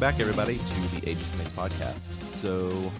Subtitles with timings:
[0.00, 2.10] Back, everybody, to the Agents of Mace podcast.
[2.32, 2.90] So,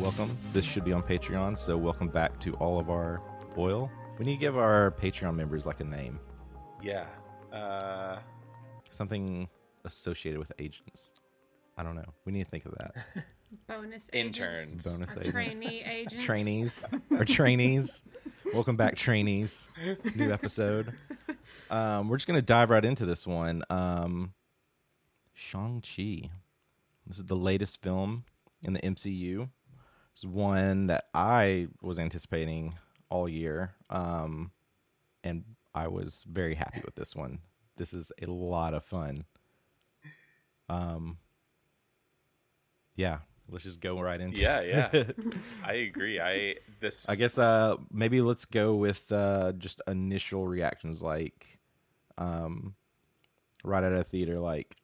[0.00, 0.36] welcome.
[0.52, 1.58] This should be on Patreon.
[1.58, 3.20] So, welcome back to all of our
[3.56, 3.90] oil.
[4.18, 6.18] We need to give our Patreon members like a name,
[6.82, 7.06] Yeah.
[7.52, 8.18] Uh,
[8.90, 9.48] something
[9.84, 11.12] associated with agents.
[11.76, 12.12] I don't know.
[12.24, 12.94] We need to think of that.
[13.68, 14.68] bonus Interns.
[14.68, 15.30] agents, Bonus or agents.
[15.30, 18.04] trainee agents, trainees or trainees.
[18.52, 19.68] Welcome back, trainees.
[20.16, 20.92] New episode.
[21.70, 23.64] Um, we're just gonna dive right into this one.
[23.68, 24.32] Um,
[25.34, 26.30] Shang Chi.
[27.06, 28.24] This is the latest film
[28.62, 29.48] in the MCU.
[30.14, 32.74] It's one that I was anticipating
[33.10, 34.52] all year, um,
[35.22, 35.44] and
[35.74, 37.40] I was very happy with this one.
[37.76, 39.24] This is a lot of fun.
[40.68, 41.18] Um,
[42.94, 43.18] yeah,
[43.48, 45.16] let's just go right into yeah, it.
[45.18, 45.32] yeah.
[45.66, 46.20] I agree.
[46.20, 51.58] I this I guess uh maybe let's go with uh just initial reactions like
[52.16, 52.74] um
[53.64, 54.76] right out of theater like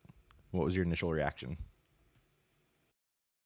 [0.51, 1.57] what was your initial reaction?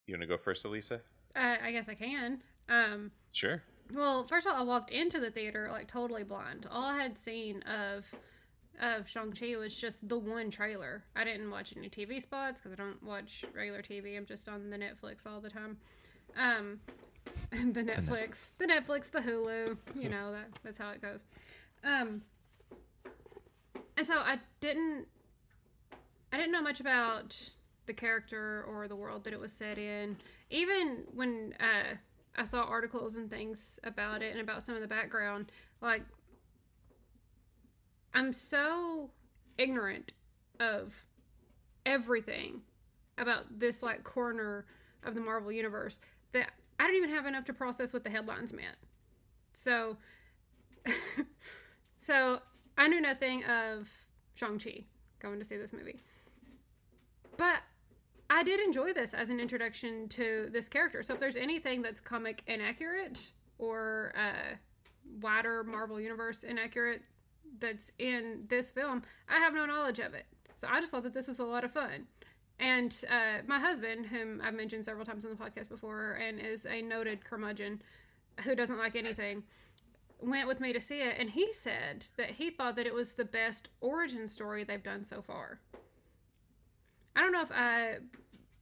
[0.06, 1.00] you want to go first, Elisa?
[1.34, 2.40] Uh, I guess I can.
[2.68, 3.62] Um, Sure.
[3.92, 6.66] well, first of all, I walked into the theater like totally blind.
[6.70, 8.06] All I had seen of
[8.80, 11.04] of Shang Chi was just the one trailer.
[11.14, 14.16] I didn't watch any TV spots because I don't watch regular TV.
[14.16, 15.76] I'm just on the Netflix all the time.
[16.36, 16.80] Um,
[17.50, 19.76] the Netflix, the Netflix, the Hulu.
[19.94, 21.24] You know that that's how it goes.
[21.84, 22.22] Um,
[23.96, 25.06] and so I didn't
[26.34, 27.38] I didn't know much about
[27.86, 30.16] the character or the world that it was set in.
[30.50, 31.94] Even when uh,
[32.36, 36.02] I saw articles and things about it and about some of the background, like
[38.12, 39.10] I'm so
[39.58, 40.10] ignorant
[40.58, 40.92] of
[41.86, 42.62] everything
[43.16, 44.66] about this like corner
[45.04, 46.00] of the Marvel universe
[46.32, 48.76] that I don't even have enough to process what the headlines meant.
[49.52, 49.98] So
[51.96, 52.40] so
[52.76, 53.88] I knew nothing of
[54.34, 54.86] Shang-Chi
[55.20, 56.00] going to see this movie.
[57.36, 57.62] But
[58.30, 61.02] I did enjoy this as an introduction to this character.
[61.02, 64.56] So if there's anything that's comic inaccurate or uh,
[65.20, 67.02] wider Marvel Universe inaccurate
[67.58, 70.26] that's in this film, I have no knowledge of it.
[70.56, 72.06] So I just thought that this was a lot of fun.
[72.58, 76.66] And uh, my husband, whom I've mentioned several times on the podcast before, and is
[76.66, 77.82] a noted curmudgeon
[78.44, 79.42] who doesn't like anything,
[80.20, 83.14] went with me to see it, and he said that he thought that it was
[83.14, 85.60] the best origin story they've done so far.
[87.16, 87.96] I don't know if I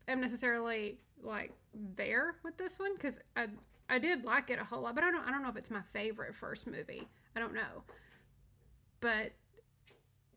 [0.08, 3.46] am necessarily like there with this one because I
[3.88, 5.70] I did like it a whole lot, but I don't I don't know if it's
[5.70, 7.08] my favorite first movie.
[7.36, 7.84] I don't know,
[9.00, 9.32] but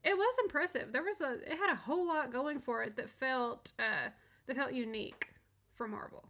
[0.03, 0.91] it was impressive.
[0.91, 4.09] There was a it had a whole lot going for it that felt uh
[4.47, 5.29] that felt unique
[5.73, 6.25] for Marvel.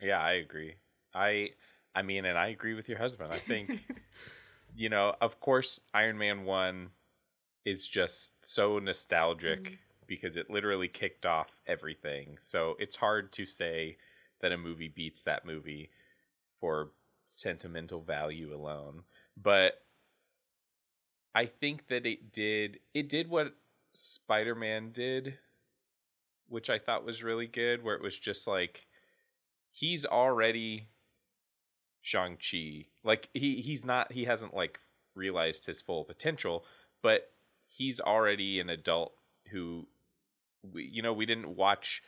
[0.00, 0.74] Yeah, I agree.
[1.14, 1.50] I
[1.94, 3.30] I mean, and I agree with your husband.
[3.30, 3.86] I think
[4.76, 6.90] you know, of course, Iron Man 1
[7.64, 12.38] is just so nostalgic because it literally kicked off everything.
[12.40, 13.96] So it's hard to say
[14.40, 15.90] that a movie beats that movie
[16.60, 16.90] for
[17.24, 19.02] sentimental value alone.
[19.36, 19.82] But
[21.34, 23.54] I think that it did it did what
[23.94, 25.34] Spider-Man did,
[26.48, 28.86] which I thought was really good where it was just like
[29.72, 30.88] he's already
[32.02, 32.86] Shang Chi.
[33.02, 34.78] Like he he's not he hasn't like
[35.14, 36.64] realized his full potential,
[37.02, 37.30] but
[37.66, 39.14] he's already an adult
[39.50, 39.86] who
[40.72, 42.02] we, you know we didn't watch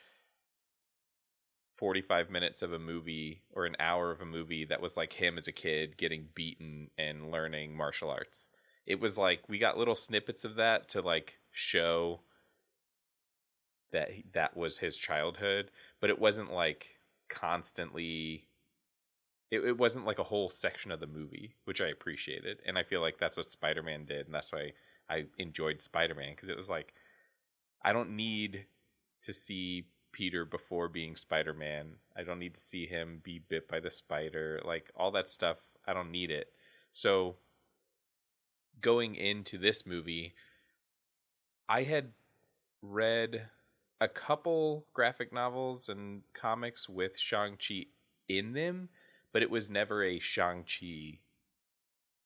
[1.76, 5.36] 45 minutes of a movie or an hour of a movie that was like him
[5.36, 8.50] as a kid getting beaten and learning martial arts.
[8.86, 12.20] It was like we got little snippets of that to like show
[13.92, 15.70] that that was his childhood,
[16.00, 16.96] but it wasn't like
[17.28, 18.46] constantly
[19.50, 22.58] it, it wasn't like a whole section of the movie, which I appreciated.
[22.66, 24.72] And I feel like that's what Spider-Man did and that's why
[25.10, 26.94] I enjoyed Spider-Man because it was like
[27.82, 28.66] I don't need
[29.22, 31.96] to see Peter before being Spider Man.
[32.16, 34.60] I don't need to see him be bit by the spider.
[34.64, 36.48] Like all that stuff, I don't need it.
[36.92, 37.36] So
[38.80, 40.34] going into this movie,
[41.68, 42.12] I had
[42.82, 43.48] read
[44.00, 47.86] a couple graphic novels and comics with Shang-Chi
[48.28, 48.88] in them,
[49.32, 51.18] but it was never a Shang-Chi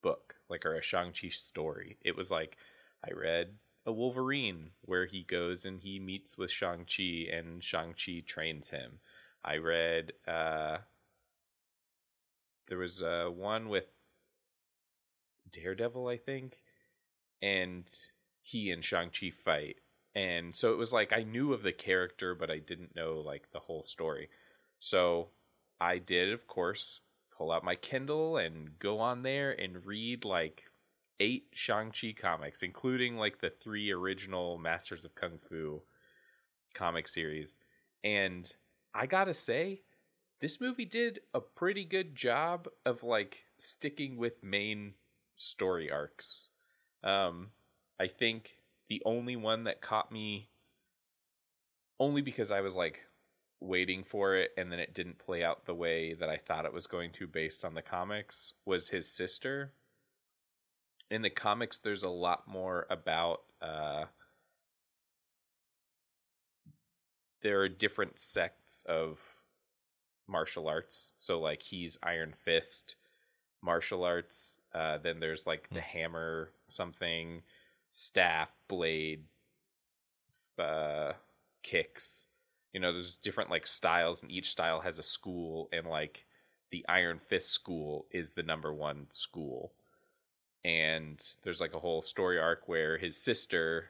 [0.02, 1.99] book, like or a Shang-Chi story.
[2.02, 2.56] It was like
[3.05, 3.55] I read
[3.86, 8.98] a Wolverine where he goes and he meets with Shang-Chi and Shang-Chi trains him.
[9.44, 10.78] I read uh
[12.68, 13.86] there was uh one with
[15.50, 16.58] Daredevil, I think,
[17.42, 17.84] and
[18.42, 19.76] he and Shang-Chi fight.
[20.14, 23.50] And so it was like I knew of the character but I didn't know like
[23.52, 24.28] the whole story.
[24.78, 25.28] So
[25.80, 27.00] I did of course
[27.36, 30.69] pull out my Kindle and go on there and read like
[31.20, 35.82] eight Shang-Chi comics, including like the three original Masters of Kung Fu
[36.75, 37.58] comic series.
[38.02, 38.52] And
[38.94, 39.82] I gotta say,
[40.40, 44.94] this movie did a pretty good job of like sticking with main
[45.37, 46.49] story arcs.
[47.05, 47.50] Um,
[48.00, 48.56] I think
[48.88, 50.49] the only one that caught me
[51.99, 53.00] only because I was like
[53.61, 56.73] waiting for it and then it didn't play out the way that I thought it
[56.73, 59.73] was going to based on the comics was his sister
[61.10, 64.04] in the comics there's a lot more about uh
[67.42, 69.18] there are different sects of
[70.28, 71.12] martial arts.
[71.16, 72.96] So like he's iron fist
[73.62, 77.42] martial arts uh then there's like the hammer something
[77.90, 79.24] staff blade
[80.58, 81.12] uh
[81.62, 82.24] kicks.
[82.72, 86.24] You know there's different like styles and each style has a school and like
[86.70, 89.72] the iron fist school is the number one school
[90.64, 93.86] and there's like a whole story arc where his sister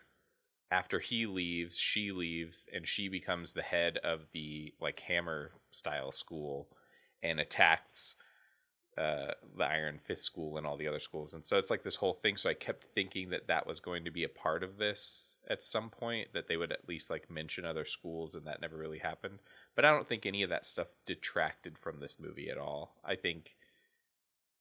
[0.70, 6.12] after he leaves she leaves and she becomes the head of the like hammer style
[6.12, 6.68] school
[7.22, 8.14] and attacks
[8.98, 11.32] uh, the iron fist school and all the other schools.
[11.32, 12.36] And so it's like this whole thing.
[12.36, 15.62] So i kept thinking that that was going to be a part of this at
[15.62, 18.98] some point that they would at least like mention other schools and that never really
[18.98, 19.38] happened.
[19.74, 22.94] But i don't think any of that stuff detracted from this movie at all.
[23.04, 23.54] I think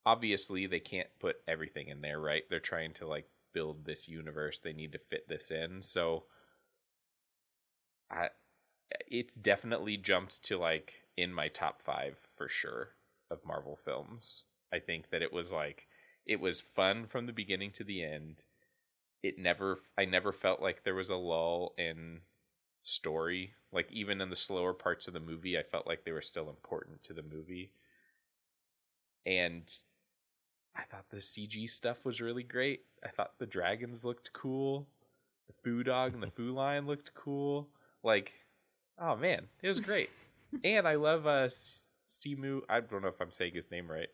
[0.10, 2.44] obviously they can't put everything in there, right?
[2.50, 4.60] They're trying to like build this universe.
[4.60, 5.84] They need to fit this in.
[5.84, 6.24] So
[8.12, 8.30] I
[9.08, 12.96] it's definitely jumped to like in my top 5 for sure
[13.32, 14.46] of Marvel films.
[14.74, 15.88] I think that it was like
[16.26, 18.44] it was fun from the beginning to the end.
[19.24, 22.22] It never I never felt like there was a lull in
[22.82, 23.56] story.
[23.72, 26.50] Like even in the slower parts of the movie, I felt like they were still
[26.50, 27.74] important to the movie.
[29.26, 29.64] And
[30.76, 32.82] I thought the CG stuff was really great.
[33.04, 34.88] I thought the dragons looked cool.
[35.48, 37.70] The foo dog and the foo lion looked cool.
[38.04, 38.32] Like,
[39.00, 40.10] oh man, it was great.
[40.64, 41.48] and I love uh
[42.10, 42.62] Simu.
[42.70, 44.10] I don't know if I'm saying his name right.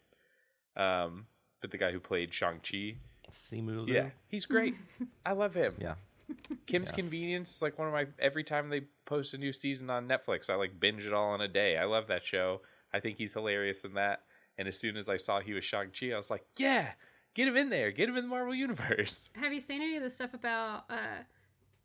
[0.77, 1.27] Um,
[1.61, 2.95] but the guy who played Shang Chi.
[3.31, 3.87] Simu.
[3.87, 4.75] Yeah, he's great.
[5.25, 5.75] I love him.
[5.81, 5.95] Yeah.
[6.65, 6.95] Kim's Yeah.
[6.95, 10.49] Convenience is like one of my every time they post a new season on Netflix,
[10.49, 11.77] I like binge it all in a day.
[11.77, 12.61] I love that show.
[12.91, 14.23] I think he's hilarious in that.
[14.57, 16.89] And as soon as I saw he was Shang Chi, I was like, yeah,
[17.33, 19.29] get him in there, get him in the Marvel universe.
[19.35, 21.23] Have you seen any of the stuff about uh,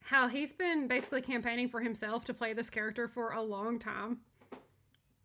[0.02, 4.18] how he's been basically campaigning for himself to play this character for a long time?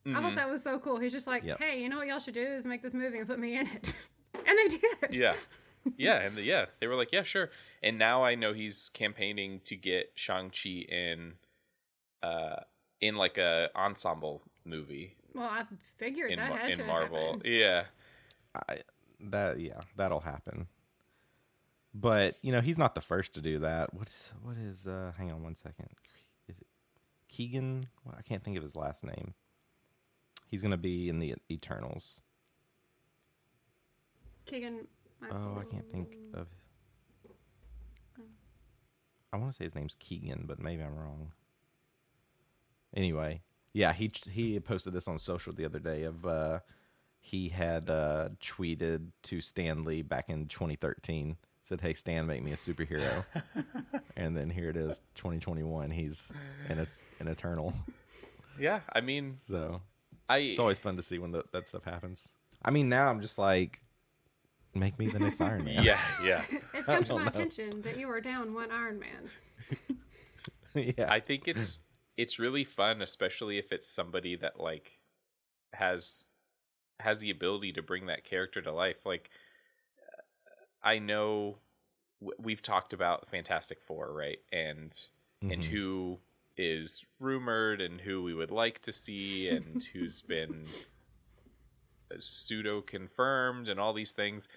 [0.08, 1.00] I thought that was so cool.
[1.00, 1.60] He's just like, Yep.
[1.60, 3.66] hey, you know what y'all should do is make this movie and put me in
[3.66, 3.96] it.
[4.36, 5.16] and they did.
[5.16, 5.34] Yeah,
[5.98, 7.50] yeah, and the, yeah, they were like, yeah, sure.
[7.82, 11.34] And now I know he's campaigning to get Shang Chi in,
[12.22, 12.58] uh,
[13.02, 15.64] in like a ensemble movie Well, I
[15.98, 17.34] figured in that Mar- had in to Marvel.
[17.34, 17.42] happen.
[17.46, 17.84] Yeah,
[18.70, 18.80] I,
[19.20, 20.68] that yeah, that'll happen.
[21.94, 23.94] But you know, he's not the first to do that.
[23.94, 24.88] What's what is?
[24.88, 25.90] uh Hang on one second.
[26.48, 26.68] Is it
[27.28, 27.88] Keegan?
[28.06, 29.34] Well, I can't think of his last name.
[30.48, 32.22] He's gonna be in the Eternals.
[34.46, 34.88] Keegan.
[35.32, 36.48] Oh, I can't think of.
[39.34, 41.34] I want to say his name's Keegan, but maybe I'm wrong.
[42.96, 43.42] Anyway,
[43.76, 46.60] yeah, he he posted this on social the other day of uh
[47.20, 51.36] he had uh, tweeted to Stan Lee back in 2013.
[51.64, 53.26] Said, "Hey Stan, make me a superhero."
[54.16, 55.90] and then here it is, 2021.
[55.90, 56.32] He's
[56.70, 56.88] an
[57.20, 57.74] an Eternal.
[58.60, 59.82] Yeah, I mean, So
[60.30, 62.30] I it's always fun to see when the, that stuff happens.
[62.64, 63.82] I mean, now I'm just like,
[64.74, 65.84] make me the next Iron Man.
[65.84, 66.44] yeah, yeah.
[66.74, 67.30] It's come to don't my know.
[67.30, 69.30] attention that you are down one Iron Man.
[70.98, 71.12] yeah.
[71.12, 71.82] I think it's
[72.18, 75.00] it's really fun, especially if it's somebody that like
[75.74, 76.28] has
[77.00, 79.06] has the ability to bring that character to life.
[79.06, 79.30] Like
[80.02, 81.58] uh, I know
[82.40, 84.40] we've talked about Fantastic Four, right?
[84.52, 84.98] And
[85.42, 85.66] and Mhm.
[85.66, 86.20] who
[86.58, 90.66] is rumored and who we would like to see and who's been
[92.20, 94.48] pseudo confirmed and all these things.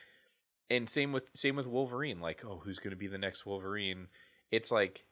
[0.70, 2.20] And same with same with Wolverine.
[2.20, 4.08] Like, oh, who's going to be the next Wolverine?
[4.50, 5.04] It's like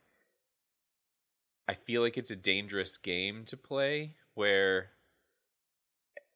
[1.69, 4.91] I feel like it's a dangerous game to play where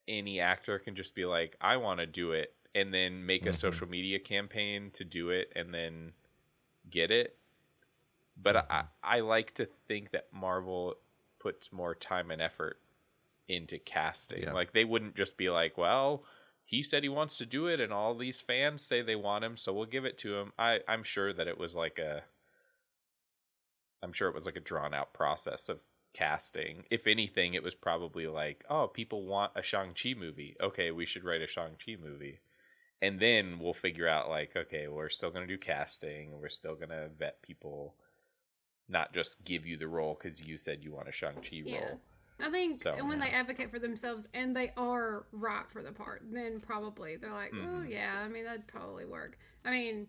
[0.08, 3.50] any actor can just be like, I want to do it, and then make a
[3.50, 3.54] Mhm.
[3.54, 6.14] social media campaign to do it, and then
[6.88, 7.36] get it.
[8.36, 10.96] But I, I like to think that Marvel
[11.38, 12.80] puts more time and effort
[13.48, 14.44] into casting.
[14.44, 14.52] Yeah.
[14.52, 16.24] Like they wouldn't just be like, well,
[16.64, 19.56] he said he wants to do it, and all these fans say they want him,
[19.56, 20.52] so we'll give it to him.
[20.58, 22.24] I, I'm sure that it was like a
[24.02, 25.80] I'm sure it was like a drawn out process of
[26.12, 26.84] casting.
[26.90, 30.56] If anything, it was probably like, oh, people want a Shang-Chi movie.
[30.60, 32.40] Okay, we should write a Shang-Chi movie.
[33.02, 36.38] And then we'll figure out like, okay, we're still going to do casting.
[36.40, 37.94] We're still going to vet people,
[38.88, 41.78] not just give you the role because you said you want a Shang-Chi Yeah.
[41.80, 42.00] role.
[42.42, 43.26] I think So, when yeah.
[43.26, 47.52] they advocate for themselves and they are right for the part, then probably they're like,
[47.52, 47.90] oh Mm-hmm.
[47.90, 49.38] yeah, I mean that'd probably work.
[49.64, 50.06] I mean,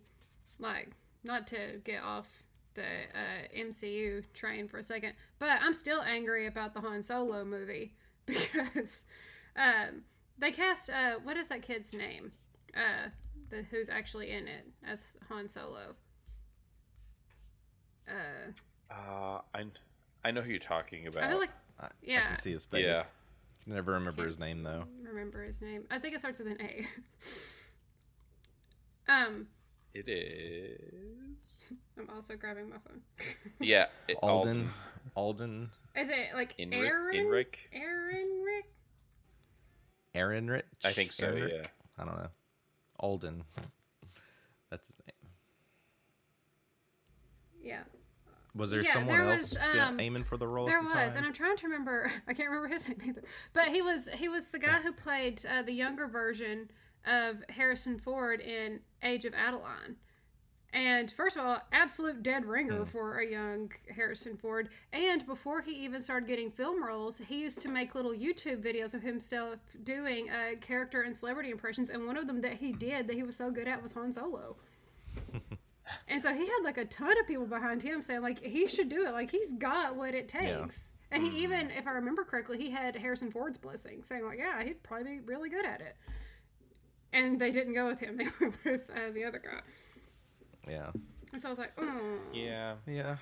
[0.57, 0.91] like
[1.25, 2.43] not to get off
[2.74, 7.44] the uh, MCU train for a second, but I'm still angry about the Han Solo
[7.44, 7.94] movie
[8.25, 9.06] because
[9.56, 10.04] um,
[10.38, 12.32] they cast uh, what is that kid's name?
[12.75, 13.10] Uh,
[13.50, 15.96] the, who's actually in it as Han Solo?
[18.08, 18.51] Uh,
[18.90, 19.66] Uh, I,
[20.24, 21.24] I know who you're talking about.
[21.24, 21.90] I feel like I, I
[22.30, 22.86] can see his face.
[22.86, 23.04] Yeah.
[23.63, 24.86] Can never remember his name though.
[25.04, 25.84] remember his name.
[25.92, 26.88] I think it starts with an A.
[29.12, 29.48] um,
[29.93, 31.71] it is.
[31.98, 33.01] I'm also grabbing my phone.
[33.60, 33.88] Yeah.
[34.07, 34.69] it- Alden.
[35.15, 35.69] Alden.
[35.95, 37.15] Is it like Enric- Aaron?
[37.15, 37.55] Enric?
[37.74, 38.65] Aaron Rick?
[40.13, 40.65] Aaron Rich.
[40.83, 41.53] I think so, Aaron Rick?
[41.55, 41.67] yeah.
[41.98, 42.27] I don't know.
[43.00, 43.43] Alden.
[44.69, 45.31] That's his name.
[47.63, 47.83] Yeah,
[48.55, 50.65] Was there Yeah, someone there else was, yeah, um, aiming for the role?
[50.65, 51.17] there at the was, time?
[51.17, 52.12] and I'm trying to remember.
[52.27, 53.24] I can't remember his name either.
[53.53, 56.69] But he was he was the guy who played uh, the younger version
[57.05, 59.96] of Harrison Ford in Age of Adaline.
[60.74, 64.70] And first of all, absolute dead ringer for a young Harrison Ford.
[64.93, 68.93] And before he even started getting film roles, he used to make little YouTube videos
[68.93, 71.89] of himself doing uh, character and celebrity impressions.
[71.89, 74.13] And one of them that he did that he was so good at was Han
[74.13, 74.55] Solo.
[76.08, 78.88] and so he had like a ton of people behind him saying like he should
[78.88, 79.12] do it.
[79.12, 80.93] Like he's got what it takes.
[81.12, 84.63] And he even, if I remember correctly, he had Harrison Ford's blessing, saying like, yeah,
[84.63, 85.98] he'd probably be really good at it.
[87.13, 89.62] And they didn't go with him; they went with uh, the other guy.
[90.70, 90.91] yeah.
[91.34, 92.75] And so I was like, oh, Yeah.
[92.86, 93.18] Yeah.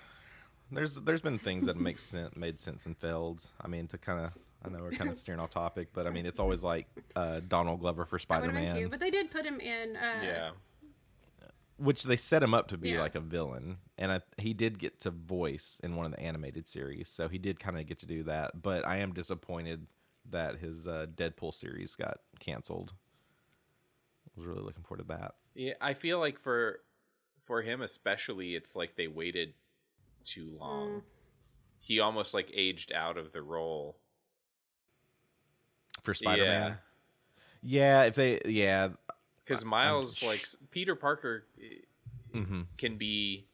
[0.71, 3.43] There's there's been things that make sense made sense and failed.
[3.61, 6.11] I mean, to kind of I know we're kind of steering off topic, but I
[6.11, 8.87] mean it's always like uh, Donald Glover for Spider Man.
[8.89, 9.95] But they did put him in.
[9.95, 10.49] Uh, Yeah.
[11.77, 12.99] which they set him up to be Yeah.
[13.01, 16.67] like a villain, and I, he did get to voice in one of the animated
[16.67, 18.61] series, so he did kind of get to do that.
[18.61, 19.87] But I am disappointed
[20.29, 22.93] that his uh, Deadpool series got canceled.
[24.39, 25.35] I was really looking forward to that.
[25.53, 26.79] Yeah, I feel like for
[27.37, 29.53] for him especially, it's like they waited
[30.23, 31.01] too long.
[31.81, 33.97] He almost like aged out of the role.
[36.03, 36.77] for Spider Man.
[37.61, 38.89] Yeah, if they yeah,
[39.43, 43.45] Because Miles, like Peter Parker, eh, hmm can be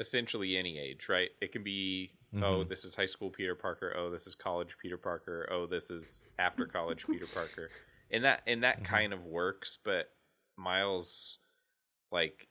[0.00, 1.30] essentially any age, right?
[1.40, 2.44] It can be Mm-hmm.
[2.44, 3.92] oh, this is high school Peter Parker.
[3.98, 5.48] Oh, this is college Peter Parker.
[5.50, 7.70] Oh, this is after college Peter Parker.
[8.10, 8.84] And that and that Mm-hmm.
[8.94, 10.10] kind of works, but
[10.56, 11.38] Miles
[12.10, 12.48] like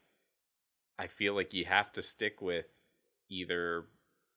[0.97, 2.65] I feel like you have to stick with
[3.29, 3.85] either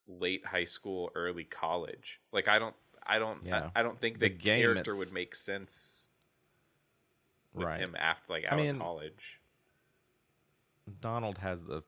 [0.06, 2.20] late high school, early college.
[2.32, 2.74] Like I don't
[3.04, 3.70] I don't Yeah.
[3.74, 6.08] I, I don't think The the, character it's- would make sense
[7.54, 7.80] with right.
[7.80, 9.40] him after like I mean, of college.
[11.00, 11.82] Donald has the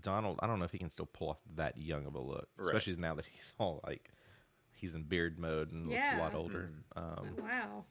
[0.00, 0.38] Donald.
[0.42, 2.66] I don't know if he can still pull off that young of a look, Right.
[2.68, 4.10] especially now that he's all like
[4.80, 6.70] he's in beard mode and looks a lot older.
[6.96, 7.28] Mm-hmm.
[7.28, 7.84] Um, Wow.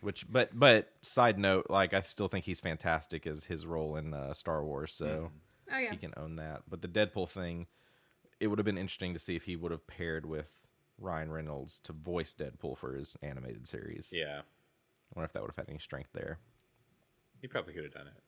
[0.00, 4.14] which, but but side note, like I still think he's fantastic as his role in
[4.14, 5.30] uh, Star Wars, so
[5.72, 5.90] Oh yeah.
[5.90, 6.62] he can own that.
[6.68, 7.66] But the Deadpool thing,
[8.40, 10.66] it would have been interesting to see if he would have paired with
[10.98, 14.10] Ryan Reynolds to voice Deadpool for his animated series.
[14.12, 16.38] Yeah, I wonder if that would have had any strength there.
[17.40, 18.22] he probably could have done it.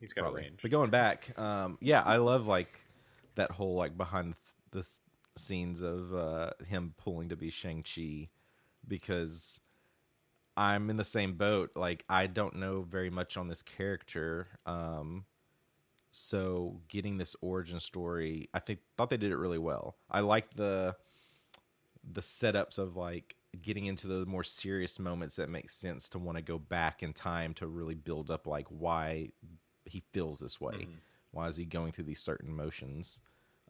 [0.00, 0.42] He's got Probably.
[0.42, 0.60] a range.
[0.62, 2.68] But going back, um, yeah, I love like
[3.34, 4.34] that whole like behind
[4.70, 4.92] the th-
[5.38, 8.28] scenes of uh, him pulling to be Shang Chi
[8.86, 9.60] because
[10.56, 11.70] I'm in the same boat.
[11.76, 15.24] Like I don't know very much on this character, um,
[16.10, 19.96] so getting this origin story, I think thought they did it really well.
[20.10, 20.96] I like the
[22.10, 26.36] the setups of like getting into the more serious moments that make sense to want
[26.38, 29.30] to go back in time to really build up like why
[29.84, 30.88] he feels this way.
[31.30, 33.20] Why is he going through these certain motions?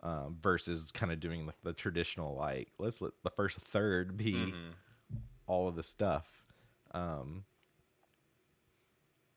[0.02, 4.54] Um, versus kind of doing like the traditional like let's let the first third be
[5.48, 6.44] all of the stuff.
[6.92, 7.44] Um,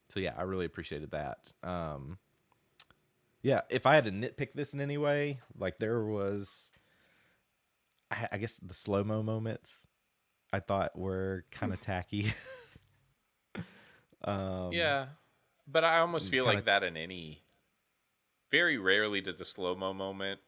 [0.09, 1.51] so yeah, I really appreciated that.
[1.63, 2.19] Um,
[3.41, 6.71] yeah, if I had to nitpick this in any way, like there was,
[8.11, 9.87] I, I guess the slow mo moments
[10.53, 12.33] I thought were kind of tacky.
[14.23, 15.07] um, Yeah,
[15.67, 17.41] but I almost feel kinda- like that in any.
[18.51, 20.41] Very rarely does a slow mo moment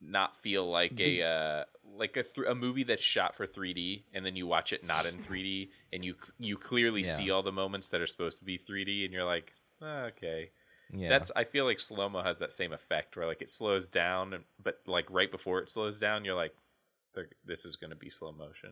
[0.00, 1.64] not feel like a uh,
[1.96, 5.06] like a th- a movie that's shot for 3D and then you watch it not
[5.06, 7.16] in 3D and you you clearly Yeah.
[7.16, 10.50] see all the moments that are supposed to be 3D and you're like "Ah, okay
[10.92, 13.88] yeah, that's I feel like slow mo has that same effect where like it slows
[13.88, 16.54] down but like right before it slows down you're like
[17.44, 18.70] this is going to be slow motion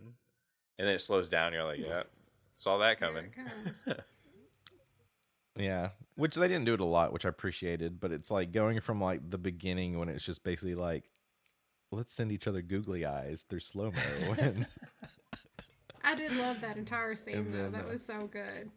[0.78, 2.02] and then it slows down you're like yeah
[2.54, 3.32] saw that coming.
[5.56, 8.00] Yeah, which they didn't do it a lot, which I appreciated.
[8.00, 11.04] But it's like going from like the beginning when it's just basically like,
[11.94, 14.66] let's send each other googly eyes through slow mo, and
[16.02, 17.70] I did love that entire scene And though.
[17.70, 18.70] that uh, was so good.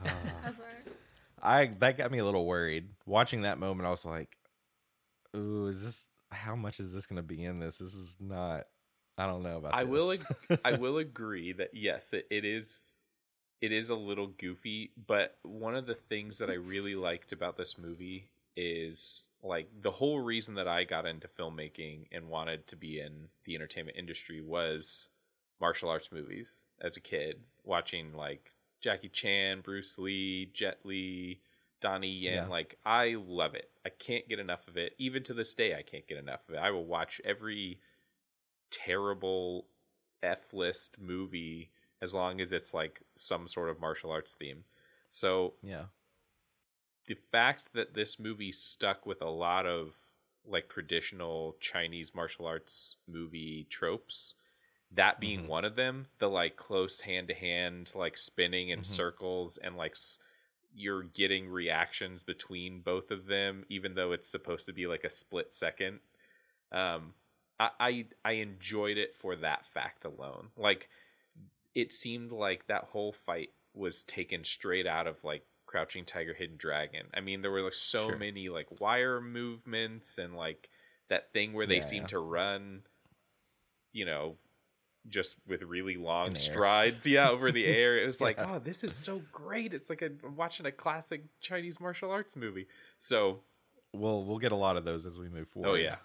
[0.04, 0.94] I was like,
[1.42, 3.86] I that got me a little worried watching that moment.
[3.86, 4.36] I was like,
[5.36, 6.08] "Ooh, is this?
[6.30, 7.78] How much is this going to be in this?
[7.78, 8.64] This is not.
[9.16, 9.74] I don't know about.
[9.74, 9.90] I this.
[9.90, 12.92] will ag- I will agree that yes, it, it is
[13.60, 17.56] it is a little goofy, but one of the things that I really liked about
[17.56, 22.76] this movie is like the whole reason that I got into filmmaking and wanted to
[22.76, 25.10] be in the entertainment industry was
[25.60, 31.40] martial arts movies as a kid, watching like Jackie Chan, Bruce Lee, Jet Li,
[31.80, 32.34] Donnie Yen.
[32.34, 32.46] Yeah.
[32.46, 33.70] Like I love it.
[33.84, 34.94] I can't get enough of it.
[34.98, 36.58] Even to this day I can't get enough of it.
[36.58, 37.78] I will watch every
[38.70, 39.66] terrible
[40.22, 44.64] F list movie as long as it's like some sort of martial arts theme.
[45.10, 45.84] So Yeah,
[47.06, 49.96] the fact that this movie stuck with a lot of
[50.46, 54.34] like traditional Chinese martial arts movie tropes,
[54.92, 55.48] that being Mhm.
[55.48, 58.84] one of them, the like close hand to hand, like spinning in Mhm.
[58.84, 60.18] circles and like s-
[60.74, 65.10] you're getting reactions between both of them, even though it's supposed to be like a
[65.10, 66.00] split second.
[66.72, 67.14] Um,
[67.60, 70.50] I, I I enjoyed it for that fact alone.
[70.56, 70.88] Like
[71.74, 76.56] it seemed like that whole fight was taken straight out of like Crouching Tiger, Hidden
[76.56, 77.06] Dragon.
[77.14, 78.16] I mean, there were like so Sure.
[78.16, 80.70] many like wire movements and like
[81.08, 82.06] that thing where they Yeah, seem yeah.
[82.10, 82.82] to run,
[83.92, 84.36] you know,
[85.08, 87.98] just with really long In strides, yeah, over the air.
[87.98, 88.52] It was like, Yeah.
[88.54, 89.74] oh, this is so great.
[89.74, 92.68] It's like a, I'm watching a classic Chinese martial arts movie.
[93.00, 93.40] So,
[93.92, 95.68] well, we'll get a lot of those as we move oh, forward.
[95.70, 95.96] oh yeah,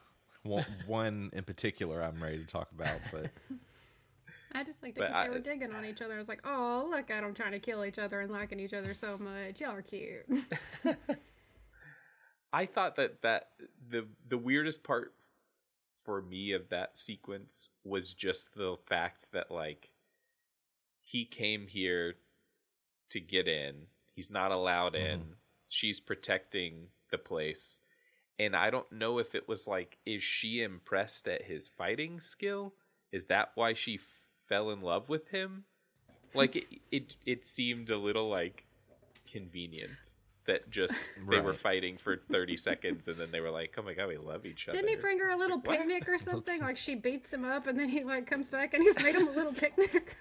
[0.42, 3.30] one, one in particular I'm ready to talk about, but
[4.54, 6.16] I just liked it But because they were digging on each other.
[6.16, 8.74] I was like, oh, look at them trying to kill each other and liking each
[8.74, 9.62] other so much.
[9.62, 10.26] Y'all are cute.
[12.54, 13.50] I thought that that
[13.90, 15.14] the the weirdest part
[16.04, 19.90] for me of that sequence was just the fact that like
[21.02, 22.16] he came here
[23.10, 23.76] to get in.
[24.16, 25.20] He's not allowed in.
[25.20, 25.32] Mm-hmm.
[25.68, 27.82] She's protecting the place.
[28.40, 32.74] And I don't know if it was like is she impressed at his fighting skill?
[33.12, 34.02] Is that why she f-
[34.50, 35.64] fell in love with him?
[36.34, 38.66] Like it it it seemed a little like
[39.32, 39.92] convenient
[40.46, 43.94] that just they were fighting for 30 seconds and then they were like, "Oh my
[43.94, 45.78] god, we love each other." Didn't he bring her a little what?
[45.78, 46.60] picnic or something?
[46.60, 49.28] Like she beats him up and then he like comes back and he's made him
[49.28, 50.16] a little picnic.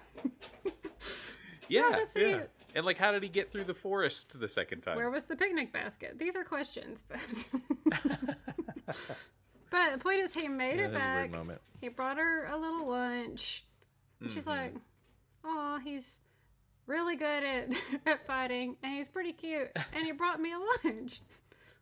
[1.69, 2.37] Yeah, that's yeah.
[2.37, 2.51] it.
[2.75, 4.97] And like, how did he get through the forest the second time?
[4.97, 6.19] Where was the picnic basket?
[6.19, 7.19] These are questions, but
[9.71, 11.17] but the point is he made yeah, it that is a back.
[11.17, 11.61] weird moment.
[11.81, 13.65] He brought her a little lunch.
[14.21, 14.51] And she's mm-hmm.
[14.51, 14.75] like,
[15.45, 16.21] "Oh, he's
[16.87, 17.73] really good at
[18.07, 21.21] at fighting, and he's pretty cute, and he brought me a lunch.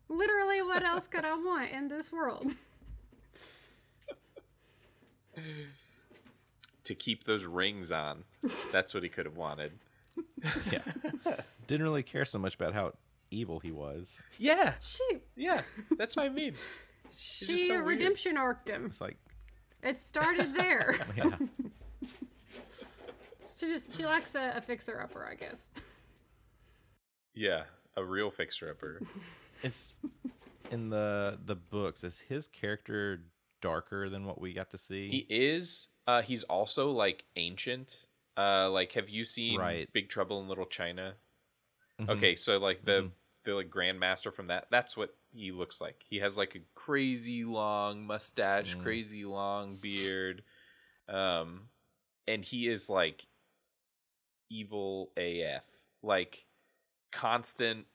[0.09, 2.53] Literally, what else could I want in this world?"
[6.85, 8.25] to keep those rings on.
[8.73, 9.73] That's what he could have wanted.
[10.71, 10.81] yeah,
[11.67, 12.93] didn't really care so much about how
[13.31, 14.23] evil he was.
[14.39, 15.63] Yeah, She yeah.
[15.97, 16.55] That's what I mean.
[17.13, 17.87] she just so weird.
[17.87, 18.87] redemption arced him.
[18.87, 19.17] It's like
[19.83, 20.97] It started there.
[21.17, 21.37] Yeah.
[23.57, 25.71] She just she likes a, a fixer upper, I guess.
[27.35, 27.65] Yeah,
[27.97, 29.01] a real fixer upper.
[29.63, 29.97] It's
[30.71, 32.05] in the the books.
[32.05, 33.23] Is his character
[33.61, 35.11] darker than what we got to see?
[35.11, 35.89] He is.
[36.07, 38.07] Uh, he's also like ancient.
[38.39, 39.91] Uh, like, have you seen Right.
[39.93, 41.15] Big Trouble in Little China?
[42.01, 42.11] Mhm.
[42.11, 43.11] Okay, so like the Mhm.
[43.45, 44.67] the like grandmaster from that.
[44.71, 46.05] That's what he looks like.
[46.09, 48.83] He has like a crazy long mustache, Mm.
[48.83, 50.43] crazy long beard,
[51.09, 51.69] um,
[52.27, 53.27] and he is like
[54.51, 55.65] evil AF.
[56.03, 56.45] Like
[57.13, 57.87] constant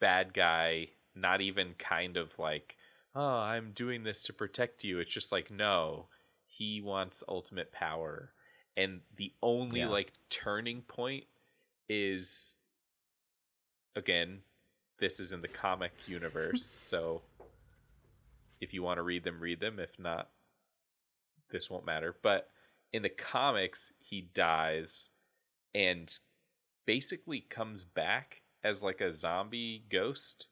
[0.00, 0.88] bad guy.
[1.14, 2.76] Not even kind of like,
[3.14, 4.98] oh, I'm doing this to protect you.
[4.98, 6.06] It's just like, no,
[6.46, 8.32] he wants ultimate power.
[8.76, 9.88] And the only Yeah.
[9.88, 11.24] like turning point
[11.88, 12.56] is
[13.94, 14.40] again,
[14.98, 17.20] this is in the comic universe, so
[18.60, 19.78] if you want to read them, read them.
[19.78, 20.30] If not,
[21.50, 22.16] this won't matter.
[22.22, 22.48] But
[22.92, 25.10] in the comics, he dies
[25.74, 26.18] and
[26.86, 30.46] basically comes back as like a zombie ghost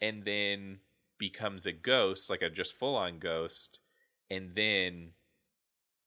[0.00, 0.80] and then
[1.18, 3.78] becomes a ghost, like a just full on ghost,
[4.30, 5.12] and then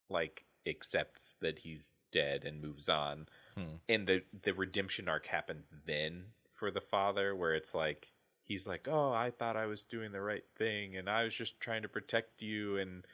[0.10, 3.28] like accepts that he's dead and moves on.
[3.56, 3.76] Hmm.
[3.88, 8.12] And the the redemption arc happens then for the father, where it's like
[8.44, 11.60] he's like, "Oh, I thought I was doing the right thing, and I was just
[11.60, 13.06] trying to protect you." And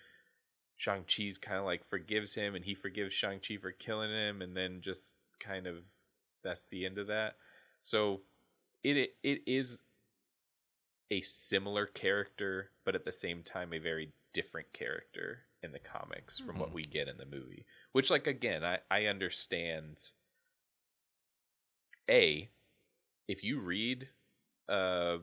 [0.81, 4.41] Shang Chi's kind of like forgives him, and he forgives Shang Chi for killing him,
[4.41, 5.75] and then just kind of
[6.43, 7.35] that's the end of that.
[7.81, 8.21] So
[8.83, 9.83] it it, it is
[11.11, 16.39] a similar character, but at the same time a very different character in the comics
[16.39, 17.67] from what we get in the movie.
[17.91, 20.01] Which, like again, I I understand.
[22.09, 22.49] A,
[23.27, 24.09] if you read,
[24.67, 25.17] uh,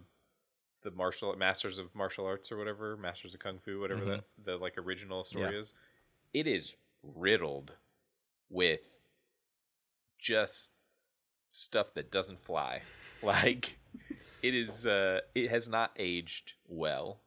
[0.91, 4.17] the martial masters of martial arts or whatever, masters of kung fu, whatever Mhm.
[4.17, 5.61] that the like original story Yeah.
[5.61, 5.75] is,
[6.35, 7.73] it is riddled
[8.51, 8.81] with
[10.19, 10.73] just
[11.49, 12.83] stuff that doesn't fly.
[13.23, 13.79] Like
[14.43, 17.21] it is uh it has not aged well.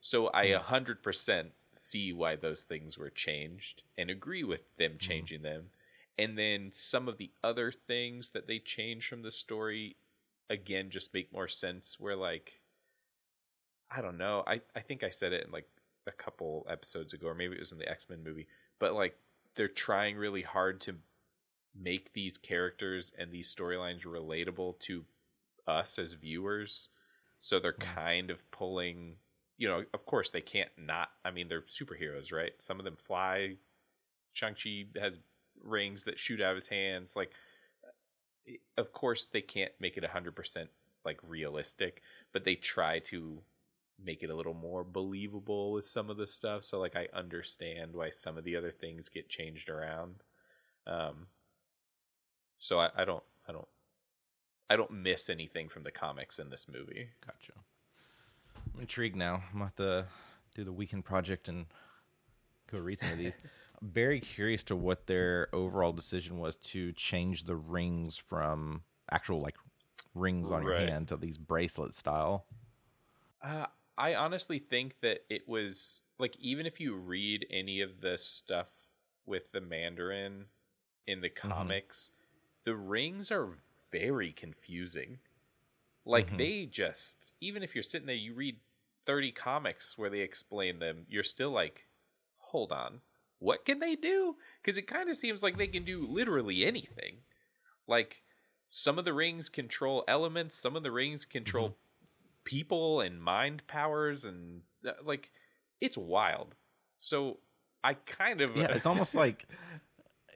[0.00, 4.96] So I a hundred percent see why those things were changed and agree with them
[4.98, 5.70] changing them.
[6.18, 9.96] And then some of the other things that they change from the story
[10.50, 12.57] again just make more sense where like
[13.90, 14.44] I don't know.
[14.46, 15.68] I, I think I said it in like
[16.06, 18.46] a couple episodes ago, or maybe it was in the X Men movie.
[18.78, 19.16] But like
[19.54, 20.94] they're trying really hard to
[21.80, 25.04] make these characters and these storylines relatable to
[25.66, 26.88] us as viewers.
[27.40, 27.94] So they're mm-hmm.
[27.94, 29.16] kind of pulling,
[29.56, 31.10] you know, of course they can't not.
[31.24, 32.52] I mean, they're superheroes, right?
[32.58, 33.56] Some of them fly.
[34.32, 35.16] Shang-Chi has
[35.62, 37.16] rings that shoot out of his hands.
[37.16, 37.32] Like,
[38.48, 40.68] eh, of course they can't make it 100%
[41.04, 43.40] like realistic, but they try to
[44.02, 46.64] make it a little more believable with some of the stuff.
[46.64, 50.22] So like I understand why some of the other things get changed around.
[50.86, 51.26] Um
[52.58, 53.68] so I, I don't I don't
[54.70, 57.08] I don't miss anything from the comics in this movie.
[57.26, 57.52] Gotcha.
[58.74, 59.42] I'm intrigued now.
[59.52, 60.06] I'm about to
[60.54, 61.66] do the weekend project and
[62.70, 63.38] go read some of these.
[63.80, 69.40] I'm very curious to what their overall decision was to change the rings from actual
[69.40, 69.56] like
[70.14, 72.44] rings on your hand to these bracelet style.
[73.42, 73.66] Uh,
[73.98, 78.70] I honestly think that it was like even if you read any of the stuff
[79.26, 80.44] with the Mandarin
[81.06, 81.48] in the mm-hmm.
[81.50, 82.12] comics,
[82.64, 83.58] the rings are
[83.90, 85.18] very confusing.
[86.06, 86.36] Like mm-hmm.
[86.36, 88.56] they just even if you're sitting there, you read
[89.04, 91.86] thirty comics where they explain them, you're still like,
[92.38, 93.00] hold on,
[93.40, 94.36] what can they do?
[94.62, 97.16] Because it kind of seems like they can do literally anything.
[97.88, 98.22] Like
[98.70, 101.87] some of the rings control elements, some of the rings control mm-hmm.
[102.48, 105.30] People and mind powers and uh, like
[105.82, 106.54] it's wild.
[106.96, 107.38] So
[107.84, 109.44] I kind of Yeah, it's almost like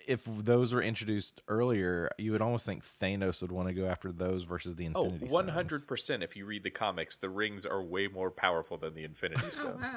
[0.07, 4.11] if those were introduced earlier, you would almost think Thanos would want to go after
[4.13, 5.51] those versus the Oh, Infinity Stones.
[5.87, 9.43] 100% if you read the comics, the rings are way more powerful than the Infinity
[9.61, 9.97] Oh wow.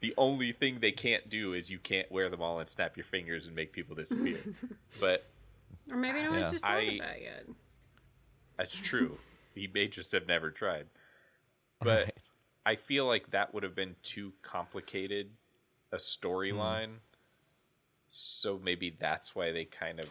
[0.00, 3.06] The only thing they can't do is you can't wear them all and snap your
[3.06, 4.38] fingers and make people disappear.
[5.00, 5.24] but
[5.90, 6.52] Or maybe no one's Yeah.
[6.52, 7.44] just thought I- of that yet.
[8.58, 9.16] That's true.
[9.54, 10.86] he may just have never tried.
[11.80, 12.14] But Right.
[12.66, 15.30] I feel like that would have been too complicated
[15.92, 16.96] a storyline.
[18.08, 20.08] So maybe that's why they kind of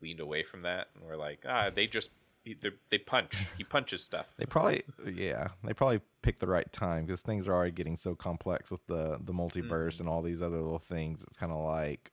[0.00, 2.10] leaned away from that and were like, ah, they just
[2.44, 3.36] they they punch.
[3.58, 4.26] He punches stuff.
[4.38, 8.14] They probably, yeah, they probably picked the right time because things are already getting so
[8.14, 11.22] complex with the the multiverse and all these other little things.
[11.22, 12.12] It's kind of like,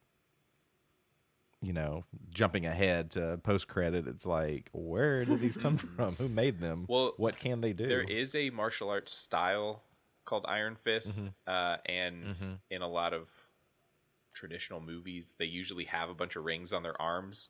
[1.64, 4.08] you know, jumping ahead to post credit.
[4.08, 6.16] It's like, where did these come from?
[6.16, 6.86] Who made them?
[6.88, 7.88] Well, what can they do?
[7.88, 9.84] There is a martial arts style
[10.26, 11.52] called Iron Fist, Mm-hmm.
[11.52, 12.36] uh, and
[12.70, 13.30] in a lot of
[14.34, 17.50] traditional movies, they usually have a bunch of rings on their arms,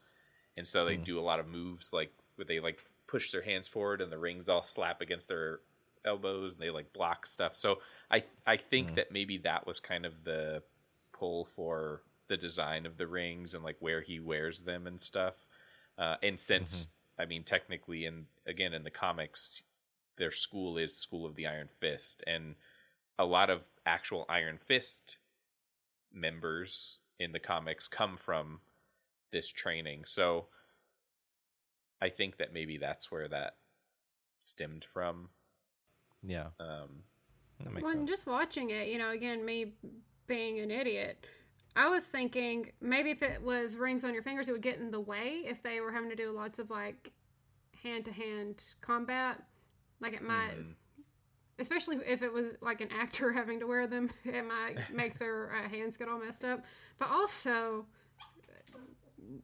[0.58, 0.88] and so Mm.
[0.88, 4.12] they do a lot of moves like where they like push their hands forward and
[4.12, 5.60] the rings all slap against their
[6.06, 7.56] elbows and they like block stuff.
[7.56, 7.80] So
[8.12, 8.95] I I think Mm.
[8.95, 10.62] that maybe that was kind of the
[11.13, 12.02] pull for
[12.34, 15.36] the design of the rings and like where he wears them and stuff.
[16.00, 16.88] Uh, and since
[17.19, 19.62] I mean technically and again in the comics
[20.17, 22.56] their school is School of the Iron Fist and
[23.19, 25.17] a lot of actual Iron Fist
[26.12, 28.60] members in the comics come from
[29.32, 30.06] this training.
[30.06, 30.48] So
[32.02, 33.58] I think that maybe that's where that
[34.39, 35.30] stemmed from.
[36.24, 37.04] Yeah, Um,
[37.60, 38.10] that makes Well, and sense.
[38.10, 39.74] just watching it, you know, again, me
[40.28, 41.26] being an idiot,
[41.76, 44.92] I was thinking maybe if it was rings on your fingers, it would get in
[44.92, 47.12] the way if they were having to do lots of like
[47.84, 49.42] hand to hand combat.
[50.00, 50.56] Like it might,
[51.58, 55.52] especially if it was like an actor having to wear them, it might make their
[55.52, 56.64] uh, hands get all messed up.
[57.00, 57.86] But also,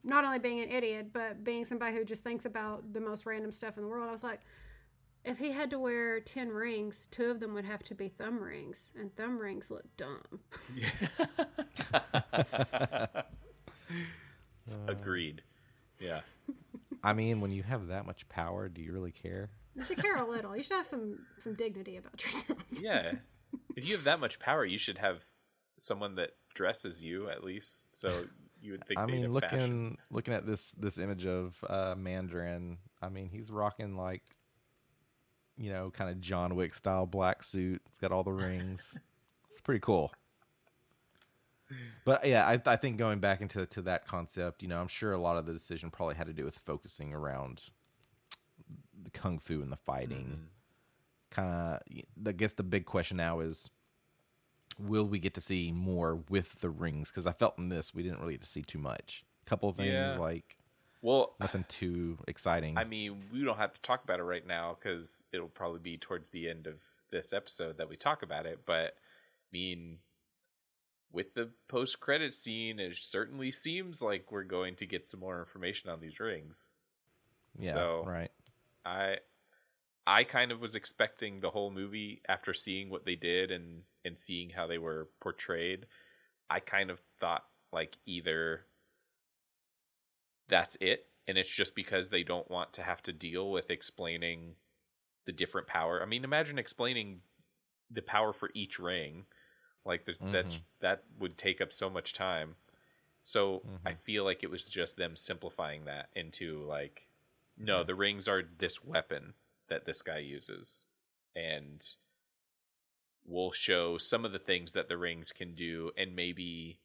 [0.04, 3.52] not only being an idiot, but being somebody who just thinks about the most random
[3.52, 4.42] stuff in the world, I was like,
[5.26, 8.42] if he had to wear 10 rings, two of them would have to be thumb
[8.42, 10.40] rings, and thumb rings look dumb.
[14.88, 15.42] agreed.
[16.00, 16.22] Yeah.
[17.04, 19.50] I mean, when you have that much power, do you really care?
[19.76, 20.56] You should care a little.
[20.56, 22.60] You should have some some dignity about yourself.
[22.80, 23.14] Yeah.
[23.76, 25.24] if you have that much power, you should have
[25.78, 27.88] someone that dresses you at least.
[27.92, 28.26] So
[28.62, 29.98] you would think I mean, looking fashion.
[30.12, 34.24] looking at this this image of uh, Mandarin, I mean, he's rocking like,
[35.60, 37.82] you know, kind of John Wick style black suit.
[37.90, 38.98] It's got all the rings.
[39.50, 40.12] it's pretty cool.
[42.04, 45.12] But yeah, I, I think going back into to that concept, you know, I'm sure
[45.12, 47.64] a lot of the decision probably had to do with focusing around
[49.04, 50.26] the kung fu and the fighting.
[50.26, 50.44] Mm-hmm.
[51.30, 53.70] Kind of, I guess the big question now is,
[54.80, 57.12] will we get to see more with the rings?
[57.12, 59.24] Because I felt in this we didn't really get to see too much.
[59.46, 60.18] A couple of things Yeah.
[60.18, 60.58] like
[61.02, 62.78] Well, nothing too exciting.
[62.78, 65.98] I mean, we don't have to talk about it right now because it'll probably be
[65.98, 66.82] towards the end of
[67.12, 68.60] this episode that we talk about it.
[68.66, 70.00] But I mean,
[71.12, 75.40] with the post credit scene, it certainly seems like we're going to get some more
[75.40, 76.76] information on these rings.
[77.58, 78.32] yeah, so- right.
[78.86, 79.18] I
[80.08, 84.18] I kind of was expecting the whole movie after seeing what they did and and
[84.18, 85.86] seeing how they were portrayed.
[86.50, 88.66] I kind of thought like either
[90.50, 94.56] that's it and it's just because they don't want to have to deal with explaining
[95.26, 96.02] the different power.
[96.02, 97.22] I mean, imagine explaining
[97.92, 99.26] the power for each ring.
[99.86, 100.64] Like the, that's Mhm.
[100.82, 102.58] that would take up so much time.
[103.24, 107.10] So I feel like it was just them simplifying that into like
[107.58, 109.36] no, the rings are this weapon
[109.68, 110.86] that this guy uses.
[111.36, 111.86] And
[113.26, 116.80] we'll show some of the things that the rings can do and maybe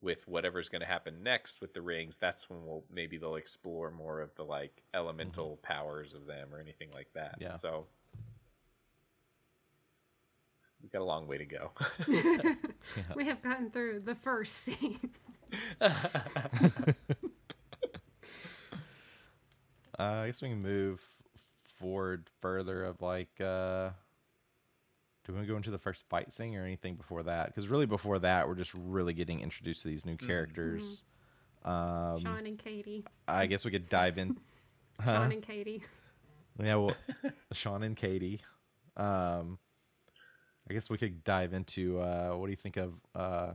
[0.00, 3.90] with whatever's going to happen next with the rings that's when we'll maybe they'll explore
[3.90, 7.54] more of the like elemental powers of them or anything like that Yeah.
[7.56, 7.86] so
[10.80, 11.72] we've got a long way to go
[13.16, 15.10] We have gotten through the first scene.
[19.98, 21.00] Uh, I guess we can move
[21.80, 22.84] forward further.
[22.84, 23.90] Of like, uh,
[25.28, 27.46] do we want to go into the first fight scene or anything before that?
[27.48, 31.04] Because really, before that, we're just really getting introduced to these new characters.
[31.66, 33.04] Um, Shaun and Katie.
[33.28, 34.38] I guess we could dive in.
[35.04, 35.82] Shaun and Katie.
[36.58, 36.94] Yeah, well,
[37.52, 38.40] Shaun and Katie.
[38.96, 39.58] Um,
[40.68, 42.94] I guess we could dive into uh, what do you think of?
[43.14, 43.52] Uh,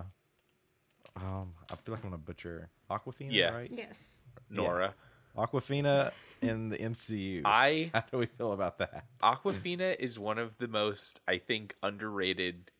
[1.15, 3.49] um, I feel like I'm gonna butcher Awkwafina, Yeah.
[3.49, 3.71] right?
[3.71, 4.19] Yes.
[4.49, 4.93] nora
[5.37, 7.41] Awkwafina in the MCU.
[7.45, 9.05] i How do we feel about that?
[9.21, 12.71] Awkwafina is one of the most, I think, underrated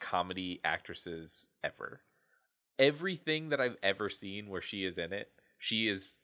[0.00, 2.00] comedy actresses ever.
[2.78, 6.18] Everything that I've ever seen where she is in it, she is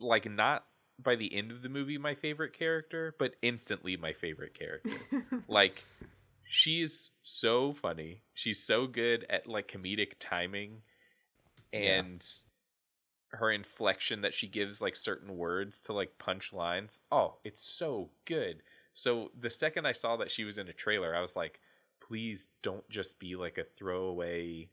[0.00, 0.64] like not
[1.02, 4.90] by the end of the movie my favorite character, but instantly my favorite character.
[5.48, 5.82] like
[6.44, 8.22] she is so funny.
[8.34, 10.82] She's so good at like comedic timing
[11.72, 12.22] and
[13.32, 17.00] her inflection that she gives like certain words to like punch lines.
[17.10, 18.62] Oh, it's so good.
[18.94, 21.60] So the second I saw that she was in a trailer, I was like,
[22.00, 24.68] please don't just be like a throwaway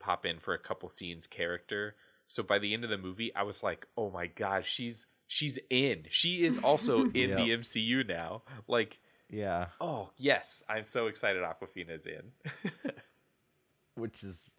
[0.00, 1.94] pop in for a couple scenes character.
[2.26, 5.58] So by the end of the movie, I was like, oh my god, she's she's
[5.70, 6.06] in.
[6.10, 8.42] She is also in the MCU now.
[8.66, 8.98] Like,
[9.30, 12.32] Yeah, oh yes, I'm so excited Awkwafina's in.
[13.94, 14.50] which is,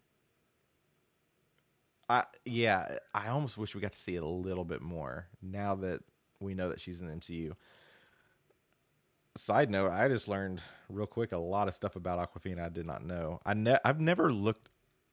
[2.10, 5.74] I yeah, I almost wish we got to see it a little bit more now
[5.76, 6.00] that
[6.40, 7.52] we know that she's in the MCU.
[9.36, 12.86] side note, I just learned real quick a lot of stuff about Awkwafina I did
[12.86, 13.40] not know.
[13.46, 14.68] I ne- I've never looked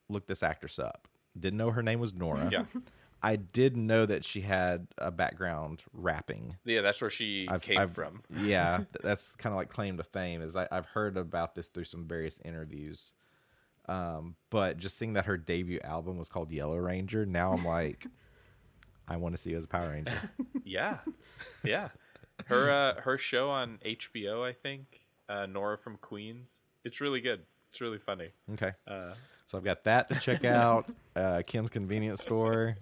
[0.10, 1.08] looked this actress up.
[1.40, 2.50] Didn't know her name was Nora.
[2.52, 2.64] Yeah.
[3.22, 6.56] I did know that she had a background rapping.
[6.66, 8.22] Yeah, that's where she I've, came I've- from.
[8.40, 10.42] yeah, that's kind of like claim to fame.
[10.42, 13.14] Is I, I've heard about this through some various interviews,
[13.88, 18.06] um, but just seeing that her debut album was called Yellow Ranger, now I'm like,
[19.08, 20.32] I want to see you as a Power Ranger.
[20.66, 20.98] Yeah,
[21.64, 21.90] yeah.
[22.48, 26.68] Her uh, her show on HBO, I think, uh, Nora from Queens.
[26.84, 27.44] It's really good.
[27.72, 28.32] It's really funny.
[28.54, 29.14] Okay, Uh,
[29.48, 30.92] so I've got that to check out.
[31.16, 32.78] Uh, Kim's Convenience Store.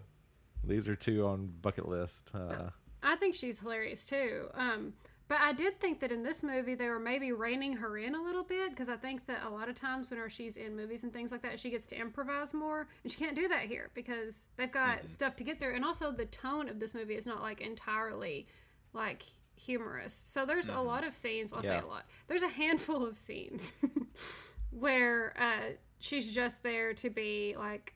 [0.63, 2.31] These are two on bucket list.
[2.33, 2.69] Uh,
[3.01, 4.47] I think she's hilarious too.
[4.55, 4.93] Um,
[5.27, 8.21] but I did think that in this movie they were maybe reining her in a
[8.21, 11.11] little bit because I think that a lot of times whenever she's in movies and
[11.11, 14.47] things like that, she gets to improvise more, and she can't do that here because
[14.55, 17.41] they've got stuff to get there, and also the tone of this movie is not
[17.41, 18.47] like entirely
[18.93, 19.23] like
[19.55, 20.13] humorous.
[20.13, 21.51] So there's a lot of scenes.
[21.51, 21.85] Well, I say Yeah.
[21.85, 22.05] a lot.
[22.27, 23.73] There's a handful of scenes
[24.71, 27.93] where uh, she's just there to be like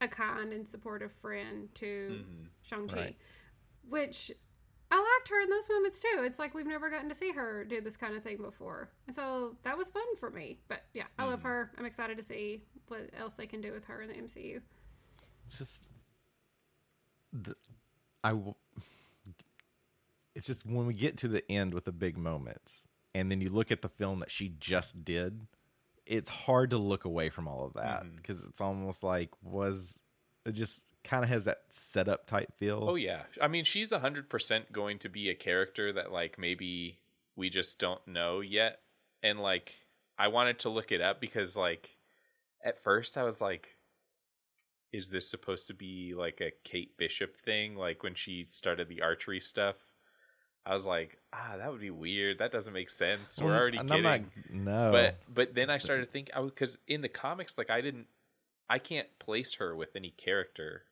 [0.00, 2.22] a kind and supportive friend to
[2.62, 2.96] Shang-Chi.
[2.96, 3.16] Right.
[3.88, 4.30] Which
[4.94, 6.22] I liked her in those moments too.
[6.22, 8.90] It's like we've never gotten to see her do this kind of thing before.
[9.08, 10.60] And so that was fun for me.
[10.68, 11.48] But yeah, I love hmm.
[11.48, 11.70] her.
[11.76, 14.60] I'm excited to see what else they can do with her in the MCU.
[15.46, 15.82] it's just
[17.32, 17.56] the,
[18.22, 18.54] I w-
[20.36, 23.50] it's just when we get to the end with the big moments and then you
[23.50, 25.40] look at the film that she just did
[26.06, 28.16] it's hard to look away from all of that mm-hmm.
[28.16, 29.98] because it's almost like was
[30.44, 34.28] it just kind of has that setup type feel oh yeah, I mean, she's hundred
[34.28, 36.98] percent going to be a character that like maybe
[37.36, 38.80] we just don't know yet,
[39.22, 39.72] and like
[40.18, 41.96] I wanted to look it up because like
[42.64, 43.76] at first I was like.
[44.92, 47.74] Is this supposed to be like a Kate Bishop thing?
[47.74, 49.74] Like when she started the archery stuff,
[50.66, 52.38] I was like, ah, that would be weird.
[52.38, 53.40] That doesn't make sense.
[53.42, 53.98] We're already and not,
[54.52, 57.80] no but but then I started to think I because in the comics, like I
[57.80, 58.06] didn't,
[58.68, 60.84] I can't place her with any character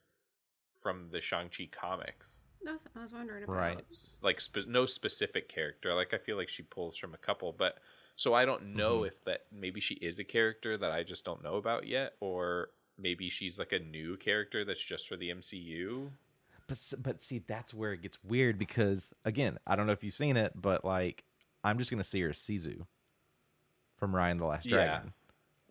[0.80, 2.44] from the Shang Chi comics.
[2.64, 3.56] That's what I was wondering about.
[3.56, 3.84] right
[4.22, 5.94] Like spe- no specific character.
[5.94, 7.78] Like I feel like she pulls from a couple, but
[8.16, 9.06] so I don't know Mm-hmm.
[9.06, 12.68] if that maybe she is a character that I just don't know about yet, or
[12.98, 16.10] maybe she's like a new character that's just for the MCU.
[16.68, 20.14] But but see, that's where it gets weird because again, I don't know if you've
[20.14, 21.24] seen it, but like
[21.64, 22.86] I'm just gonna see her as Sisu
[23.96, 25.00] from Ryan the Last Yeah.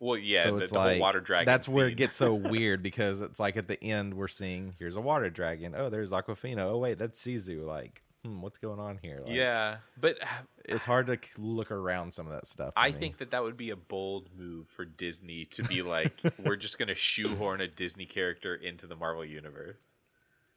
[0.02, 1.46] Well, yeah, so the, it's the like whole water dragon.
[1.46, 4.96] That's where it gets so weird because it's like at the end we're seeing here's
[4.96, 5.76] a water dragon.
[5.76, 6.62] Oh, there's Awkwafina.
[6.62, 7.64] Oh wait, that's Sisu.
[7.64, 9.20] Like, hmm, what's going on here?
[9.24, 10.16] Like, yeah, but
[10.64, 12.72] it's hard to look around some of that stuff.
[12.76, 12.98] I me.
[12.98, 16.78] think that that would be a bold move for Disney to be like, we're just
[16.78, 19.92] going to shoehorn a Disney character into the Marvel universe.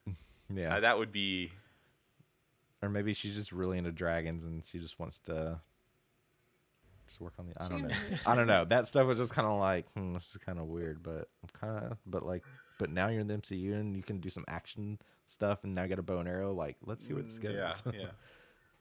[0.52, 1.52] yeah, Uh, that would be
[2.82, 5.60] or maybe she's just really into dragons and she just wants to
[7.16, 7.64] just work on the.
[7.64, 7.96] I don't know.
[8.26, 8.66] I don't know.
[8.66, 11.86] That stuff was just kind of like, hmm, this is kind of weird, but kind
[11.86, 12.44] of, but like,
[12.78, 15.84] but now you're in the MCU and you can do some action stuff, and now
[15.84, 16.54] you got a bow and arrow.
[16.54, 17.54] Like, let's see where this goes.
[17.54, 18.00] Mm, yeah,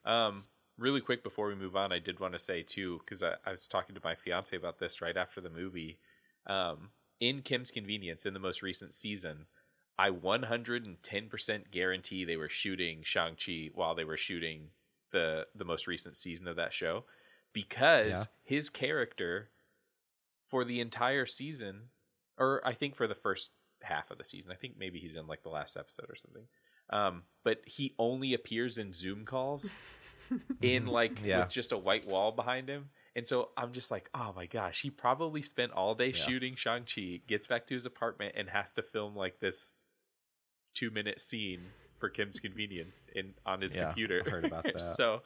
[0.07, 0.27] yeah.
[0.27, 0.45] Um,
[0.79, 3.53] really quick before we move on, I did want to say too because I, I
[3.53, 5.99] was talking to my fiance about this right after the movie.
[6.47, 9.47] Um, in Kim's Convenience, in the most recent season,
[9.99, 14.69] I 110% guarantee they were shooting Shang Chi while they were shooting
[15.13, 17.05] the the most recent season of that show
[17.55, 18.25] because Yeah.
[18.57, 19.49] his character
[20.43, 21.89] for the entire season,
[22.37, 23.51] or I think for the first
[23.83, 26.45] half of the season, I think maybe he's in like the last episode or something.
[26.91, 29.75] Um, but he only appears in Zoom calls
[30.61, 31.41] in like Yeah.
[31.41, 32.91] with just a white wall behind him.
[33.17, 37.21] And so I'm just like, oh my gosh, he probably spent all day shooting Shang-Chi,
[37.27, 39.75] gets back to his apartment and has to film like this
[40.75, 41.61] two minute scene
[41.97, 44.23] for Kim's convenience in on his Yeah, computer.
[44.27, 44.83] I heard about that.
[44.83, 45.23] so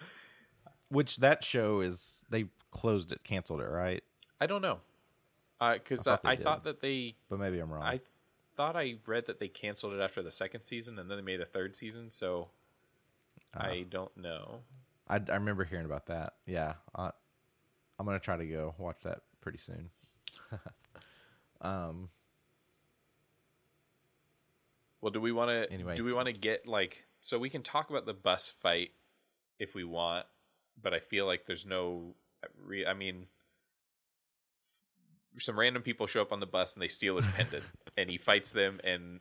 [0.88, 4.02] Which that show is they closed it, canceled it, right?
[4.40, 4.78] I don't know.
[5.60, 7.82] Because I I, thought they I thought that they But maybe I'm wrong.
[7.82, 8.00] I
[8.56, 11.40] thought I read that they canceled it after the second season and then they made
[11.40, 12.10] a third season.
[12.10, 12.48] So
[13.54, 13.64] Ah.
[13.66, 14.60] I don't know.
[15.08, 16.34] I, I remember hearing about that.
[16.46, 17.10] Yeah, I,
[17.98, 19.90] I'm gonna try to go watch that pretty soon.
[21.60, 22.10] um,
[25.00, 25.72] Well, do we want to?
[25.72, 25.96] Anyway.
[25.96, 28.90] do we want to get like so we can talk about the bus fight
[29.58, 30.26] if we want,
[30.82, 32.14] but I feel like there's no.
[32.64, 33.26] Re- I mean,
[35.38, 37.64] some random people show up on the bus and they steal his pendant,
[37.96, 39.20] and he fights them, and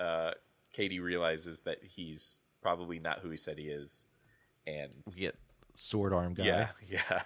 [0.00, 0.32] uh,
[0.72, 4.08] Katie realizes that he's probably not who he said he is,
[4.66, 5.36] and we get
[5.74, 6.44] sword arm guy.
[6.44, 7.22] yeah, yeah,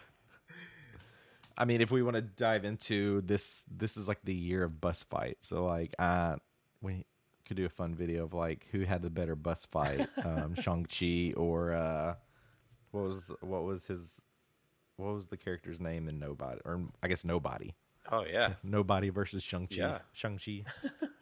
[1.60, 4.80] I mean, if we want to dive into this, this is like the year of
[4.80, 5.36] bus fight.
[5.42, 6.36] So like, uh,
[6.80, 7.04] we
[7.44, 10.86] could do a fun video of like who had the better bus fight, um, Shang
[10.86, 12.14] Chi or uh,
[12.92, 14.22] What was what was his
[14.96, 17.74] what was the character's name in Nobody or I guess Nobody.
[18.10, 19.76] Oh yeah, Nobody versus Shang Chi.
[19.76, 19.98] Yeah.
[20.12, 20.64] Shang Chi.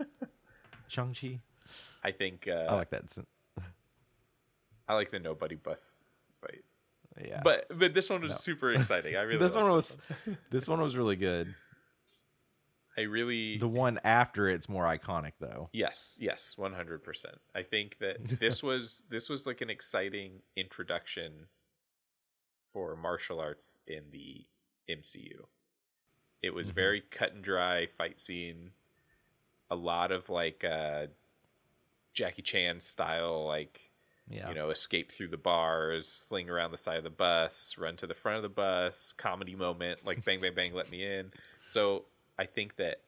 [0.89, 1.41] Shang Chi.
[2.03, 3.05] I think uh, I like that.
[4.89, 6.03] I like the nobody bus
[6.41, 6.65] fight.
[7.23, 9.17] Yeah, But but this one was super exciting.
[9.17, 9.99] I really this one was
[10.51, 11.55] this one was really good.
[12.97, 15.69] I really The one after it's more iconic though.
[15.73, 17.37] Yes, yes, one hundred percent.
[17.55, 21.47] I think that this was this was like an exciting introduction
[22.73, 24.45] for martial arts in the
[24.89, 25.47] MCU.
[26.43, 28.71] It was very cut and dry fight scene,
[29.71, 31.07] a lot of like uh,
[32.15, 33.91] Jackie Chan style, like
[34.31, 34.49] Yeah.
[34.49, 38.07] you know, escape through the bars, sling around the side of the bus, run to
[38.07, 41.33] the front of the bus, comedy moment, like bang, bang, bang, let me in.
[41.65, 42.05] So
[42.39, 43.01] I think that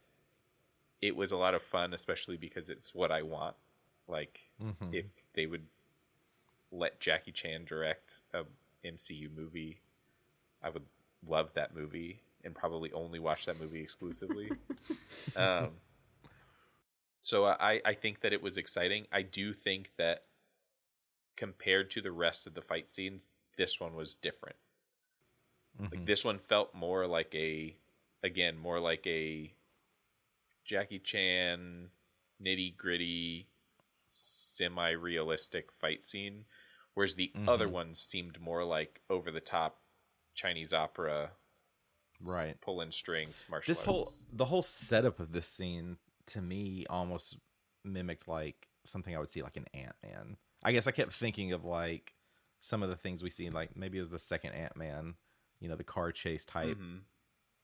[1.00, 3.56] it was a lot of fun, especially because it's what I want.
[4.08, 4.92] Like, Mhm.
[4.92, 5.66] if they would
[6.72, 8.44] let Jackie Chan direct a
[8.84, 9.80] MCU movie,
[10.62, 10.84] I would
[11.26, 14.50] love that movie and probably only watch that movie exclusively.
[15.36, 15.70] um,
[17.22, 19.06] so I, I think that it was exciting.
[19.12, 20.24] I do think that
[21.36, 24.56] compared to the rest of the fight scenes, this one was different.
[25.78, 26.06] Like Mhm.
[26.06, 27.74] this one felt more like a,
[28.22, 29.52] again, more like a
[30.64, 31.90] Jackie Chan
[32.42, 33.46] nitty gritty,
[34.06, 36.44] semi realistic fight scene,
[37.00, 37.72] whereas the other Mhm.
[37.72, 39.80] ones seemed more like over the top
[40.34, 41.32] Chinese opera,
[42.20, 42.60] Right.
[42.60, 47.38] pulling strings, martial This whole the whole setup of this scene to me almost
[47.84, 50.36] mimicked like something I would see like an Ant Man.
[50.62, 52.14] I guess I kept thinking of like
[52.60, 55.16] some of the things we see, like maybe it was the second Ant Man,
[55.58, 56.76] you know, the car chase type.
[56.76, 57.04] Mhm.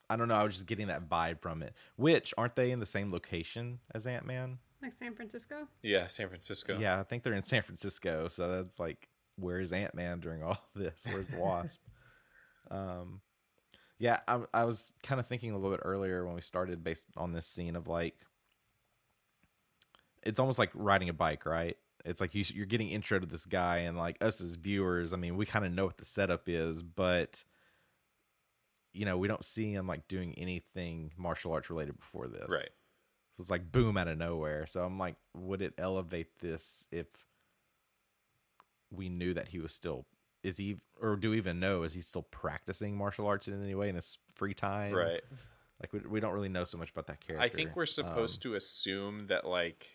[0.09, 0.37] I don't know.
[0.37, 1.75] I was just getting that vibe from it.
[1.97, 4.61] Which aren't they in the same location as Ant Man?
[4.81, 5.69] Like San Francisco.
[5.83, 6.79] Yeah, San Francisco.
[6.79, 8.29] Yeah, I think they're in San Francisco.
[8.29, 11.07] So that's like, where's Ant Man during all this?
[11.11, 11.81] Where's the Wasp?
[12.71, 13.21] um,
[13.99, 17.05] yeah, I, I was kind of thinking a little bit earlier when we started based
[17.17, 18.15] on this scene of like,
[20.23, 21.77] it's almost like riding a bike, right?
[22.05, 25.17] It's like you, you're getting intro to this guy, and like us as viewers, I
[25.17, 27.43] mean, we kind of know what the setup is, but
[28.93, 32.69] you know, we don't see him like doing anything martial arts related before this, Right.
[33.37, 34.67] so it's like boom out of nowhere.
[34.67, 37.07] So I'm like, would it elevate this if
[38.91, 40.07] we knew that he was still
[40.43, 43.75] is he or do we even know is he still practicing martial arts in any
[43.75, 44.93] way in his free time?
[44.95, 45.21] Right.
[45.81, 47.45] Like we, we don't really know so much about that character.
[47.45, 49.87] I think we're supposed um, to assume that like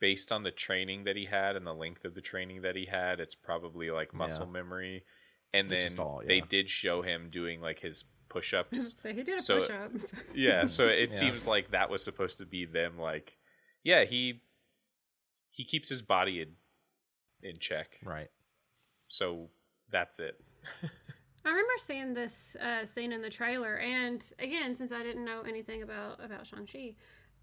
[0.00, 2.86] based on the training that he had and the length of the training that he
[2.86, 5.04] had, it's probably like muscle memory.
[5.54, 8.94] And It's then just all- they did show him doing like his push-ups.
[8.98, 9.90] So he did a So- push up.
[10.34, 11.16] yeah, so it Yeah.
[11.18, 13.36] seems like that was supposed to be them like
[13.84, 14.42] yeah, he
[15.50, 16.48] he keeps his body in
[17.42, 17.98] in check.
[18.04, 18.28] right.
[19.08, 19.50] So
[19.90, 20.40] that's it.
[21.44, 25.42] I remember seeing this uh, scene in the trailer, and again, since I didn't know
[25.42, 26.94] anything about about Shang Chi,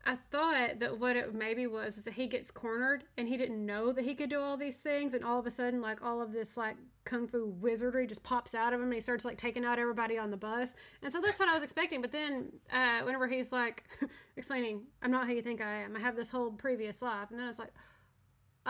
[0.06, 3.64] I thought that what it maybe was was that he gets cornered, and he didn't
[3.66, 6.22] know that he could do all these things, and all of a sudden, like all
[6.22, 9.38] of this like kung fu wizardry just pops out of him, and he starts like
[9.38, 10.74] taking out everybody on the bus,
[11.04, 12.02] and so that's what I was expecting.
[12.02, 13.84] But then, uh, whenever he's like
[14.38, 15.98] explaining, "I'm not who you think I am.
[15.98, 17.74] I have this whole previous life," and then it's like.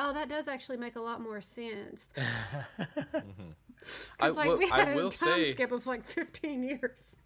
[0.01, 2.09] Oh, that does actually make a lot more sense.
[2.17, 3.21] I
[4.17, 7.17] Because like will- we had a time say- skip of like 15 years.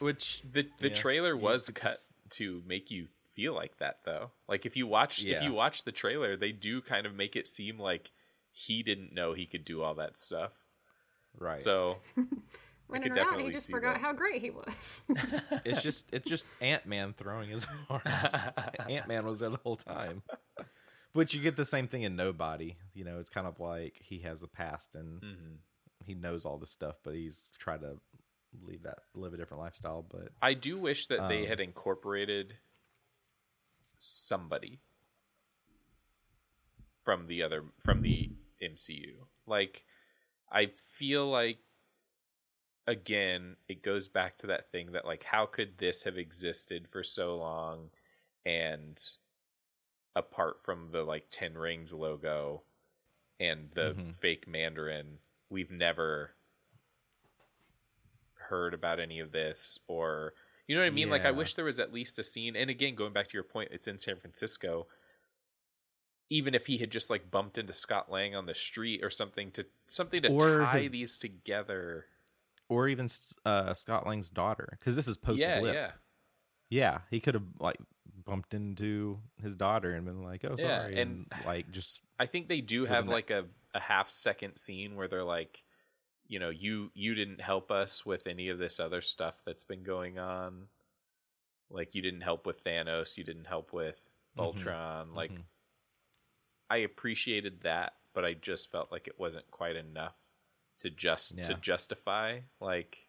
[0.00, 0.94] Which The the Yeah.
[0.94, 4.30] trailer was it's- cut to make you feel like that though.
[4.48, 7.46] Like if you watch if you watch the trailer, they do kind of make it
[7.48, 8.10] seem like
[8.50, 10.52] he didn't know he could do all that stuff.
[11.38, 11.56] right.
[11.56, 11.98] So
[12.88, 14.00] When could in reality, he just forgot that.
[14.00, 15.02] how great he was.
[15.66, 18.34] it's just it's just Ant Man throwing his arms.
[18.88, 20.22] Ant Man was there the whole time.
[21.18, 22.76] But you get the same thing in Nobody.
[22.94, 25.54] You know, it's kind of like he has the past and Mm-hmm.
[26.04, 27.96] he knows all this stuff, but he's tried to
[28.62, 30.06] leave that live a different lifestyle.
[30.08, 32.54] But I do wish that they Um, had incorporated
[33.96, 34.78] somebody
[37.02, 38.30] from the other from the
[38.62, 39.26] MCU.
[39.44, 39.82] Like
[40.52, 41.58] I feel like
[42.86, 47.02] again it goes back to that thing that like how could this have existed for
[47.02, 47.90] so long
[48.46, 48.96] and
[50.18, 52.62] apart from the like 10 rings logo
[53.40, 54.16] and the Mhm.
[54.16, 56.34] fake mandarin we've never
[58.34, 60.34] heard about any of this or
[60.66, 61.08] you know what I mean?
[61.08, 62.54] Like I wish there was at least a scene.
[62.54, 64.86] And again, going back to your point, it's in San Francisco.
[66.28, 69.50] Even if he had just like bumped into Scott Lang on the street or something
[69.52, 72.04] to something to Or tie his- these together.
[72.68, 73.08] or even
[73.46, 75.72] uh, Scott Lang's daughter, because this is post yeah, blip.
[75.74, 75.92] yeah,
[76.68, 77.78] Yeah, he could have like
[78.28, 82.26] bumped into his daughter and been like, "Oh, Yeah, sorry," and- and, like just I
[82.26, 85.64] think they do have that- like a, a half second scene where they're like
[86.30, 89.82] you know, you you didn't help us with any of this other stuff that's been
[89.82, 90.68] going on.
[91.70, 93.98] Like you didn't help with Thanos, you didn't help with
[94.36, 94.42] Mhm.
[94.42, 95.14] Ultron.
[95.14, 95.44] Like Mhm.
[96.68, 100.18] I appreciated that, but I just felt like it wasn't quite enough
[100.80, 103.08] to just to justify like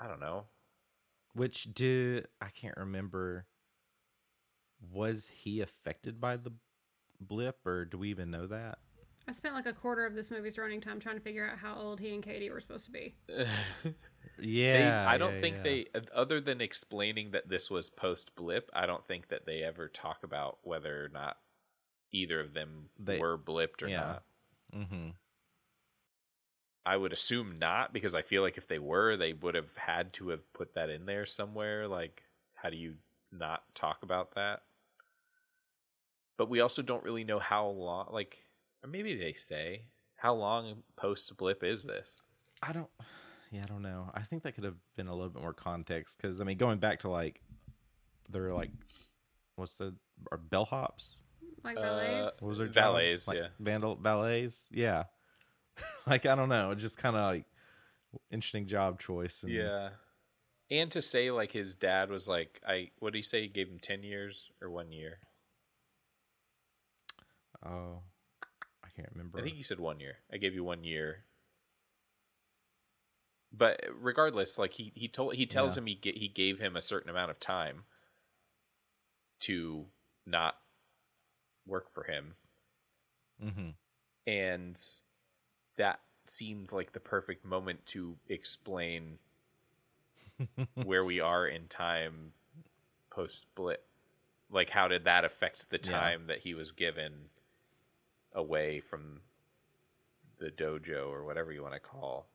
[0.00, 0.48] I don't know.
[1.34, 3.46] Which did I can't remember.
[4.92, 6.52] Was he affected by the
[7.20, 8.78] blip, or do we even know that?
[9.28, 11.76] I spent like a quarter of this movie's running time trying to figure out how
[11.76, 13.14] old he and Katie were supposed to be.
[14.38, 15.62] Yeah, they, I don't yeah, think yeah.
[15.62, 19.88] they, other than explaining that this was post blip, I don't think that they ever
[19.88, 21.36] talk about whether or not
[22.12, 24.00] either of them They- were blipped or yeah.
[24.00, 24.22] not.
[24.74, 25.08] Mm-hmm.
[26.84, 30.12] I would assume not because I feel like if they were, they would have had
[30.14, 31.86] to have put that in there somewhere.
[31.86, 32.24] Like,
[32.54, 32.94] how do you
[33.30, 34.62] not talk about that?
[36.36, 38.38] But we also don't really know how long, like,
[38.82, 39.82] or maybe they say,
[40.16, 42.22] how long post blip is this?
[42.62, 42.90] I don't.
[43.52, 44.10] Yeah, I don't know.
[44.14, 46.78] I think that could have been a little bit more context because I mean, going
[46.78, 47.42] back to like,
[48.30, 48.70] they're like,
[49.56, 49.94] what's the
[50.30, 51.20] are bellhops?
[51.62, 52.42] Like Uh, ballets.
[52.42, 52.94] What was their job?
[52.96, 53.48] Valets, Like, yeah.
[53.60, 54.66] vandal valets.
[54.72, 55.04] Yeah,
[56.06, 57.46] like I don't know, just kind of like
[58.30, 59.42] interesting job choice.
[59.42, 59.90] And, Yeah.
[60.70, 63.68] And to say like his dad was like I what did he say he gave
[63.68, 65.18] him 10 years or 1 year?
[67.64, 68.00] Oh,
[68.84, 69.38] I can't remember.
[69.38, 70.16] I think he said 1 year.
[70.32, 71.24] I gave you 1 year.
[73.52, 75.82] But regardless like he he told he tells Yeah.
[75.82, 77.84] him he he gave him a certain amount of time
[79.40, 79.86] to
[80.26, 80.54] not
[81.66, 82.36] work for him
[83.42, 83.70] Mm-hmm.
[84.26, 84.80] and
[85.82, 89.18] that seemed like the perfect moment to explain
[90.76, 92.30] where we are in time
[93.10, 93.84] post blip
[94.48, 95.90] like how did that affect the Yeah.
[95.90, 97.12] time that he was given
[98.32, 99.22] away from
[100.38, 102.26] the dojo or whatever you want to call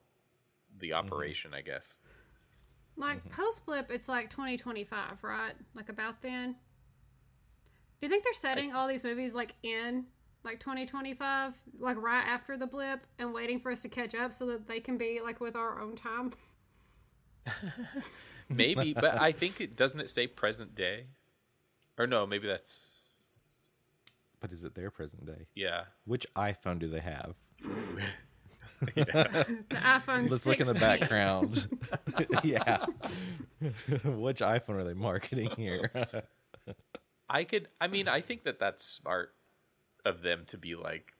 [0.78, 1.06] the Mm-hmm.
[1.06, 1.96] operation i guess
[2.96, 5.54] Like post blip, it's like 2025, right?
[5.74, 6.56] Like about then.
[8.00, 10.04] Do you think they're setting all these movies like in
[10.44, 14.46] like 2025, like right after the blip, and waiting for us to catch up so
[14.46, 16.32] that they can be like with our own time?
[18.50, 21.06] maybe but i think it doesn't it say present day
[21.98, 23.68] or no maybe that's
[24.40, 25.46] But is it their present day?
[25.54, 27.34] yeah Which iPhone do they have?
[28.80, 30.30] The iPhone.
[30.30, 31.66] Let's look in the background.
[32.44, 32.84] yeah.
[34.04, 35.90] Which iPhone are they marketing here?
[37.28, 37.66] I could.
[37.80, 39.34] I mean, I think that that's smart
[40.08, 41.14] of them to be like,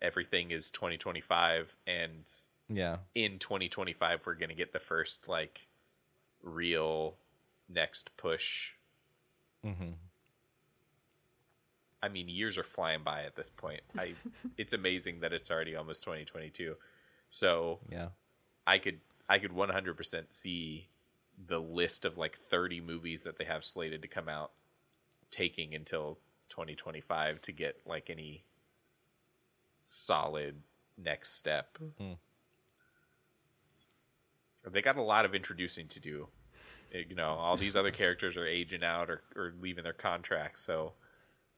[0.00, 2.30] everything is 2025, and
[2.68, 2.96] yeah.
[3.14, 5.66] in 2025 we're gonna get the first like
[6.42, 7.16] real
[7.68, 8.72] next push.
[9.64, 9.90] Mm-hmm.
[12.02, 13.82] I mean, years are flying by at this point.
[13.98, 14.14] I.
[14.56, 16.76] it's amazing that it's already almost 2022.
[17.30, 18.08] So Yeah.
[18.66, 20.88] I could I could 100% see
[21.46, 24.50] the list of like 30 movies that they have slated to come out
[25.30, 26.18] taking until
[26.50, 28.44] 2025 to get like any
[29.82, 30.62] solid
[30.98, 31.78] next step.
[31.78, 32.18] Mhm.
[34.70, 36.28] They got a lot of introducing to do.
[36.92, 40.60] Eh, You know, all these other characters are aging out or, or leaving their contracts,
[40.60, 40.94] so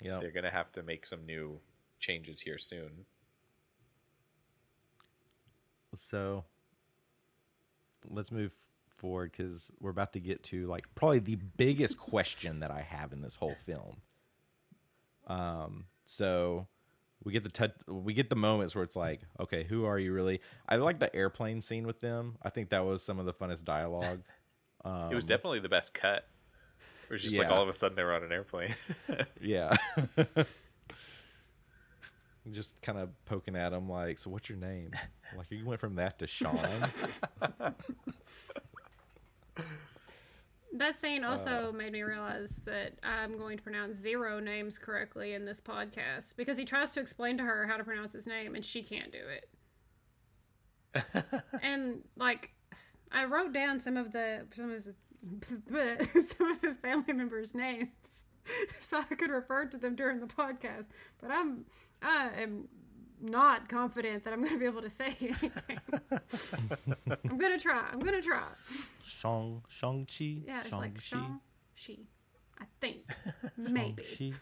[0.01, 0.21] Yeah.
[0.21, 1.61] they're going to have to make some new
[1.99, 3.07] changes here soon.
[5.95, 6.45] So
[8.09, 8.53] let's move
[8.97, 13.13] forward because we're about to get to like probably the biggest question that I have
[13.13, 14.01] in this whole film.
[15.27, 16.67] Um, so
[17.25, 20.13] we get the touch, we get the moments where it's like, okay, who are you
[20.13, 20.41] really?
[20.69, 22.37] I like the airplane scene with them.
[22.43, 24.23] I think that was some of the funnest dialogue.
[24.85, 26.27] it was definitely the best cut.
[27.05, 28.75] It was just like Um, all of a sudden they were on an airplane.
[29.41, 29.77] Yeah.
[32.51, 34.91] Just kind of poking at him, like, so what's your name?
[35.37, 36.59] Like, you went from that to Sean.
[40.75, 41.73] That saying also Uh.
[41.73, 46.57] made me realize that I'm going to pronounce zero names correctly in this podcast because
[46.57, 49.19] he tries to explain to her how to pronounce his name and she can't do
[49.19, 49.49] it.
[51.63, 52.53] and like,
[53.11, 54.91] I wrote down some of the some of his
[56.37, 58.25] some of his family members' names
[58.81, 60.89] so I could refer to them during the podcast.
[61.21, 61.65] But I'm
[62.03, 62.69] I am
[63.23, 65.79] not confident that I'm going to be able to say anything.
[67.31, 67.85] I'm gonna try.
[67.93, 68.45] I'm gonna try.
[69.05, 70.43] Shang Shang Chi.
[70.47, 71.01] Yeah, it's Shang like Chi.
[71.01, 71.41] Shang
[71.87, 72.03] Chi.
[72.61, 72.99] I think
[73.57, 74.05] maybe.
[74.17, 74.37] Shang-Chi.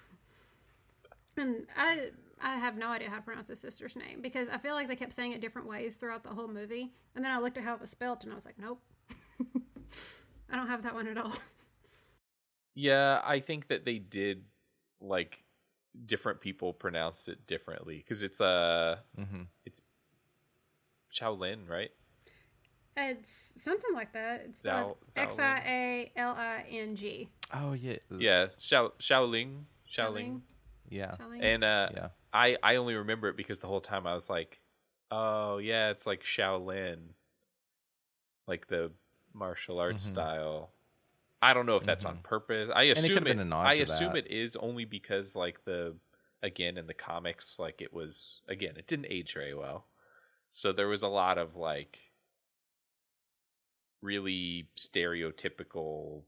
[1.36, 2.10] And I
[2.40, 4.96] I have no idea how to pronounce his sister's name because I feel like they
[4.96, 6.92] kept saying it different ways throughout the whole movie.
[7.14, 8.80] And then I looked at how it was spelled and I was like, nope.
[10.50, 11.34] I don't have that one at all.
[12.74, 14.44] Yeah, I think that they did
[15.00, 15.42] like
[16.06, 19.46] different people pronounce it differently because it's uh Mhm.
[19.64, 19.80] it's
[21.12, 21.90] Shaolin, right?
[22.96, 24.42] It's something like that.
[24.42, 27.28] It's Xiao- X I A L I N G.
[27.52, 27.96] Oh yeah.
[28.10, 30.42] Yeah, Shao Shaoling, Shaoling.
[30.88, 31.16] Yeah.
[31.16, 31.42] Shaoling.
[31.42, 32.08] And uh, Yeah.
[32.32, 34.60] I I only remember it because the whole time I was like,
[35.10, 37.14] oh yeah, it's like Shaolin,
[38.46, 38.92] like the
[39.32, 40.10] martial arts Mhm.
[40.10, 40.72] style.
[41.42, 42.22] I don't know if that's on Mhm.
[42.22, 42.70] purpose.
[42.74, 43.36] I assume it.
[43.36, 44.26] nod I assume that.
[44.26, 45.96] it is only because like the
[46.42, 49.86] again in the comics, like it was again it didn't age very well,
[50.50, 51.98] so there was a lot of like
[54.02, 56.22] really stereotypical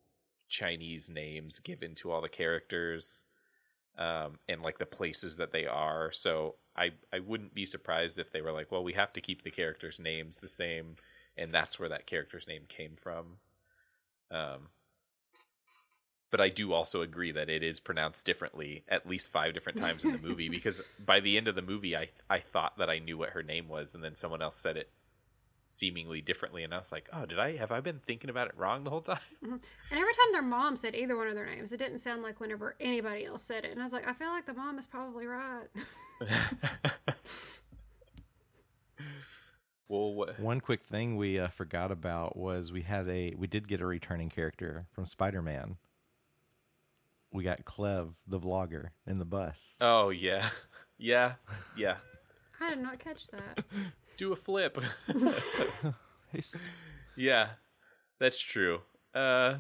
[0.49, 3.27] Chinese names given to all the characters
[3.99, 6.13] um, and like the places that they are.
[6.13, 9.43] So I I wouldn't be surprised if they were like, well, we have to keep
[9.43, 10.97] the characters' names the same,
[11.37, 13.39] and that's where that character's name came from.
[14.31, 14.69] Um,
[16.33, 20.03] but I do also agree that it is pronounced differently at least five different times
[20.05, 22.99] in the movie because by the end of the movie, I I thought that I
[22.99, 24.91] knew what her name was, and then someone else said it
[25.65, 28.55] seemingly differently, and I was like, oh, did I have I been thinking about it
[28.57, 29.19] wrong the whole time?
[29.43, 29.61] And
[29.93, 32.75] every time their mom said either one of their names, it didn't sound like whenever
[32.81, 33.71] anybody else said it.
[33.71, 35.69] And I was like, I feel like the mom is probably right.
[39.89, 40.41] well, what?
[40.41, 43.87] One quick thing we uh, forgot about was we had a we did get a
[43.87, 45.77] returning character from Spider Man.
[47.33, 49.77] We got Klev, the vlogger, in the bus.
[49.81, 50.49] Oh yeah,
[50.99, 51.35] yeah,
[51.77, 51.97] yeah.
[52.61, 53.65] I did not catch that.
[54.17, 54.79] Do a flip.
[57.17, 57.49] Yeah,
[58.19, 58.81] that's true.
[59.15, 59.57] Uh,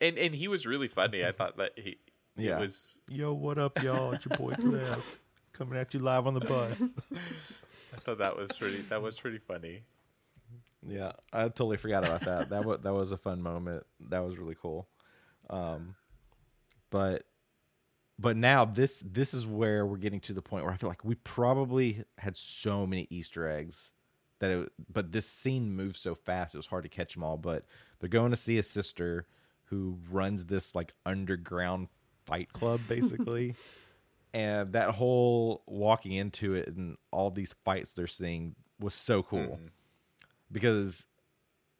[0.00, 1.24] and and he was really funny.
[1.24, 1.96] I thought that he
[2.36, 2.60] Yeah.
[2.60, 2.98] was.
[3.08, 4.12] Yo, what up, y'all?
[4.12, 5.18] It's your boy Klev
[5.52, 6.94] coming at you live on the bus.
[7.12, 8.82] I thought that was pretty.
[8.82, 9.82] That was pretty funny.
[10.86, 12.50] Yeah, I totally forgot about that.
[12.50, 13.84] That was that was a fun moment.
[14.10, 14.86] That was really cool.
[15.50, 15.96] Um,
[16.94, 17.26] but
[18.20, 21.04] but now this this is where we're getting to the point where I feel like
[21.04, 23.92] we probably had so many Easter eggs
[24.38, 24.72] that it.
[24.92, 27.36] But this scene moves so fast; it was hard to catch them all.
[27.36, 27.64] But
[27.98, 29.26] they're going to see a sister
[29.64, 31.88] who runs this like underground
[32.26, 33.54] fight club, basically.
[34.32, 39.58] and that whole walking into it and all these fights they're seeing was so cool
[39.60, 39.70] Mhm.
[40.52, 41.06] because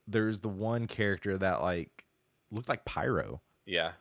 [0.08, 2.04] there's the one character that like
[2.50, 3.92] looked like pyro Yeah.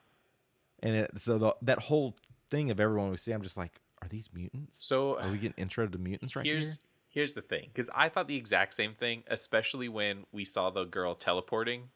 [0.84, 2.16] And it so the, that whole
[2.52, 5.56] thing of everyone we see i'm just like are these mutants So are we getting
[5.58, 8.94] intro to mutants right here's here here's the thing because I thought the exact same
[8.96, 11.90] thing, especially when we saw the girl teleporting.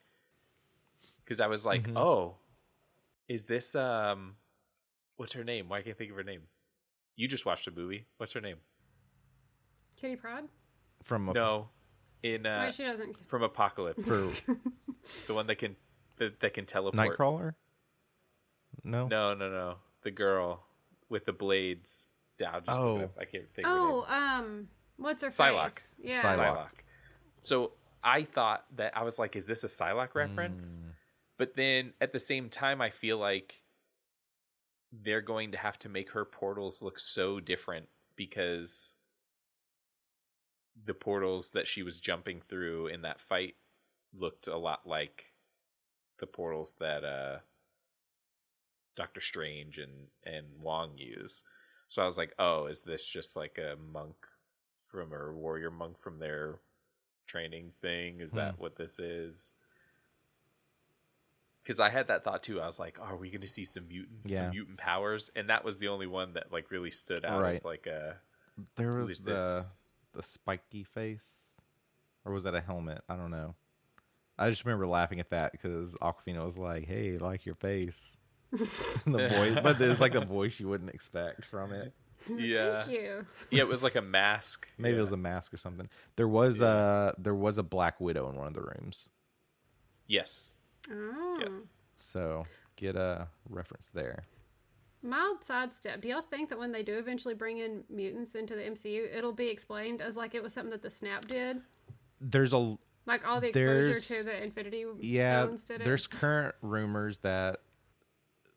[1.24, 1.98] Because I was like, Mhm.
[1.98, 2.36] oh,
[3.28, 4.36] is this um,
[5.18, 5.70] what's her name?
[5.70, 6.44] Why can't I think of her name?
[7.16, 8.06] You just watched the movie.
[8.18, 8.58] What's her name?
[9.98, 10.46] Kitty Pryde?
[11.04, 11.70] from a, No,
[12.24, 13.18] in uh, Wait, she doesn't.
[13.28, 14.18] from Apocalypse, for
[15.28, 15.76] the one that can
[16.18, 17.18] that, that can teleport.
[17.18, 17.56] nightcrawler
[18.88, 19.76] no No, no, no.
[20.04, 20.64] The girl
[21.10, 22.08] with the blades.
[22.40, 23.10] Yeah, I'll just Oh.
[23.20, 23.88] I can't think of her name.
[23.90, 24.68] Oh, um,
[24.98, 25.72] what's her Psylocke.
[25.72, 25.96] face?
[26.00, 26.22] Yeah.
[26.22, 26.38] Psylocke.
[26.38, 26.68] Psylocke.
[27.42, 27.72] So
[28.04, 30.80] I thought that I was like, is this a Psylocke reference?
[30.80, 30.92] Mm.
[31.38, 33.62] But then at the same time, I feel like
[34.92, 38.96] they're going to have to make her portals look so different because
[40.86, 43.56] the portals that she was jumping through in that fight
[44.14, 45.26] looked a lot like
[46.20, 47.38] the portals that uh
[48.98, 51.44] Doctor Strange and and Wong use.
[51.88, 54.16] So I was like, "Oh, is this just like a monk
[54.88, 56.60] from or warrior monk from their
[57.28, 58.20] training thing?
[58.20, 58.62] Is that hmm.
[58.62, 59.54] what this is?"
[61.64, 62.60] Because I had that thought too.
[62.60, 64.40] I was like, "Are we going to see some mutants, Yeah.
[64.40, 67.56] some mutant powers?" And that was the only one that like really stood out Right.
[67.56, 68.18] as like a
[68.76, 69.90] there was the this?
[70.14, 71.38] the spiky face
[72.26, 73.56] or was that a helmet i don't know
[74.38, 78.18] i just remember laughing at that because Awkwafina was like hey like your face
[79.06, 81.94] the voice but there's like a voice you wouldn't expect from it
[82.38, 83.26] Yeah, Thank you.
[83.52, 83.62] yeah.
[83.62, 84.68] It was like a mask.
[84.78, 84.98] Maybe yeah.
[84.98, 85.88] it was a mask or something.
[86.18, 89.08] There was a uh, there was a black widow in one of the rooms.
[90.08, 90.58] yes,
[90.92, 91.38] Oh.
[91.42, 91.80] yes.
[92.00, 92.44] So
[92.76, 94.24] get a reference there.
[95.04, 96.02] Mild sidestep.
[96.02, 99.32] Do y'all think that when they do eventually bring in mutants into the MCU, it'll
[99.32, 101.62] be explained as like it was something that the Snap did?
[102.20, 105.86] There's a Like all the exposure to the Infinity yeah, Stones did it?
[105.86, 107.60] there's current rumors that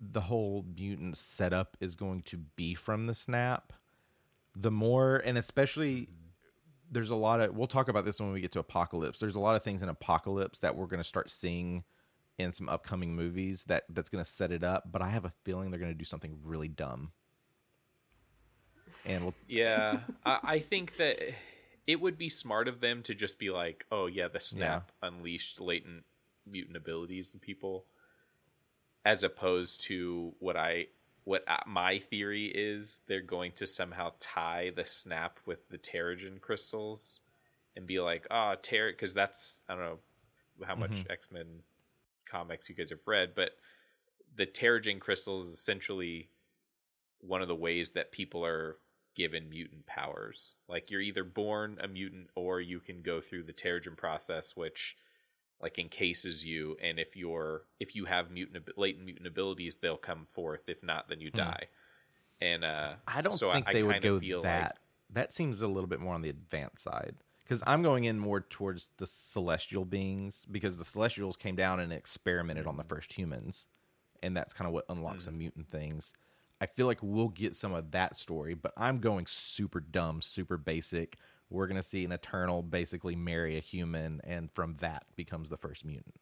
[0.00, 3.72] the whole mutant setup is going to be from the snap.
[4.56, 6.08] The more and especially
[6.90, 9.20] there's a lot of we'll talk about this when we get to Apocalypse.
[9.20, 11.84] There's a lot of things in Apocalypse that we're going to start seeing
[12.38, 15.32] in some upcoming movies that that's going to set it up, but I have a
[15.44, 17.12] feeling they're going to do something really dumb.
[19.04, 21.18] And we'll Yeah, I, I think that
[21.86, 25.60] it would be smart of them to just be like, "Oh yeah, the snap unleashed
[25.60, 26.04] latent
[26.46, 27.86] mutant abilities in people,"
[29.04, 30.88] as opposed to what I
[31.24, 36.40] what uh, my theory is they're going to somehow tie the snap with the Terrigen
[36.40, 37.20] crystals
[37.76, 40.00] and be like, "Ah, oh, tear," because that's I don't know
[40.66, 41.10] how much Mhm.
[41.10, 41.62] X Men
[42.26, 43.52] comics you guys have read, but
[44.36, 46.30] the Terrigen crystals is essentially
[47.20, 48.78] one of the ways that people are
[49.14, 50.56] given mutant powers.
[50.68, 54.96] Like you're either born a mutant or you can go through the Terrigen process, which
[55.62, 60.26] like encases you, and if you're if you have mutant latent mutant abilities, they'll come
[60.26, 60.62] forth.
[60.68, 61.68] If not, then you die.
[62.40, 63.18] And uh, Hmm.
[63.18, 64.62] I don't so think I, they I would go that.
[64.62, 64.72] Like,
[65.12, 68.40] that seems a little bit more on the advanced side because I'm going in more
[68.40, 73.66] towards the celestial beings because the celestials came down and experimented on the first humans,
[74.22, 76.12] and that's kind of what unlocks some mutant things.
[76.60, 80.56] I feel like we'll get some of that story, but I'm going super dumb, super
[80.56, 81.16] basic.
[81.50, 85.84] We're gonna see an eternal basically marry a human, and from that becomes the first
[85.84, 86.14] mutant.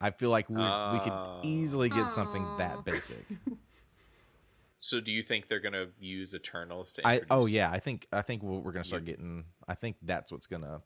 [0.00, 0.60] I feel like we we
[1.00, 1.40] could Oh.
[1.42, 3.24] easily get something that basic.
[4.78, 7.06] so do you think they're gonna use Eternals to?
[7.06, 9.24] I oh yeah, I think I think we're, we're gonna start mutants.
[9.26, 9.44] getting.
[9.68, 10.80] I think that's what's gonna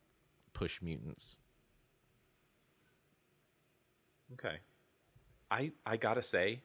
[0.53, 1.36] push mutants.
[4.34, 4.59] Okay.
[5.51, 6.61] I I gotta say,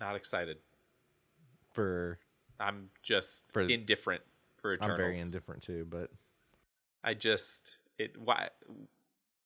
[0.00, 0.58] not excited.
[1.72, 2.18] For
[2.58, 4.22] I'm just For- indifferent
[4.64, 4.92] for Eternals.
[4.92, 6.10] I'm very indifferent too, but
[7.04, 8.48] I just it why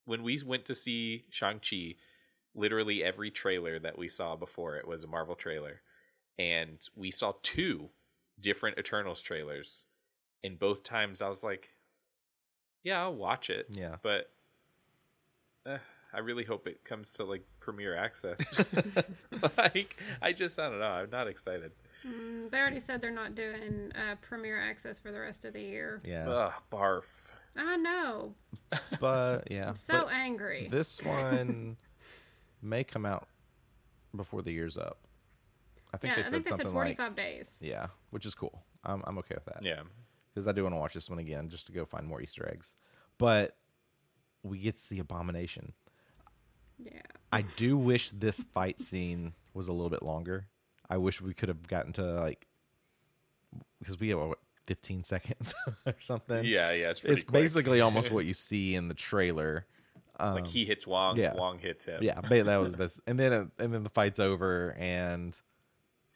[0.05, 1.95] when we went to see Shang Chi,
[2.55, 5.81] literally every trailer that we saw before it was a Marvel trailer,
[6.37, 7.89] and we saw two
[8.39, 9.87] different Eternals trailers,
[10.41, 11.73] and both times I was like,
[12.81, 13.97] "Yeah, I'll watch it." Yeah.
[14.01, 14.31] but
[15.65, 15.79] uh,
[16.13, 18.39] I really hope it comes to like premiere access.
[19.57, 20.85] like, I just I don't know.
[20.85, 21.73] I'm not excited.
[22.07, 25.61] Mm, they already said they're not doing uh, premiere access for the rest of the
[25.61, 26.01] year.
[26.05, 27.03] yeah, Ugh, barf.
[27.57, 28.33] I know.
[28.99, 30.67] but yeah, I'm so but angry.
[30.71, 31.77] this one
[32.61, 33.27] may come out
[34.15, 34.97] before the year's up.
[35.93, 37.61] I think yeah, they I said think they said 45 like days.
[37.65, 38.63] yeah, which is cool.
[38.83, 39.59] I'm I'm okay with that.
[39.63, 39.81] Yeah.
[40.33, 42.47] because I do want to watch this one again just to go find more Easter
[42.51, 42.75] eggs.
[43.17, 43.55] But
[44.43, 45.73] we get to see Abomination.
[46.77, 47.01] Yeah.
[47.31, 50.47] I do wish this fight scene was a little bit longer.
[50.89, 52.47] I wish we could have gotten to like
[53.79, 55.53] because we have what 15 seconds
[55.85, 56.43] or something.
[56.45, 56.91] Yeah, yeah.
[56.91, 59.65] It's, pretty it's basically almost what you see in the trailer.
[60.21, 61.33] It's like he hits Wong, yeah.
[61.33, 62.03] Wong hits him.
[62.03, 62.99] Yeah, ba- that was best.
[63.07, 65.35] And then uh, and then the fight's over, and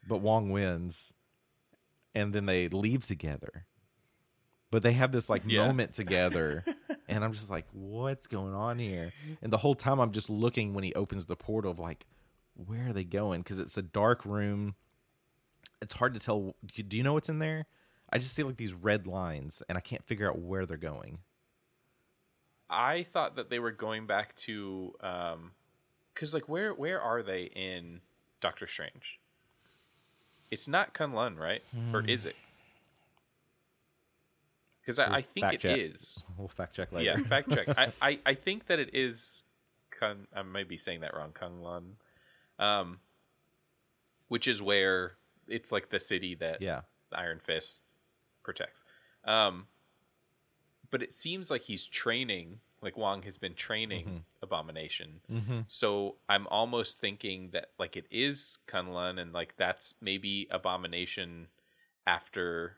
[0.08, 1.14] but Wong wins,
[2.14, 3.66] and then they leave together.
[4.72, 5.66] But they have this like Yeah.
[5.66, 6.66] moment together,
[7.08, 9.14] and I'm just like, what's going on here?
[9.42, 12.06] And the whole time I'm just looking when he opens the portal of like,
[12.56, 13.42] where are they going?
[13.42, 14.76] Because it's a dark room.
[15.82, 16.56] It's hard to tell.
[16.74, 17.66] Do you know what's in there?
[18.10, 21.20] I just see like these red lines, and I can't figure out where they're going.
[22.70, 25.52] I thought that they were going back to um
[26.16, 28.02] cuz like where where are they in
[28.40, 29.20] Doctor Strange?
[30.52, 31.64] It's not Kunlun, right?
[31.94, 32.36] Or is it?
[34.86, 35.78] Cuz I, I think it check.
[35.78, 36.24] is.
[36.38, 37.18] We'll fact check later.
[37.18, 37.68] Yeah, fact check.
[37.78, 39.44] I, I, I think that it is
[39.90, 41.94] Kun I might be saying that wrong, Kunlun.
[42.60, 43.00] Um
[44.28, 45.14] which is where
[45.48, 46.82] it's like the city that yeah.
[47.12, 47.84] Iron Fist
[48.44, 48.84] protects.
[49.26, 49.68] Um,
[50.90, 55.22] but it seems like he's training, like Wong has been training Abomination.
[55.32, 55.60] Mm-hmm.
[55.68, 61.48] So I'm almost thinking that like it is Kunlun, and like that's maybe Abomination
[62.06, 62.78] after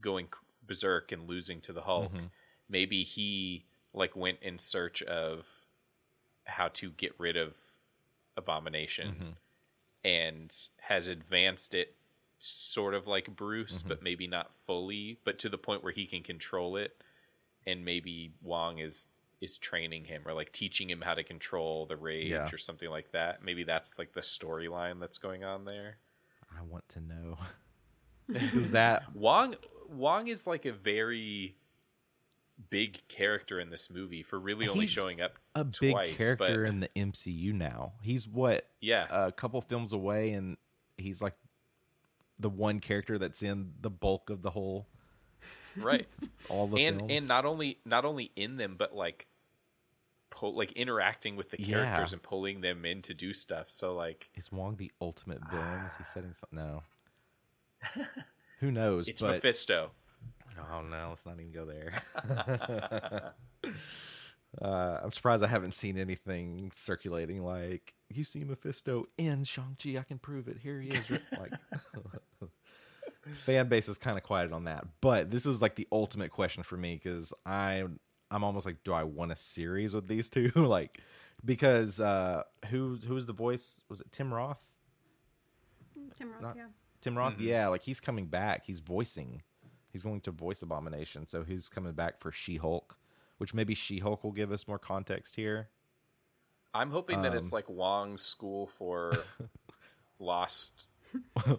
[0.00, 0.28] going
[0.66, 2.12] berserk and losing to the Hulk.
[2.12, 2.30] Mhm.
[2.68, 5.46] Maybe he like went in search of
[6.44, 7.54] how to get rid of
[8.36, 9.36] Abomination Mhm.
[10.04, 11.96] and has advanced it
[12.38, 13.88] sort of like Bruce, Mm-hmm.
[13.88, 17.00] but maybe not fully, but to the point where he can control it.
[17.66, 19.06] And maybe Wong is
[19.40, 22.48] is training him or like teaching him how to control the rage Yeah.
[22.52, 23.42] or something like that.
[23.42, 25.98] Maybe that's like the storyline that's going on there.
[26.56, 27.38] I want to know.
[28.28, 29.56] Is that Wong
[29.88, 31.56] Wong is like a very
[32.70, 36.62] big character in this movie for really only He's showing up a big twice, character
[36.62, 37.92] but- in the MCU now?
[38.02, 39.06] He's what yeah.
[39.10, 40.56] a couple films away, and
[40.96, 41.34] he's like
[42.38, 44.86] the one character that's in the bulk of the whole
[45.76, 46.06] right.
[46.48, 47.12] all the and films.
[47.12, 49.26] and not only not only in them but like
[50.30, 51.84] pull, like interacting with the Yeah.
[51.84, 55.82] characters and pulling them in to do stuff so like is Wong the ultimate villain?
[55.86, 56.58] Is he setting something?
[56.58, 56.82] No.
[58.60, 59.08] Who knows?
[59.08, 59.90] it's but mephisto
[60.72, 61.92] oh no, let's not even go there.
[64.62, 69.98] uh, I'm surprised I haven't seen anything circulating like you see Mephisto in Shang Chi.
[69.98, 70.58] I can prove it.
[70.62, 71.10] Here he is.
[71.38, 71.52] like
[73.44, 76.62] fan base is kind of quiet on that, but this is like the ultimate question
[76.62, 78.00] for me because I'm
[78.30, 80.50] I'm almost like, do I want a series with these two?
[80.54, 81.00] like
[81.44, 83.82] because uh, who who's the voice?
[83.88, 84.64] Was it Tim Roth?
[86.16, 86.66] Tim Roth, Not- yeah.
[87.00, 88.64] Tim Roth, yeah, like he's coming back.
[88.64, 89.42] He's voicing
[89.92, 92.96] He's going to voice Abomination, so he's coming back for She Hulk,
[93.38, 95.68] which maybe She Hulk will give us more context here.
[96.74, 99.12] I'm hoping that it's Um, like Wong's school for
[100.18, 100.88] lost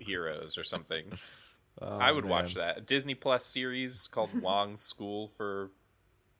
[0.01, 1.05] heroes or something.
[1.81, 2.77] I would watch Oh, that.
[2.77, 5.71] A Disney Plus series called Wong's School for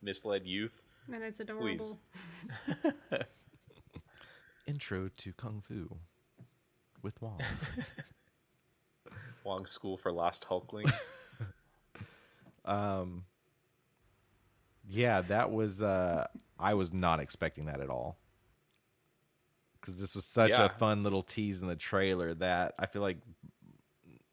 [0.02, 0.82] Misled Youth.
[1.12, 2.00] And it's adorable.
[4.66, 5.98] Intro to Kung Fu
[7.02, 7.41] with Wong.
[9.44, 10.94] Wong's School for Lost Hulklings.
[12.66, 13.26] Um,
[14.89, 15.82] yeah, that was.
[15.82, 16.28] Uh,
[16.59, 18.18] I was not expecting that at all.
[19.80, 20.66] Because this was such Yeah.
[20.66, 23.18] a fun little tease in the trailer that I feel like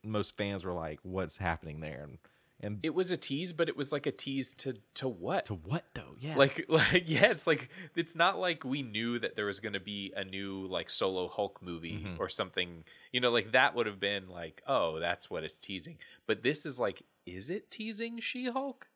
[0.05, 2.19] most fans were like, "What's happening there?" And,
[2.61, 5.45] and it was a tease, but it was like a tease to to what?
[5.45, 6.15] to what though?
[6.21, 9.73] Yeah, like like yeah it's like it's not like we knew that there was going
[9.73, 12.23] to be a new like solo hulk movie Mm-hmm.
[12.23, 15.97] or something you know like that would have been like oh that's what it's teasing
[16.27, 17.03] but this is like
[17.35, 18.89] is it teasing she-hulk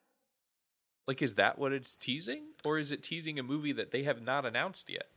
[1.06, 4.22] like is that what it's teasing or is it teasing a movie that they have
[4.22, 5.08] not announced yet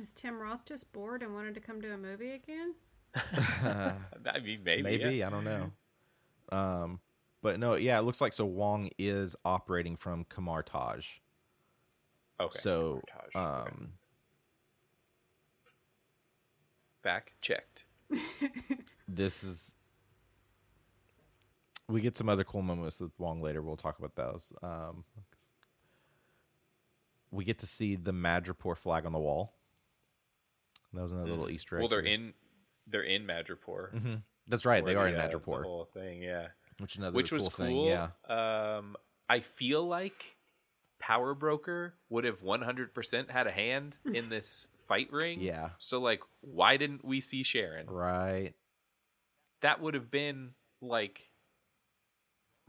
[0.00, 2.74] Is Tim Roth just bored and wanted to come to a movie again?
[3.14, 5.26] i mean maybe maybe yeah.
[5.26, 5.72] I don't know.
[6.52, 7.00] Um,
[7.42, 11.06] but no, yeah, it looks like so Wong is operating from Kamar Taj.
[12.40, 13.00] okay so,
[13.34, 13.70] Montage, okay.
[13.70, 13.92] um,
[17.02, 17.84] fact checked
[19.08, 19.74] this is
[21.90, 23.62] we get some other cool moments with Wong later.
[23.62, 24.52] We'll talk about those.
[24.62, 25.04] Um,
[27.30, 29.54] we get to see the Madripoor flag on the wall.
[30.92, 31.80] That was another little Easter egg.
[31.80, 32.14] well they're here.
[32.14, 32.34] in
[32.88, 34.14] they're in madripoor hmm
[34.48, 34.84] That's right.
[34.84, 37.48] They are the, in uh, the Madripoor, whole thing yeah which another which cool was
[37.48, 37.76] thing.
[37.76, 37.86] cool.
[37.86, 38.08] Yeah,
[38.78, 38.96] Um,
[39.28, 40.36] I feel like
[40.98, 45.40] Power Broker would have 100% had a hand in this fight ring.
[45.40, 45.70] Yeah.
[45.78, 47.86] So like, why didn't we see Sharon?
[47.88, 48.54] right.
[49.62, 51.29] That would have been like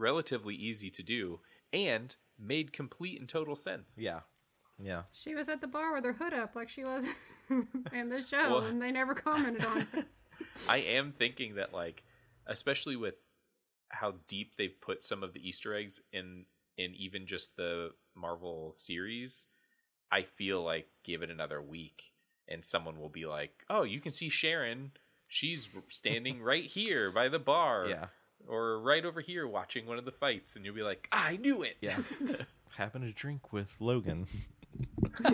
[0.02, 1.40] relatively easy to do
[1.72, 3.98] and made complete and total sense.
[4.00, 4.22] Yeah,
[4.82, 5.04] yeah.
[5.14, 7.08] She was at the bar with her hood up like she was
[7.50, 10.06] in the show, Well- and they never commented on it.
[10.70, 12.04] I am thinking that like,
[12.48, 13.14] especially with
[13.90, 16.46] how deep they've put some of the Easter eggs in
[16.78, 19.46] in even just the Marvel series,
[20.12, 22.12] I feel like give it another week
[22.48, 24.92] and someone will be like, "Oh, you can see Sharon.
[25.28, 28.08] She's standing right here by the bar." Yeah.
[28.48, 31.64] Or right over here watching one of the fights and you'll be like, "I knew
[31.64, 32.00] it." Yeah.
[32.76, 34.28] Having a drink with Logan.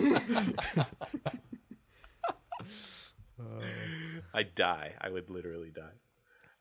[4.34, 4.94] I'd die.
[5.00, 5.94] I would literally die.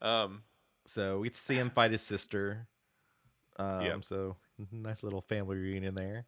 [0.02, 0.44] Um
[0.86, 2.68] So we get to see him fight his sister.
[3.58, 4.04] Um, Yep.
[4.06, 4.38] So
[4.72, 6.26] nice little family reunion there.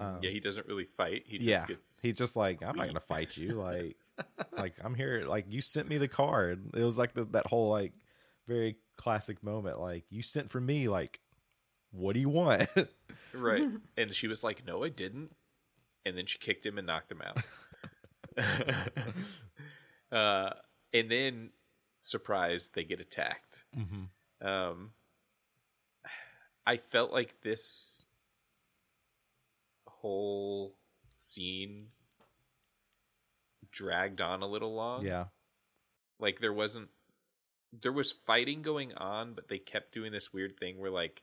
[0.00, 1.24] Um, yeah, he doesn't really fight.
[1.26, 3.52] He just yeah, gets he's just like, I'm not gonna fight you.
[3.52, 3.96] Like,
[4.56, 5.24] like I'm here.
[5.26, 6.70] Like you sent me the card.
[6.74, 7.92] It was like the, that whole like
[8.46, 9.80] very classic moment.
[9.80, 10.88] Like you sent for me.
[10.88, 11.20] Like,
[11.90, 12.68] what do you want?
[13.34, 13.68] Right.
[13.98, 15.34] And she was like, No, I didn't.
[16.06, 17.38] And then she kicked him and knocked him out.
[20.12, 20.50] uh,
[20.94, 21.50] and then,
[22.00, 23.64] surprise, they get attacked.
[23.76, 24.46] mm-hmm.
[24.46, 24.92] Um,
[26.66, 28.06] I felt like this
[29.86, 30.74] whole
[31.16, 31.88] scene
[33.70, 35.04] dragged on a little long.
[35.04, 35.26] Yeah,
[36.18, 36.88] Like, there wasn't.
[37.82, 41.22] There was fighting going on, but they kept doing this weird thing where, like,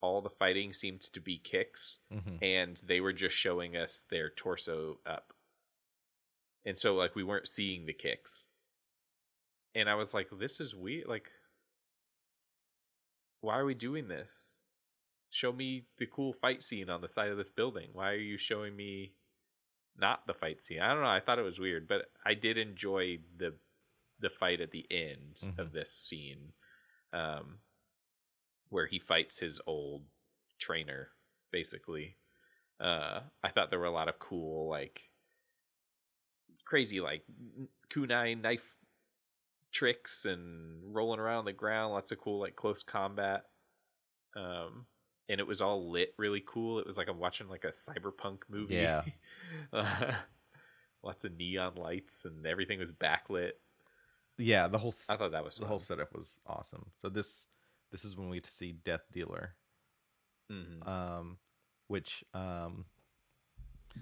[0.00, 2.42] all the fighting seemed to be kicks Mhm.
[2.42, 5.32] and they were just showing us their torso up.
[6.64, 8.46] And so like we weren't seeing the kicks.
[9.76, 11.06] And I was like, this is weird.
[11.06, 11.30] Like
[13.40, 14.64] why are we doing this?
[15.30, 17.90] Show me the cool fight scene on the side of this building.
[17.92, 19.14] Why are you showing me
[19.96, 20.80] not the fight scene?
[20.80, 21.08] I don't know.
[21.08, 23.54] I thought it was weird, but I did enjoy the
[24.22, 25.58] the fight at the end Mhm.
[25.58, 26.52] of this scene.
[27.12, 27.58] Um
[28.70, 30.02] where he fights his old
[30.58, 31.10] trainer
[31.50, 32.16] basically
[32.80, 35.10] uh i thought there were a lot of cool like
[36.64, 37.22] crazy like
[37.90, 38.78] kunai knife
[39.72, 43.44] tricks and rolling around the ground lots of cool like close combat
[44.36, 44.86] um
[45.28, 48.38] and it was all lit really cool it was like i'm watching like a cyberpunk
[48.48, 49.02] movie Yeah.
[49.72, 50.14] uh,
[51.02, 53.52] lots of neon lights and everything was backlit
[54.38, 54.68] yeah.
[54.68, 56.86] The whole I thought that was the whole setup was awesome.
[57.00, 57.46] So this
[57.90, 59.54] this is when we get to see Death Dealer.
[60.50, 60.86] Mhm.
[60.86, 61.38] um,
[61.88, 62.84] which um,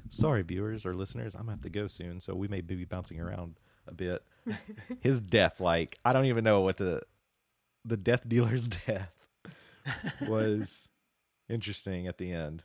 [0.09, 3.21] sorry viewers or listeners i'm gonna have to go soon so we may be bouncing
[3.21, 4.25] around a bit
[5.01, 7.03] his death like i don't even know what the
[7.85, 9.13] the death dealer's death
[10.29, 10.91] was
[11.49, 12.65] interesting at the end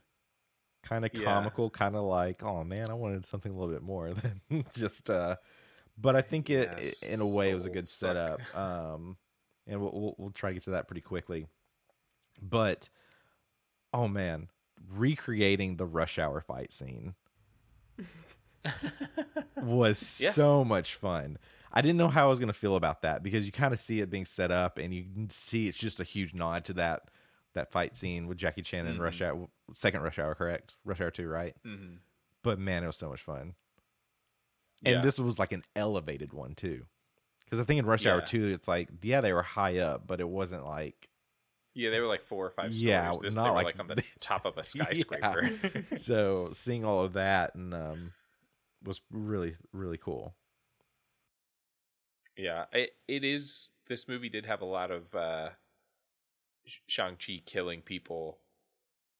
[0.82, 1.24] kind of Yeah.
[1.24, 4.10] comical kind of like oh man i wanted something a little bit more
[4.50, 5.36] than just uh
[5.98, 9.16] but i think it, Yeah, it- in a way it was a good setup um
[9.66, 11.46] and we'll, we'll, we'll try to get to that pretty quickly
[12.40, 12.88] But
[13.92, 14.48] oh man,
[14.94, 17.14] recreating the rush hour fight scene
[19.56, 20.30] was Yeah.
[20.30, 21.38] so much fun.
[21.72, 23.78] I didn't know how I was going to feel about that because you kind of
[23.80, 27.02] see it being set up and you see it's just a huge nod to that
[27.54, 30.76] that fight scene with Jackie Chan in Rush Hour second Rush Hour, correct?
[30.84, 31.54] Rush Hour 2, right?
[31.66, 31.98] Mhm.
[32.42, 33.54] But man, it was so much fun.
[34.86, 35.02] And Yeah.
[35.02, 36.86] this was like an elevated one too.
[37.50, 40.20] Cuz I think in Rush Hour 2 it's like yeah, they were high up, but
[40.20, 41.08] it wasn't like
[41.74, 42.82] Yeah, they were like four or five stories.
[42.82, 44.84] Yeah, this not they were like like, on the top of a Yeah.
[44.84, 45.50] skyscraper.
[45.96, 48.12] so seeing all of that and um
[48.82, 50.34] was really really cool.
[52.36, 53.72] Yeah, it it is.
[53.86, 55.50] This movie did have a lot of uh,
[56.86, 58.38] Shang Chi killing people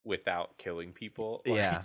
[0.04, 1.42] without killing people.
[1.46, 1.82] Yeah.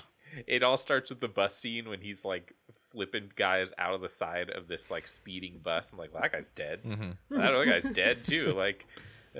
[0.47, 2.53] it all starts with the bus scene when he's like
[2.91, 5.91] flipping guys out of the side of this like speeding bus.
[5.91, 6.81] I'm like, well, that guy's dead.
[6.83, 7.15] Mhm.
[7.29, 8.53] That other guy's dead too.
[8.53, 8.85] Like,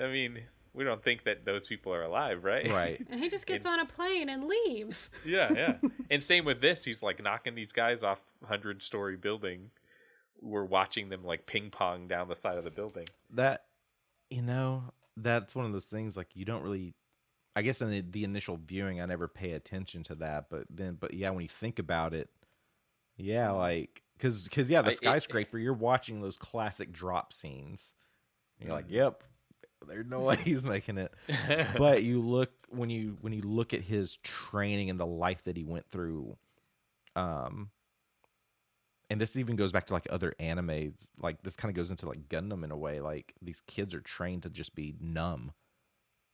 [0.00, 0.40] I mean,
[0.74, 2.70] we don't think that those people are alive, right?
[2.70, 3.04] Right.
[3.10, 5.10] And he just gets It's- on a plane and leaves.
[5.26, 5.76] yeah, yeah.
[6.10, 6.84] And same with this.
[6.84, 9.70] He's like knocking these guys off hundred story building.
[10.40, 13.06] We're watching them like ping pong down the side of the building.
[13.30, 13.62] that
[14.30, 14.82] you know
[15.18, 16.94] that's one of those things like you don't really
[17.54, 20.96] i guess in the, the initial viewing i never pay attention to that but then
[20.98, 22.30] but yeah when you think about it
[23.16, 27.94] yeah like because because yeah I- the it- skyscraper you're watching those classic drop scenes.
[28.60, 28.94] You're like Mm-hmm.
[28.94, 29.24] yep
[29.88, 31.12] there's no way he's making it.
[31.78, 35.56] But you look when you when you look at his training and the life that
[35.56, 36.36] he went through
[37.16, 37.70] um
[39.10, 42.06] and this even goes back to like other animes like this kind of goes into
[42.06, 45.52] like gundam in a way like these kids are trained to just be numb.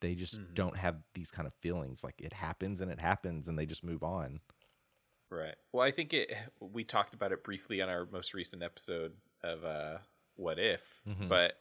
[0.01, 0.53] They just Mhm.
[0.53, 2.03] don't have these kind of feelings.
[2.05, 4.39] Like it happens and it happens and they just move on
[5.31, 5.55] Right.
[5.71, 6.31] Well, I think it.
[6.59, 9.13] We talked about it briefly on our most recent episode
[9.43, 9.97] of uh,
[10.35, 11.27] "What If," Mhm.
[11.29, 11.53] but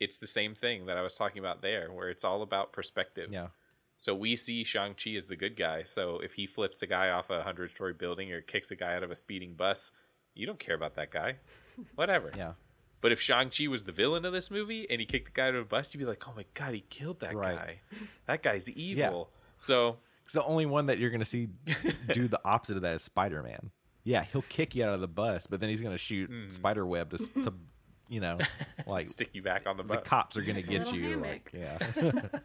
[0.00, 3.30] it's the same thing that I was talking about there, where it's all about perspective.
[3.32, 3.48] yeah
[3.96, 5.84] So we see Shang Chi as the good guy.
[5.84, 9.02] So if he flips a guy off a hundred-story building or kicks a guy out
[9.04, 9.92] of a speeding bus,
[10.34, 11.36] you don't care about that guy.
[11.94, 12.32] Whatever.
[12.36, 12.54] yeah
[13.00, 15.48] But if Shang Chi was the villain of this movie and he kicked the guy
[15.48, 17.56] out of a bus, you'd be like, "Oh my god, he killed that Right.
[17.56, 17.80] guy!
[18.26, 21.48] That guy's evil." So so the only one that you're gonna see
[22.12, 23.70] do the opposite of that is spider-man
[24.04, 26.48] yeah he'll kick you out of the bus but then he's gonna shoot Hmm.
[26.50, 27.52] spider web to, to
[28.08, 28.38] you know
[28.86, 29.98] like stick you back on the bus.
[30.02, 31.50] the cops are gonna get you hammock.
[31.52, 32.22] like yeah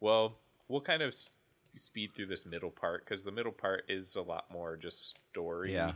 [0.00, 0.38] Well,
[0.68, 1.14] we'll kind of
[1.74, 5.72] speed through this middle part because the middle part is a lot more just story.
[5.72, 5.92] Yeah.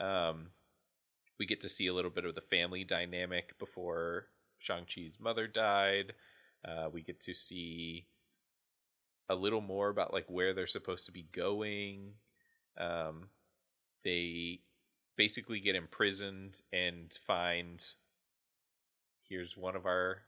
[0.00, 0.48] Um,
[1.38, 4.26] we get to see a little bit of the family dynamic before
[4.58, 6.12] Shang Chi's mother died.
[6.64, 8.06] Uh, we get to see
[9.28, 12.12] a little more about like where they're supposed to be going.
[12.76, 13.28] Um,
[14.04, 14.60] they
[15.16, 17.84] basically get imprisoned and find
[19.28, 20.22] here's one of our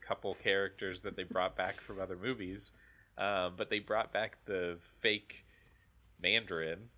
[0.00, 2.72] couple characters that they brought back from other movies.
[3.16, 5.44] Um, but they brought back the fake
[6.22, 6.90] Mandarin.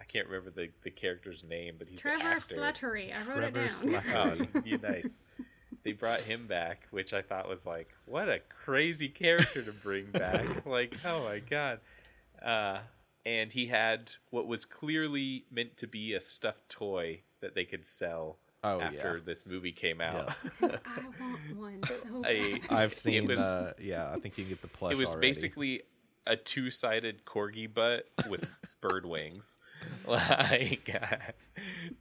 [0.00, 2.40] I can't remember the, the character's name, but he's Trevor.
[2.40, 3.14] Slattery.
[3.14, 3.92] I wrote Trevor it down.
[3.92, 4.48] Slattery.
[4.56, 5.22] Oh, you nice.
[5.84, 10.06] They brought him back, which I thought was like, what a crazy character to bring
[10.12, 10.64] back.
[10.66, 11.80] like, oh my god.
[12.40, 12.78] Uh,
[13.26, 17.84] and he had what was clearly meant to be a stuffed toy that they could
[17.86, 19.22] sell Oh, after yeah.
[19.26, 20.34] this movie came out.
[20.62, 20.68] I
[21.20, 22.76] want one so I- bad.
[22.78, 23.26] I've seen.
[23.26, 24.92] was- uh, yeah, I think you can get the plush.
[24.92, 25.28] it was already.
[25.28, 25.82] basically
[26.28, 29.58] a two-sided corgi butt with bird wings
[30.06, 30.88] like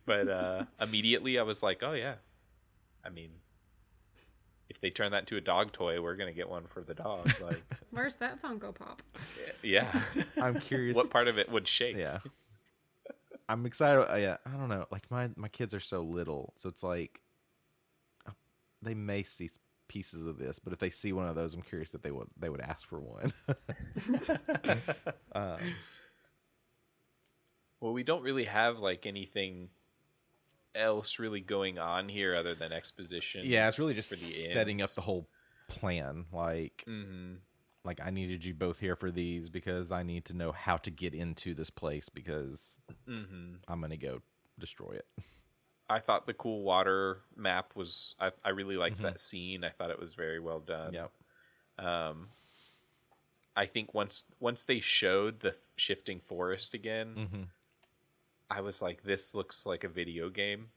[0.06, 2.14] but uh immediately i was like oh yeah
[3.04, 3.32] i mean
[4.72, 7.30] if they turn that into a dog toy we're gonna get one for the dog
[7.42, 7.62] like
[7.92, 9.02] Where's that Funko Pop?
[9.62, 10.02] yeah
[10.42, 10.96] I'm curious.
[10.98, 12.20] what part of it would shake Yeah.
[13.50, 14.10] I'm excited.
[14.10, 14.86] uh, yeah, I don't know.
[14.92, 17.20] Like my my kids are so little, so it's like
[18.26, 18.32] uh,
[18.82, 19.50] they may see
[19.90, 22.30] pieces of this, but if they see one of those, I'm curious that they would
[22.40, 23.34] they would ask for one.
[25.36, 25.58] um,
[27.82, 29.68] well we don't really have like anything
[30.76, 34.82] else really going on here other than exposition yeah, it's really just for the setting
[34.82, 35.28] up the whole
[35.68, 36.26] plan.
[36.32, 37.40] Like Mhm.
[37.84, 40.92] like I needed you both here for these because I need to know how to
[40.92, 43.60] get into this place because Mhm.
[43.68, 44.22] I'm gonna go
[44.60, 45.08] destroy it.
[45.90, 49.04] I thought the cool water map was I, I really liked Mhm.
[49.04, 49.64] that scene.
[49.64, 50.94] I thought it was very well done.
[50.94, 51.12] Yep.
[51.80, 52.30] Um
[53.56, 57.44] I think once once they showed the shifting forest again, Mm-hmm.
[58.52, 60.68] I was like this looks like a video game.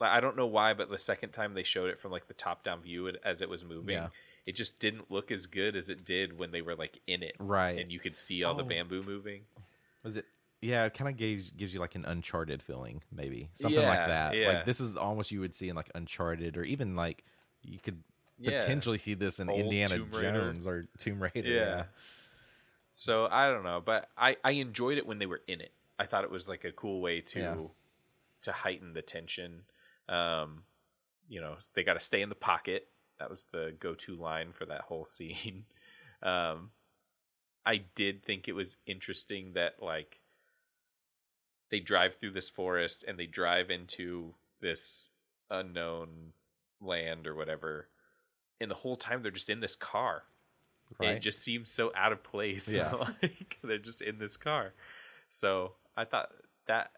[0.00, 2.34] Like I don't know why, but the second time they showed it from like the
[2.34, 4.08] top down view as it was moving, Yeah.
[4.46, 7.34] it just didn't look as good as it did when they were like in it.
[7.38, 7.78] Right.
[7.78, 8.66] And you could see all the Oh.
[8.68, 9.42] bamboo moving.
[10.02, 10.24] Was it?
[10.62, 14.36] Yeah, it kind of gives gives you like an Uncharted feeling, maybe something like that.
[14.36, 14.48] yeah.
[14.52, 17.24] Like this is almost you would see in like Uncharted, or even like
[17.62, 18.02] you could
[18.38, 18.58] Yeah.
[18.58, 21.48] potentially see this in Old Indiana Jones or Tomb Raider.
[21.48, 21.64] Yeah.
[21.64, 21.84] Yeah.
[22.92, 25.72] So I don't know, but I I enjoyed it when they were in it.
[26.00, 27.56] I thought it was like a cool way to Yeah.
[28.42, 29.62] to heighten the tension.
[30.08, 30.64] Um,
[31.28, 32.88] you know, they got to stay in the pocket.
[33.18, 35.64] That was the go-to line for that whole scene.
[36.22, 36.70] Um,
[37.66, 40.20] I did think it was interesting that like
[41.70, 45.08] they drive through this forest and they drive into this
[45.50, 46.32] unknown
[46.80, 47.88] land or whatever,
[48.60, 50.22] and the whole time they're just in this car.
[50.98, 51.10] Right.
[51.16, 52.74] It just seems so out of place.
[52.74, 52.92] Yeah.
[53.22, 54.72] like they're just in this car.
[55.28, 56.30] So I thought
[56.66, 56.90] that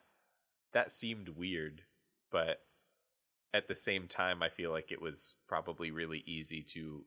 [0.72, 1.82] that seemed weird,
[2.30, 2.64] but
[3.54, 7.04] at the same time, I feel like it was probably really easy to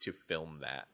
[0.00, 0.88] to film that.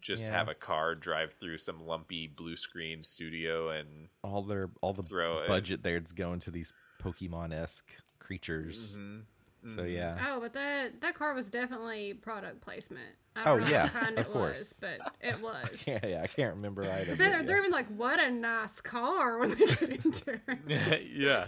[0.00, 0.38] Just Yeah.
[0.38, 5.04] have a car drive through some lumpy blue screen studio and all their all the
[5.04, 5.48] Throw it.
[5.48, 7.88] budget there is going to these Pokemon esque
[8.18, 8.98] creatures.
[8.98, 9.20] Mm-hmm.
[9.64, 9.94] So mm-hmm.
[9.94, 10.26] yeah.
[10.28, 13.14] Oh, but that that car was definitely product placement.
[13.36, 14.58] I Oh, don't know yeah, what kind of it course.
[14.58, 15.84] was, but it was.
[15.86, 17.04] Yeah, yeah, I can't remember either.
[17.04, 17.42] Because they're, yeah.
[17.42, 21.02] they're even like, "What a nice car!" when they get into it.
[21.14, 21.46] yeah.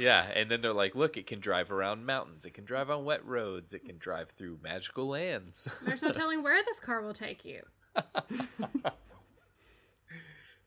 [0.00, 3.04] Yeah, and then they're like, look, it can drive around mountains, it can drive on
[3.04, 5.68] wet roads, it can drive through magical lands.
[5.84, 7.62] There's no telling where this car will take you.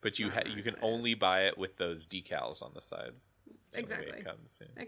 [0.02, 3.12] but you ha- you can only buy it with those decals on the side.
[3.74, 4.32] That's the only way Exactly.
[4.32, 4.62] Comes.
[4.78, 4.84] yeah.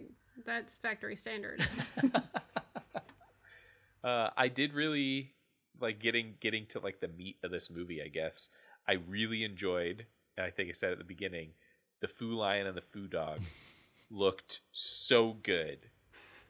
[0.45, 1.65] That's factory standard.
[4.03, 5.34] Uh, I did really
[5.79, 8.01] like getting getting to like the meat of this movie.
[8.01, 8.49] I guess
[8.88, 10.05] I really enjoyed.
[10.38, 11.49] And I think I said at the beginning,
[11.99, 13.41] the Foo Lion and the Foo Dog
[14.09, 15.79] looked so good.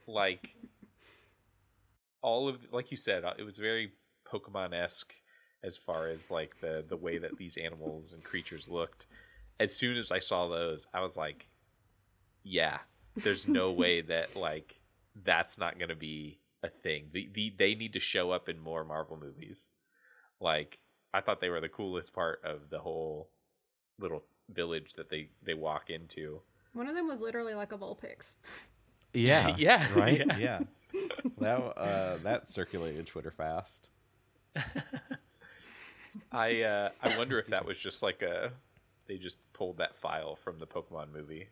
[0.08, 0.56] Like
[2.22, 3.92] all of like you said, uh, it was very
[4.26, 5.14] Pokemon esque
[5.64, 9.08] as far as like the the way that these animals and creatures looked.
[9.60, 11.48] As soon as I saw those, I was like,
[12.44, 12.80] yeah,
[13.16, 14.80] there's no way that like
[15.24, 17.06] that's not going to be a thing.
[17.12, 19.70] The, the they need to show up in more Marvel movies.
[20.40, 20.80] Like
[21.14, 23.30] I thought they were the coolest part of the whole
[24.00, 26.42] little village that they they walk into.
[26.74, 28.38] One of them was literally like a Vulpix.
[29.14, 29.56] Yeah.
[29.58, 30.24] Yeah, Right?
[30.38, 30.38] yeah.
[30.38, 30.60] Yeah.
[31.40, 33.88] That uh that circulated Twitter fast.
[36.32, 38.52] I uh I wonder if that was just like a
[39.08, 41.50] they just pulled that file from the Pokemon movie.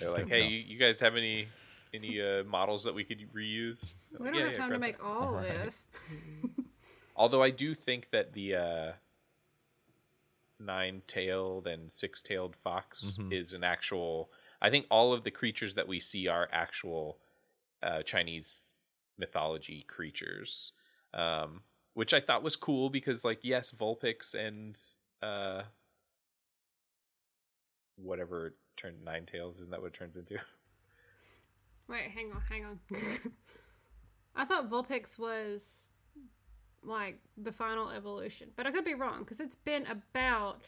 [0.00, 1.48] They're like, "Hey, you, you guys have any
[1.92, 4.98] any uh, models that we could reuse?" We don't Yeah, have yeah, time to make
[4.98, 5.04] that.
[5.04, 5.88] all this.
[7.16, 8.92] Although I do think that the uh,
[10.58, 13.32] nine-tailed and six-tailed fox Mhm.
[13.32, 14.30] is an actual.
[14.60, 17.18] I think all of the creatures that we see are actual
[17.82, 18.72] uh, Chinese
[19.18, 20.72] mythology creatures,
[21.12, 21.62] um,
[21.94, 24.80] which I thought was cool because, like, yes, Vulpix and
[25.22, 25.62] uh,
[27.96, 30.38] whatever it turned Ninetales isn't that what it turns into?
[31.88, 32.80] Wait, hang on, hang on.
[34.36, 35.90] I thought Vulpix was
[36.82, 40.62] like the final evolution, but I could be wrong because it's been about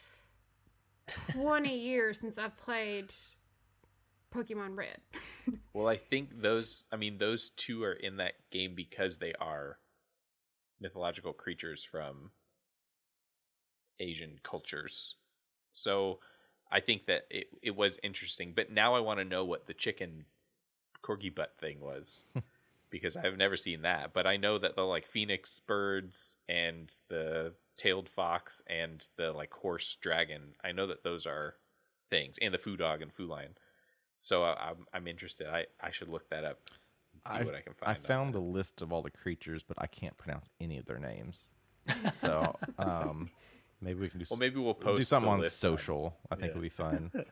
[1.31, 3.13] 20 years since I've played
[4.33, 4.99] Pokemon Red.
[5.73, 6.87] Well, I think those.
[6.91, 9.79] I mean, those two are in that game because they are
[10.79, 12.31] mythological creatures from
[13.99, 15.15] Asian cultures.
[15.71, 16.19] So
[16.71, 18.53] I think that it it was interesting.
[18.55, 20.25] But now I want to know what the chicken
[21.03, 22.25] corgi butt thing was
[22.89, 24.13] because I've never seen that.
[24.13, 29.53] But I know that the like phoenix birds and the tailed fox and the like
[29.53, 30.55] horse dragon.
[30.63, 31.55] I know that those are
[32.09, 33.57] things, and the foo dog and foo lion.
[34.17, 35.47] So I, I'm I'm interested.
[35.47, 36.59] I I should look that up
[37.13, 37.97] and see I, what I can find.
[37.97, 40.99] I found the list of all the creatures, but I can't pronounce any of their
[40.99, 41.45] names.
[42.13, 43.06] So um
[43.87, 45.71] maybe we can do Well, maybe we'll we'll post do something the on list on-
[45.71, 46.17] social.
[46.29, 46.53] I think yeah.
[46.55, 47.11] would be fun.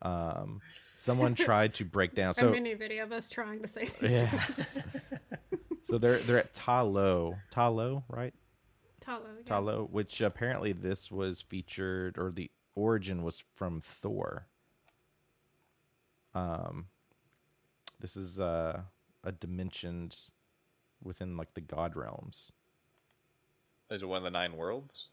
[0.00, 0.60] Um
[0.94, 4.12] someone tried to break down a so mini video of us trying to say this.
[4.12, 4.44] yeah.
[5.84, 7.36] so they're they're at Talo.
[7.52, 8.32] Talo, right?
[9.04, 9.22] Talo.
[9.38, 9.42] yeah.
[9.44, 14.46] Talo, which apparently this was featured or the origin was from Thor.
[16.32, 16.86] Um
[17.98, 18.82] this is uh
[19.24, 20.12] a dimension
[21.02, 22.52] within like the god realms.
[23.90, 25.10] Is it one of the nine worlds?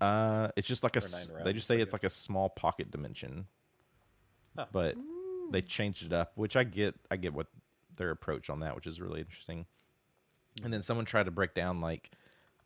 [0.00, 2.48] Uh it's just like a Or s- nine they just say it's like a small
[2.48, 3.46] pocket dimension.
[4.56, 4.66] Huh.
[4.72, 4.96] But
[5.50, 7.46] they changed it up, which I get I get what
[7.96, 9.66] their approach on that, which is really interesting.
[10.64, 12.10] And then someone tried to break down like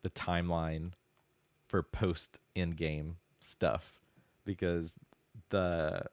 [0.01, 0.91] the timeline
[1.67, 3.99] for post end game stuff
[4.45, 4.95] because
[5.49, 6.05] the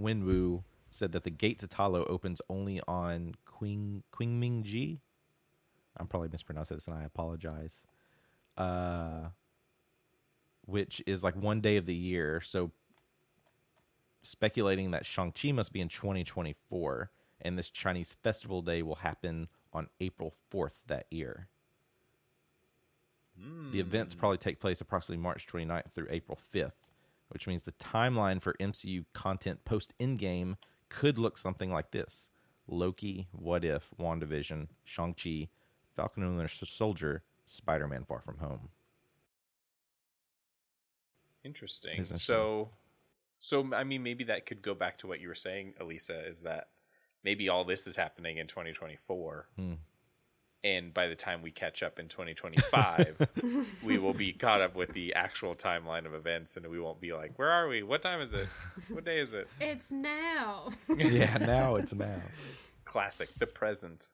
[0.00, 5.00] Wenwu said that the gate to Talo opens only on Queen Queen Qingming Ji.
[5.96, 7.84] I'm probably mispronouncing this and I apologize.
[8.56, 9.28] Uh
[10.68, 12.42] which is like one day of the year.
[12.42, 12.70] So
[14.22, 19.88] speculating that Shang-Chi must be in 2024 and this Chinese festival day will happen on
[19.98, 21.48] April 4th that year.
[23.70, 24.20] The events Hmm.
[24.20, 26.72] probably take place approximately March 29th through April 5th,
[27.28, 30.56] which means the timeline for MCU content post Endgame
[30.90, 32.30] could look something like this
[32.66, 35.48] Loki, What If, WandaVision, Shang-Chi,
[35.94, 38.68] Falcon and Winter Soldier, Spider Man Far From Home.
[41.48, 41.90] Interesting.
[41.98, 42.16] Interesting.
[42.18, 42.70] So,
[43.38, 46.26] so I mean, maybe that could go back to what you were saying, Elisa.
[46.28, 46.68] Is that
[47.24, 49.74] maybe all this is happening in 2024, Hmm.
[50.64, 53.28] and by the time we catch up in 2025,
[53.84, 57.12] we will be caught up with the actual timeline of events, and we won't be
[57.12, 57.82] like, "Where are we?
[57.82, 58.48] What time is it?
[58.90, 60.70] What day is it?" It's now.
[60.96, 62.20] yeah, now it's now.
[62.84, 64.10] Classic, the present.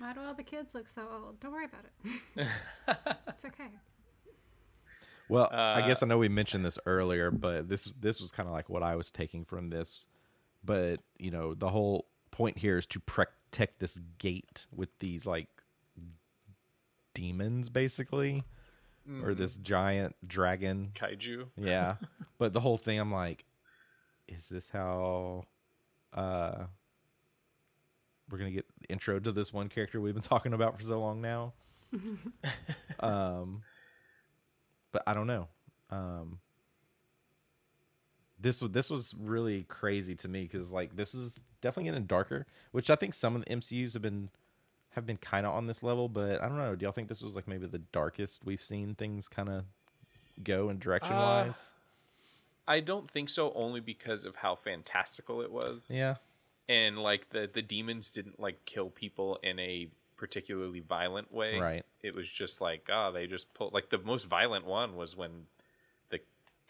[0.00, 1.40] Why do all the kids look so old?
[1.40, 2.46] Don't worry about it.
[3.28, 3.68] it's okay.
[5.28, 8.52] Well, I guess I know we mentioned this earlier, but this this was kind of
[8.54, 10.06] like what I was taking from this.
[10.64, 15.48] But you know, the whole point here is to protect this gate with these like
[17.14, 18.44] demons, basically,
[19.22, 20.90] or this giant dragon.
[20.94, 21.46] Kaiju.
[21.56, 21.96] Yeah,
[22.38, 23.44] but the whole thing, I'm like,
[24.26, 25.44] is this how
[26.14, 26.64] uh
[28.30, 31.20] we're gonna get intro to this one character we've been talking about for so long
[31.20, 31.52] now?
[33.00, 33.62] um,
[34.92, 35.48] but I don't know.
[35.90, 36.38] Um,
[38.40, 42.46] this was this was really crazy to me because like this is definitely getting darker,
[42.72, 44.30] which I think some of the MCU's have been
[44.90, 46.74] have been kind of on this level, but I don't know.
[46.74, 49.64] Do y'all think this was like maybe the darkest we've seen things kind of
[50.42, 51.72] go in direction wise?
[52.66, 55.90] I don't think so, only because of how fantastical it was.
[55.92, 56.16] yeah,
[56.68, 59.88] and like the the demons didn't like kill people in a
[60.18, 61.58] particularly violent way.
[61.58, 61.86] Right.
[62.02, 65.46] It was just like oh, they just pull like the most violent one was when
[66.10, 66.20] the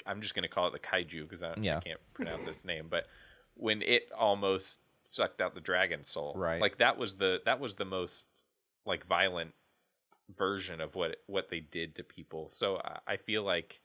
[0.06, 1.78] I'm just gonna call it the kaiju because I, Yeah.
[1.78, 3.06] I can't pronounce this name, but
[3.54, 6.60] when it almost sucked out the dragon soul, Right.
[6.60, 8.28] Like that was the that was the most
[8.86, 9.52] like violent
[10.36, 12.50] version of what what they did to people.
[12.50, 13.80] So I, I feel like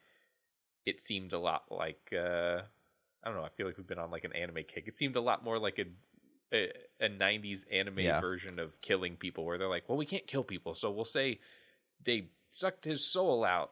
[0.86, 2.62] it seemed a lot like uh
[3.26, 3.46] I don't know.
[3.46, 4.84] I feel like we've been on like an anime kick.
[4.88, 5.86] It seemed a lot more like a
[6.54, 6.72] a,
[7.02, 8.22] a 90s anime Yeah.
[8.22, 11.40] version of killing people where they're like, well, we can't kill people, so we'll say
[12.04, 13.72] they sucked his soul out.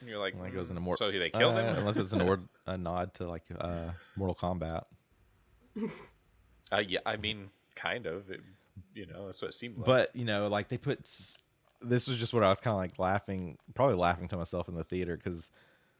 [0.00, 1.74] And you're like, When it goes "Mm, into more, so they killed uh, him?
[1.78, 4.84] unless it's an ord, a nod to like uh, Mortal Kombat.
[6.72, 8.30] uh, yeah, I mean, kind of.
[8.30, 8.40] It,
[8.94, 9.86] you know, that's what it seemed like.
[9.86, 11.36] But you know, like they put s-
[11.80, 14.74] this was just what I was kind of like laughing, probably laughing to myself in
[14.74, 15.50] the theater because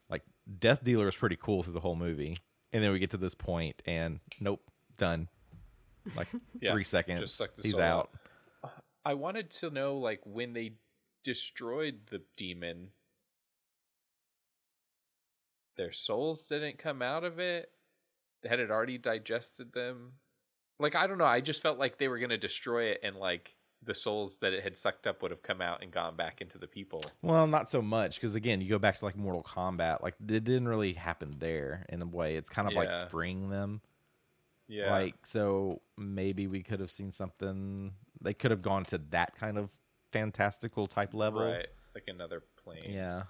[0.09, 0.23] like
[0.59, 2.37] Death Dealer is pretty cool through the whole movie,
[2.73, 4.61] and then we get to this point and nope,
[4.97, 5.27] done.
[6.15, 6.27] Like
[6.61, 8.09] Yeah, three just seconds, suck the he's soul out.
[8.63, 8.71] out.
[9.05, 10.73] I wanted to know, like, when they
[11.23, 12.89] destroyed the demon,
[15.77, 17.71] their souls didn't come out of it.
[18.47, 20.13] Had it already digested them?
[20.79, 21.25] Like, I don't know.
[21.25, 24.51] I just felt like they were going to destroy it, and like the souls that
[24.53, 27.01] it had sucked up would have come out and gone back into the people.
[27.21, 30.43] Well, not so much because again, you go back to like Mortal Kombat, like it
[30.43, 32.35] didn't really happen there in a way.
[32.35, 32.79] It's kind of Yeah.
[32.79, 33.81] like freeing them.
[34.69, 37.91] Yeah, Like so, maybe we could have seen something.
[38.21, 39.73] They could have gone to that kind of
[40.11, 41.41] fantastical type level.
[41.41, 42.91] right, like another plane.
[42.93, 43.23] Yeah.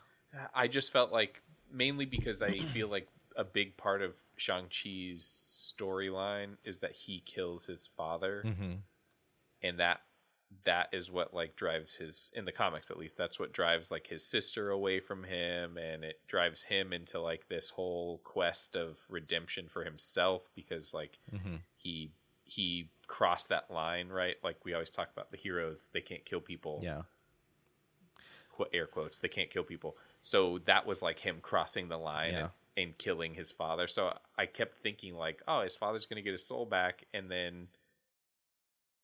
[0.53, 1.41] I just felt like
[1.71, 7.65] mainly because I feel like a big part of Shang-Chi's storyline is that he kills
[7.65, 8.73] his father hmm
[9.61, 9.99] and that
[10.65, 14.07] that is what like drives his in the comics at least that's what drives like
[14.07, 18.97] his sister away from him and it drives him into like this whole quest of
[19.09, 22.11] redemption for himself because like hmm he
[22.43, 24.35] he crossed that line right?
[24.43, 26.81] Like we always talk about the heroes they can't kill people.
[26.83, 27.03] Yeah.
[28.55, 29.95] qu- air quotes they can't kill people.
[30.21, 32.39] So that was like him crossing the line Yeah.
[32.39, 32.49] and,
[32.89, 33.87] and killing his father.
[33.87, 37.67] So i kept thinking like oh his father's gonna get his soul back and then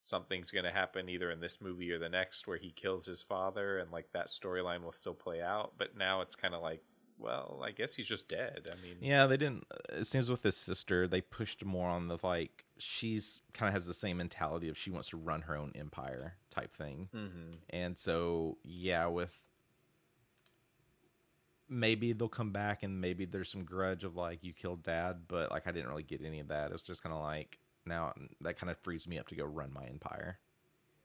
[0.00, 3.78] something's gonna happen either in this movie or the next where he kills his father
[3.78, 6.82] and like that storyline will still play out but now it's kind of like
[7.18, 9.64] well i guess he's just dead i mean Yeah, they didn't.
[9.88, 13.86] It seems with his sister, they pushed more on the like she's kind of has
[13.86, 17.56] the same mentality of she wants to run her own empire type thing, mhm.
[17.70, 19.46] and so yeah, with
[21.68, 25.50] maybe they'll come back and maybe there's some grudge of like you killed dad, but
[25.50, 26.66] like I didn't really get any of that.
[26.66, 29.44] It was just kind of like now that kind of frees me up to go
[29.44, 30.38] run my empire.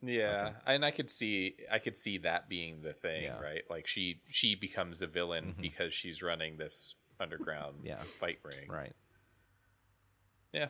[0.03, 3.39] Yeah, and I could see I could see that being the thing, Yeah.
[3.39, 3.61] right?
[3.69, 5.61] Like she she becomes a villain Mhm.
[5.61, 7.97] because she's running this underground Yeah.
[7.99, 8.67] fight ring.
[8.67, 8.95] Right.
[10.53, 10.69] Yeah.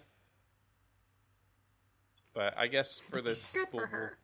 [2.33, 4.17] But I guess for this Good we'll, for her.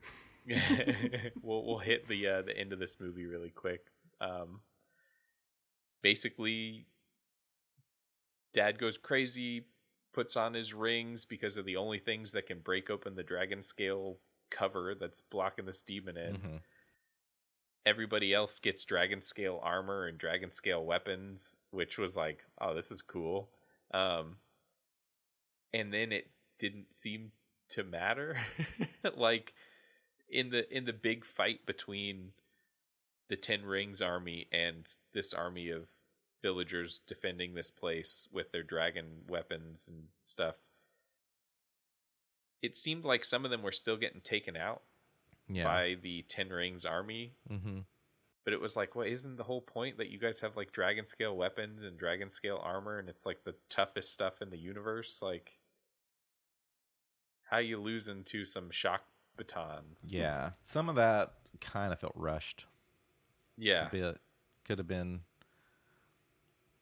[1.41, 3.87] we'll we'll hit the uh, the end of this movie really quick.
[4.21, 4.61] Um
[6.01, 6.85] basically
[8.53, 9.65] dad goes crazy,
[10.17, 13.61] puts on his rings because of the only things that can break open the dragon
[13.61, 14.17] scale
[14.49, 16.37] cover that's blocking this demon in.
[16.37, 16.61] Mhm.
[17.85, 22.89] Everybody else gets dragon scale armor and dragon scale weapons, which was like, oh, this
[22.89, 23.51] is cool.
[23.91, 24.39] Um,
[25.71, 27.31] and then it didn't seem
[27.69, 28.43] to matter.
[29.15, 29.53] like
[30.29, 32.33] in the in the big fight between
[33.27, 35.87] the Ten Rings army and this army of
[36.41, 40.55] villagers defending this place with their dragon weapons and stuff.
[42.61, 44.81] It seemed like some of them were still getting taken out
[45.47, 45.63] Yeah.
[45.63, 47.79] by the Ten Rings army, hmm
[48.43, 51.05] but it was like, well, isn't the whole point that you guys have like dragon
[51.05, 55.21] scale weapons and dragon scale armor and it's like the toughest stuff in the universe?
[55.21, 55.59] Like,
[57.43, 59.01] how you losing to some shock
[59.35, 60.13] batons?
[60.13, 60.51] Yeah.
[60.63, 62.65] Some of that kind of felt rushed.
[63.57, 63.87] Yeah.
[63.87, 64.17] a bit.
[64.65, 65.19] Could have been.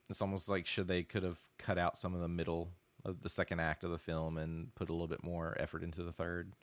[0.09, 2.71] It's almost like should they could have cut out some of the middle
[3.03, 6.03] of the second act of the film and put a little bit more effort into
[6.03, 6.53] the third.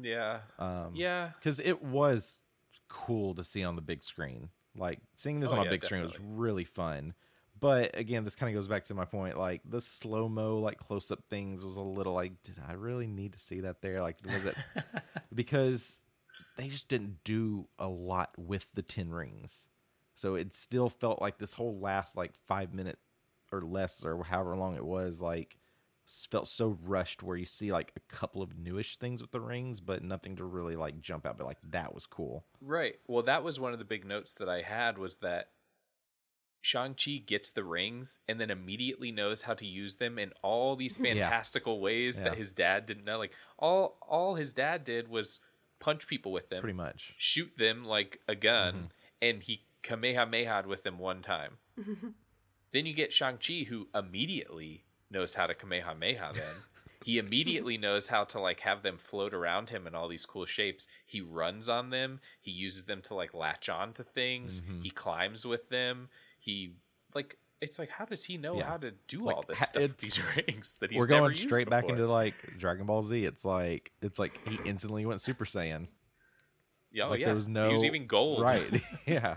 [0.00, 0.40] Yeah.
[0.58, 1.30] Um, yeah.
[1.38, 2.40] because it was
[2.88, 4.50] cool to see on the big screen.
[4.76, 7.14] Like seeing this Oh, on a yeah, big screen was really fun.
[7.58, 9.38] But again, this kind of goes back to my point.
[9.38, 13.06] Like the slow mo, like close up things was a little like, did I really
[13.06, 14.00] need to see that there?
[14.02, 14.54] Like, was it
[15.34, 16.02] because
[16.58, 19.68] they just didn't do a lot with the Ten Rings,
[20.16, 22.98] so it still felt like this whole last like five minute
[23.52, 25.56] or less or however long it was like
[26.30, 29.80] felt so rushed where you see like a couple of newish things with the rings
[29.80, 32.96] but nothing to really like jump out but like that was cool Right.
[33.06, 35.50] Well, that was one of the big notes that I had was that
[36.60, 40.98] Shang-Chi gets the rings and then immediately knows how to use them in all these
[41.00, 41.12] Yeah.
[41.14, 42.30] fantastical ways Yeah.
[42.30, 43.18] that his dad didn't know.
[43.18, 45.38] Like all all his dad did was
[45.78, 48.86] punch people with them, pretty much shoot them like a gun, Mm-hmm.
[49.22, 51.58] and he kamehameha'd with them one time.
[52.72, 56.56] then you get Shang-Chi who immediately knows how to kamehameha them.
[57.04, 60.46] he immediately knows how to like have them float around him in all these cool
[60.46, 60.86] shapes.
[61.06, 62.20] He runs on them.
[62.40, 64.60] He uses them to like latch on to things.
[64.60, 64.82] Mm-hmm.
[64.82, 66.08] He climbs with them.
[66.40, 66.74] He
[67.14, 68.66] like it's like how does he know Yeah.
[68.66, 71.70] how to do Like, all this stuff with these rings that he's we're going straight
[71.70, 71.96] back before?
[71.96, 75.86] into like dragon ball z it's like it's like he instantly went super saiyan
[76.92, 77.26] yeah, oh, like yeah.
[77.26, 79.36] there was no he was even gold right yeah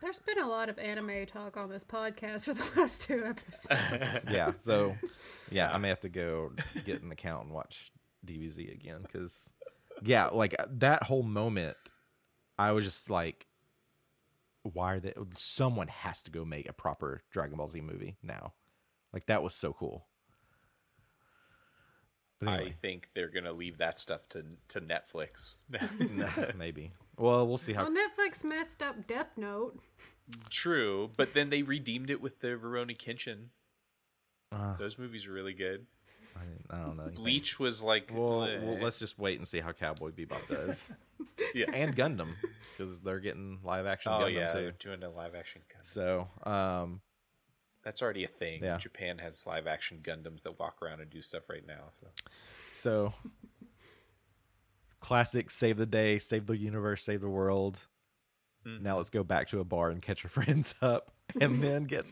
[0.00, 4.26] There's been a lot of anime talk on this podcast for the last two episodes.
[4.30, 4.96] yeah so
[5.50, 6.52] yeah i may have to go
[6.84, 7.92] get an account and watch
[8.26, 9.52] DBZ again because
[10.02, 11.76] yeah like that whole moment
[12.58, 13.46] i was just like
[14.62, 18.52] why are they someone has to go make a proper dragon ball z movie now
[19.12, 20.06] like that was so cool
[22.40, 25.56] but I think they're gonna leave that stuff to to Netflix.
[26.56, 29.78] maybe well we'll see how well, Netflix messed up Death Note.
[30.48, 33.46] True, but then they redeemed it with the Rurouni Kenshin.
[34.52, 34.76] Uh.
[34.76, 35.86] Those movies are really good.
[36.36, 37.22] I, mean, I don't know anything.
[37.22, 40.90] Bleach was like, well, well let's just wait and see how cowboy bebop does
[41.54, 41.66] yeah.
[41.72, 42.28] and gundam
[42.78, 45.62] because they're getting live action oh gundam yeah, too they're doing a live action.
[45.68, 45.84] Gundam.
[45.84, 47.00] so um
[47.84, 48.62] That's already a thing.
[48.62, 48.78] Yeah.
[48.78, 51.90] Japan has live action Gundams that walk around and do stuff right now.
[51.98, 52.06] So
[52.72, 53.14] So,
[55.00, 57.86] classic save the day, save the universe, save the world.
[58.66, 58.84] Mm-hmm.
[58.84, 62.06] Now let's go back to a bar and catch our friends up and then get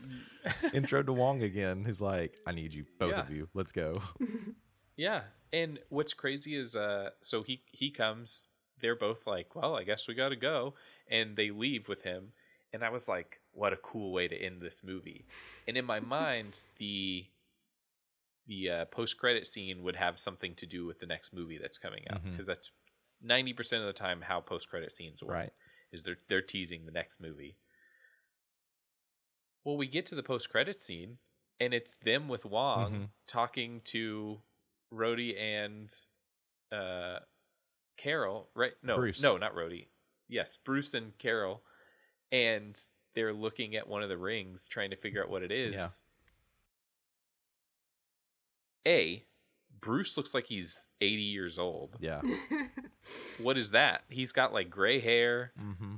[0.73, 3.47] intro to Wong again, who's like, I need you, both of you.
[3.53, 4.01] Let's go.
[4.97, 5.21] yeah,
[5.53, 8.47] and what's crazy is, uh, so he he comes.
[8.81, 10.73] They're both like, well, I guess we got to go,
[11.09, 12.31] and they leave with him.
[12.71, 15.25] And I was like, what a cool way to end this movie.
[15.67, 17.25] And in my mind, the
[18.47, 21.77] the uh, post credit scene would have something to do with the next movie that's
[21.77, 22.71] coming out because that's
[23.21, 25.33] ninety percent of the time how post credit scenes work.
[25.33, 25.53] Right.
[25.91, 27.57] Is they're they're teasing the next movie.
[29.65, 31.17] Well, we get to the post credit scene,
[31.59, 33.09] and it's them with Wong Mhm.
[33.27, 34.41] talking to
[34.93, 35.93] Rhodey and
[36.71, 37.19] uh,
[37.97, 38.49] Carol.
[38.55, 38.73] Right?
[38.83, 39.21] No, Bruce.
[39.21, 39.87] no, not Rhodey.
[40.27, 41.63] Yes, Bruce and Carol,
[42.31, 42.79] and
[43.15, 45.73] they're looking at one of the rings, trying to figure out what it is.
[48.85, 48.91] Yeah.
[48.91, 49.25] A,
[49.81, 51.95] Bruce looks like he's eighty years old.
[51.99, 52.21] Yeah.
[53.41, 54.01] What is that?
[54.09, 55.53] He's got like gray hair.
[55.59, 55.95] Mm-hmm.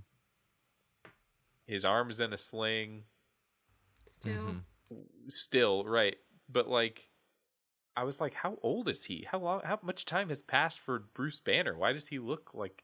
[1.66, 3.04] His arm's in a sling.
[4.08, 4.98] Still, Mm-hmm.
[5.30, 6.16] Still, right.
[6.50, 7.10] But like
[7.98, 9.26] I was like, how old is he?
[9.30, 11.76] How long how much time has passed for Bruce Banner?
[11.78, 12.84] Why does he look like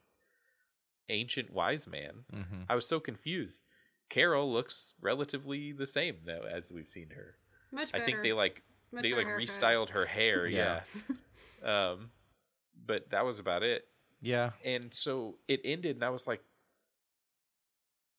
[1.10, 2.24] ancient wise man?
[2.34, 2.62] Mm-hmm.
[2.70, 3.64] I was so confused.
[4.10, 7.36] Carol looks relatively the same though as we've seen her.
[7.72, 8.64] much I think they like
[8.98, 9.48] Much they like haircut.
[9.48, 10.82] restyled her hair, yeah.
[11.64, 11.92] Yeah.
[11.92, 12.10] um
[12.86, 13.86] but that was about it.
[14.22, 14.52] Yeah.
[14.64, 16.42] And so it ended and I was like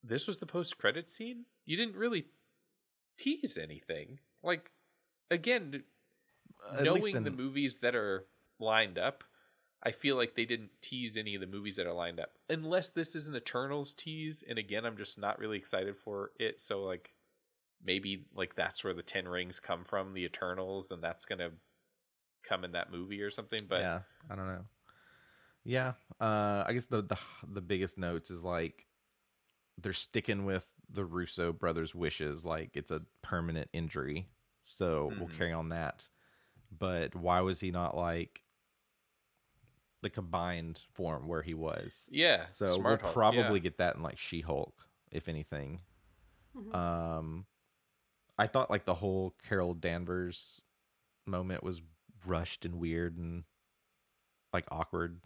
[0.04, 1.44] this was the post credit scene?
[1.64, 2.26] You didn't really
[3.18, 4.18] tease anything.
[4.42, 4.70] Like
[5.30, 5.82] again,
[6.76, 8.26] at knowing in, the movies that are
[8.58, 9.24] lined up,
[9.82, 12.32] I feel like they didn't tease any of the movies that are lined up.
[12.50, 16.60] Unless this is an Eternals tease, and again, I'm just not really excited for it.
[16.60, 17.12] So like
[17.84, 21.50] maybe like that's where the Ten Rings come from, the Eternals, and that's gonna
[22.42, 23.66] come in that movie or something.
[23.68, 24.00] But yeah,
[24.30, 24.64] I don't know.
[25.64, 27.18] Yeah, uh, I guess the, the
[27.52, 28.86] the biggest notes is like
[29.76, 34.28] they're sticking with the Russo brothers' wishes, like it's a permanent injury,
[34.62, 35.36] so we'll Mhm.
[35.36, 36.08] carry on that.
[36.76, 38.42] But why was he not like
[40.00, 42.08] the combined form where he was?
[42.10, 43.62] yeah, So Smart we'll Hulk, probably yeah.
[43.62, 44.74] get that in like She Hulk,
[45.10, 45.80] if anything.
[46.56, 46.74] Mhm.
[46.74, 47.46] Um,
[48.38, 50.60] I thought like the whole Carol Danvers
[51.26, 51.82] moment was
[52.26, 53.44] rushed and weird and
[54.52, 55.20] like awkward.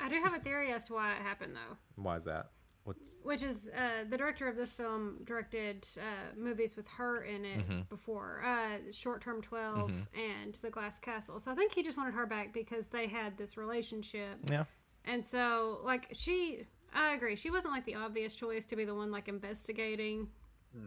[0.00, 1.76] I do have a theory as to why it happened, though.
[1.96, 2.50] Why is that?
[2.84, 7.44] What's Which is uh, the director of this film directed uh, movies with her in
[7.44, 7.88] it Mhm.
[7.90, 10.06] before, uh, Short Term 12 Mhm.
[10.14, 11.38] and The Glass Castle.
[11.38, 14.38] So I think he just wanted her back because they had this relationship.
[14.50, 14.64] yeah?
[15.04, 18.94] And so, like, she, I agree, she wasn't like the obvious choice to be the
[18.94, 20.30] one like investigating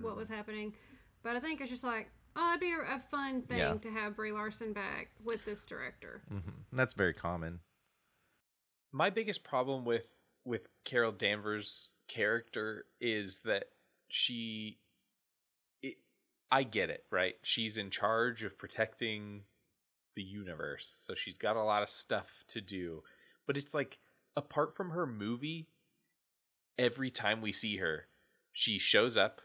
[0.01, 0.73] what was happening.
[1.23, 3.73] But I think it's just like, oh, it'd be a, a fun thing Yeah.
[3.75, 6.21] to have Brie Larson back with this director.
[6.29, 6.39] hmm
[6.71, 7.59] That's very common.
[8.91, 10.07] my biggest problem with
[10.45, 13.65] with Carol Danvers' character is that
[14.09, 14.77] she
[15.81, 15.95] it,
[16.51, 17.35] I get it, right?
[17.43, 19.43] She's in charge of protecting
[20.17, 20.85] the universe.
[20.85, 23.03] So she's got a lot of stuff to do.
[23.47, 23.99] But it's like
[24.35, 25.69] apart from her movie,
[26.77, 28.07] every time we see her,
[28.51, 29.41] she shows up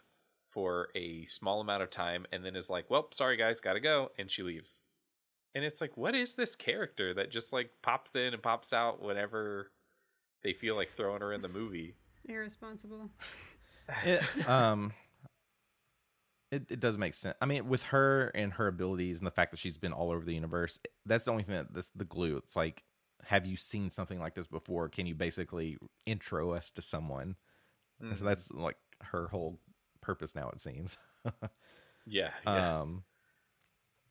[0.49, 3.81] for a small amount of time and then is like, "Well, sorry guys, got to
[3.81, 4.83] go," and she leaves.
[5.55, 9.03] And it's like, what is this character that just like pops in and pops out
[9.03, 9.73] whenever
[10.43, 11.95] they feel like throwing her in the movie?
[12.27, 13.11] Irresponsible.
[14.05, 14.93] It, um,
[16.53, 17.37] it it does make sense.
[17.41, 20.25] I mean, with her and her abilities and the fact that she's been all over
[20.25, 22.37] the universe, that's the only thing that this the glue.
[22.37, 22.85] It's like,
[23.25, 24.89] have you seen something like this before?
[24.89, 27.37] Can you basically intro us to someone?
[28.17, 29.59] So that's like her whole
[30.09, 30.49] purpose now.
[30.51, 30.97] It seems.
[32.11, 32.81] Yeah, yeah.
[32.81, 33.03] um,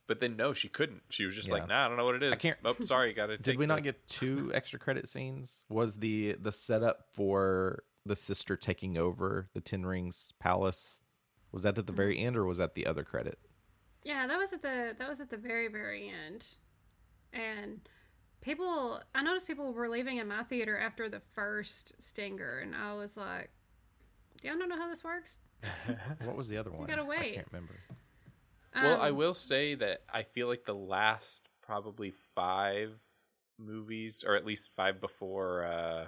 [0.08, 1.02] but then no, she couldn't.
[1.10, 1.56] She was just yeah.
[1.56, 3.38] like, "Nah, I don't know what it is." I can't- Oh, sorry, got to.
[3.42, 5.64] did we not get two extra credit scenes?
[5.68, 11.02] Was the the setup for the sister taking over the Ten Rings Palace?
[11.52, 13.40] Was that at the very end, or was that the other credit?
[14.04, 16.46] Yeah, that was at the that was at the very very end,
[17.34, 17.80] and
[18.42, 22.94] people I noticed people were leaving in my theater after the first stinger, and I
[22.94, 23.50] was like,
[24.40, 25.40] "Do y'all not know how this works?"
[26.24, 26.88] What was the other one?
[26.88, 27.06] gotta I
[27.36, 27.76] can't remember.
[28.76, 32.92] Well, I Um, will say that I feel like the last probably five
[33.58, 36.06] movies, or at least five before uh,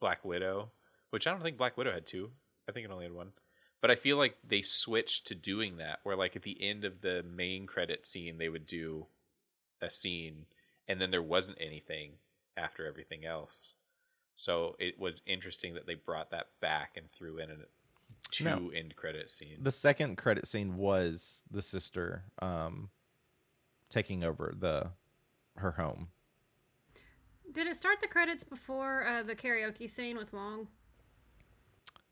[0.00, 0.70] Black Widow,
[1.10, 2.30] which I don't think Black Widow had two.
[2.68, 3.32] I think it only had one.
[3.80, 7.00] But I feel like they switched to doing that, where like at the end of
[7.00, 9.06] the main credit scene, they would do
[9.80, 10.46] a scene,
[10.88, 12.12] and then there wasn't anything
[12.56, 13.74] after everything else.
[14.38, 17.54] So it was interesting that they brought that back and threw in a
[18.30, 18.70] two No.
[18.72, 19.58] end credit scene.
[19.60, 22.90] The second credit scene was the sister um,
[23.90, 24.90] taking over the
[25.56, 26.10] her home.
[27.50, 30.68] Did it start the credits before uh, the karaoke scene with Wong?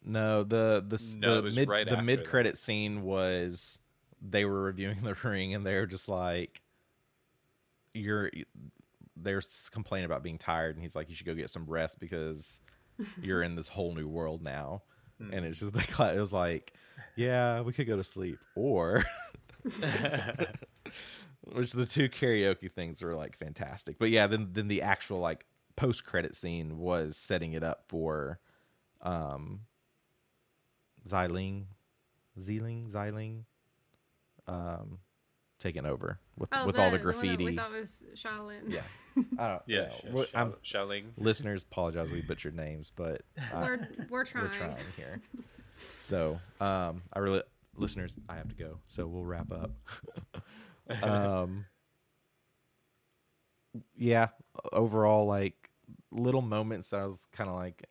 [0.04, 3.78] No, the the No, the mid right the mid credit scene was
[4.20, 6.60] they were reviewing the ring and they were just like
[7.94, 8.32] you're
[9.16, 12.60] they're complaining about being tired and he's like you should go get some rest because
[13.22, 14.82] you're in this whole new world now.
[15.18, 16.72] And it's just like it was like
[17.14, 18.38] yeah we could go to sleep.
[18.54, 19.04] Or
[21.52, 23.98] which the two karaoke things were like fantastic.
[23.98, 28.40] But yeah then then the actual like post credit scene was setting it up for
[29.02, 29.60] um
[31.06, 31.66] Xiling,
[32.38, 33.44] Zeeling, Xiling,
[34.46, 34.98] um,
[35.66, 37.44] taking over with with all the Oh, one that graffiti.
[37.44, 38.62] we thought was Shaolin.
[38.68, 38.82] yeah,
[39.38, 39.62] I don't.
[39.66, 40.24] yeah, know.
[40.24, 41.04] Sh- I'm, Shao- Shaoling.
[41.16, 43.22] listeners, apologize we butchered names, but
[43.52, 44.44] I- we're we're trying.
[44.44, 45.20] we're trying here.
[45.74, 47.42] So, um, I really,
[47.74, 48.78] listeners, I have to go.
[48.86, 49.72] So we'll wrap up.
[51.02, 51.66] um,
[53.96, 54.28] yeah,
[54.72, 55.70] overall, like
[56.10, 57.84] little moments that I was kind of like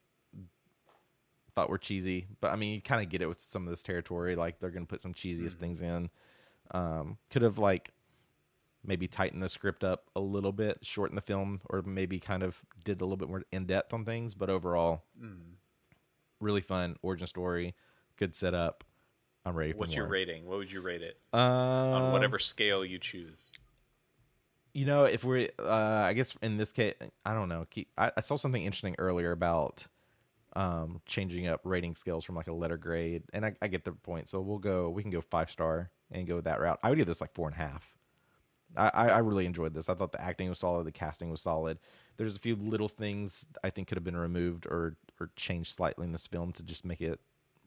[1.56, 3.84] thought were cheesy, but I mean, you kind of get it with some of this
[3.84, 4.36] territory.
[4.36, 6.10] Like they're gonna put some cheesiest things in.
[6.72, 7.92] Um, could have like
[8.84, 12.62] maybe tightened the script up a little bit, shortened the film, or maybe kind of
[12.84, 14.36] did a little bit more in depth on things.
[14.36, 15.04] But overall,
[16.40, 17.76] really fun origin story,
[18.18, 18.84] good setup.
[19.46, 20.04] I'm ready for What's more.
[20.06, 20.46] your rating?
[20.46, 23.52] What would you rate it Um, on whatever scale you choose?
[24.74, 27.66] You know, if we're, uh, I guess in this case, I don't know.
[27.70, 29.86] Keep, I, I saw something interesting earlier about
[30.56, 33.92] um, changing up rating scales from like a letter grade, and I, I get the
[33.92, 34.30] point.
[34.30, 34.90] So we'll go.
[34.90, 36.80] We can go five star and go that route.
[36.84, 37.96] I would give this like four and a half.
[38.78, 39.90] I, I I really enjoyed this.
[39.90, 41.80] I thought the acting was solid, the casting was solid.
[42.18, 46.06] There's a few little things I think could have been removed or or changed slightly
[46.06, 47.20] in this film to just make it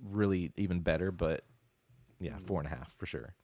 [0.03, 1.11] really even better.
[1.11, 1.45] But
[2.21, 3.35] yeah, four and a half for sure.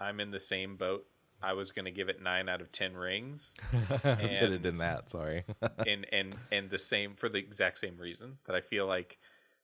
[0.00, 1.06] I'm in the same boat.
[1.44, 4.78] I was going to give it nine out of ten rings, Could have and done
[4.78, 5.10] that.
[5.10, 5.44] Sorry.
[5.86, 9.18] and and and the same for the exact same reason that I feel like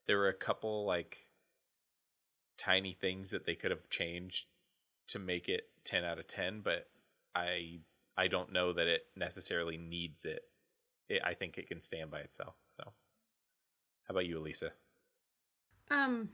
[0.05, 1.27] there were a couple like
[2.57, 4.45] tiny things that they could have changed
[5.07, 6.87] to make it 10 out of 10 but
[7.33, 7.79] I
[8.15, 10.43] I don't know that it necessarily needs it.
[11.09, 12.53] it I think it can stand by itself.
[12.69, 14.71] So how about you Elisa?
[15.89, 16.29] Um,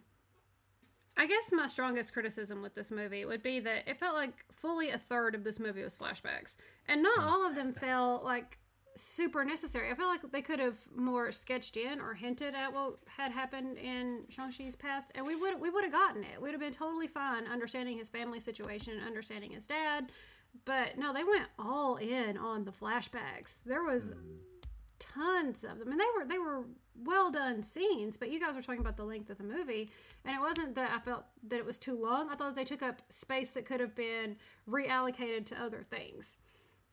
[1.17, 4.91] I guess my strongest criticism with this movie would be that it felt like fully
[4.91, 6.55] a third of this movie was flashbacks,
[6.87, 7.27] and not hmm.
[7.27, 8.59] all of them felt like
[8.95, 9.91] super necessary.
[9.91, 13.77] I feel like they could have more sketched in or hinted at what had happened
[13.77, 16.41] in Shang-Chi's past, and we would we would have gotten it.
[16.41, 20.11] We'd have been totally fine understanding his family situation, understanding his dad.
[20.65, 23.63] But no, they went all in on the flashbacks.
[23.63, 24.35] There was hmm.
[25.17, 25.91] Tons of them.
[25.91, 26.63] And they were they were
[27.03, 29.89] well done scenes but you guys were talking about the length of the movie.
[30.25, 32.29] And it wasn't that i felt that it was too long.
[32.29, 34.35] I thought they took up space that could have been
[34.69, 36.37] reallocated to other things.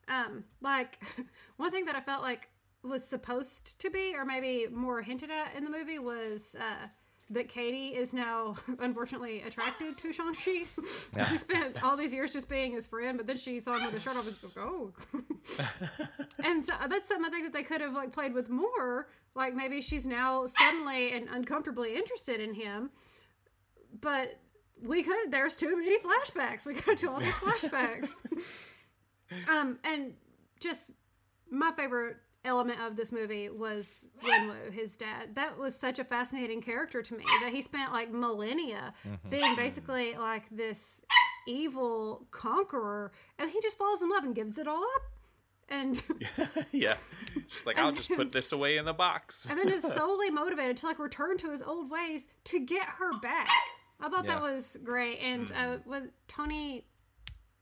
[0.07, 1.03] Um like
[1.57, 2.49] one thing that i felt like
[2.83, 6.87] was supposed to be or maybe more hinted at in the movie was uh
[7.31, 10.65] that Katie is now unfortunately attracted to Shang-Chi.
[11.27, 13.95] she spent all these years just being his friend, but then she saw him with
[13.95, 14.25] a shirt off.
[14.25, 14.93] Was like, oh,
[16.43, 19.07] and so that's something I think that they could have like played with more.
[19.33, 22.91] Like maybe she's now suddenly and uncomfortably interested in him,
[24.01, 24.39] but
[24.81, 25.31] we could.
[25.31, 26.65] There's too many flashbacks.
[26.65, 28.15] We got to all these flashbacks.
[29.49, 30.13] um, and
[30.59, 30.91] just
[31.49, 35.35] my favorite element of this movie was Wenwu, his dad.
[35.35, 38.93] That was such a fascinating character to me that he spent like millennia
[39.29, 41.03] being basically like this
[41.47, 45.01] evil conqueror, and he just falls in love and gives it all up.
[45.67, 46.01] And
[46.71, 46.95] yeah.
[47.47, 49.47] She's like, I'll just put this away in the box.
[49.49, 53.17] and then is solely motivated to like return to his old ways to get her
[53.19, 53.49] back.
[53.99, 55.19] I thought that was great.
[55.19, 56.85] And uh, with Tony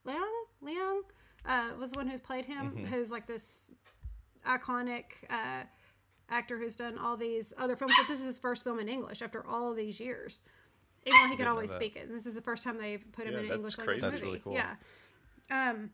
[0.06, 0.32] Leung,
[0.64, 1.02] Leung
[1.46, 3.72] uh, was the one who's played him, who's like this
[4.48, 5.64] iconic uh,
[6.30, 7.94] actor who's done all these other films.
[7.98, 10.42] But this is his first film in English after all these years.
[11.06, 13.34] Even though he could always speak it, this is the first time they've put him
[13.34, 14.22] Yeah, in an English language movie.
[14.22, 14.54] Really cool.
[14.54, 14.76] Yeah.
[15.50, 15.90] Um.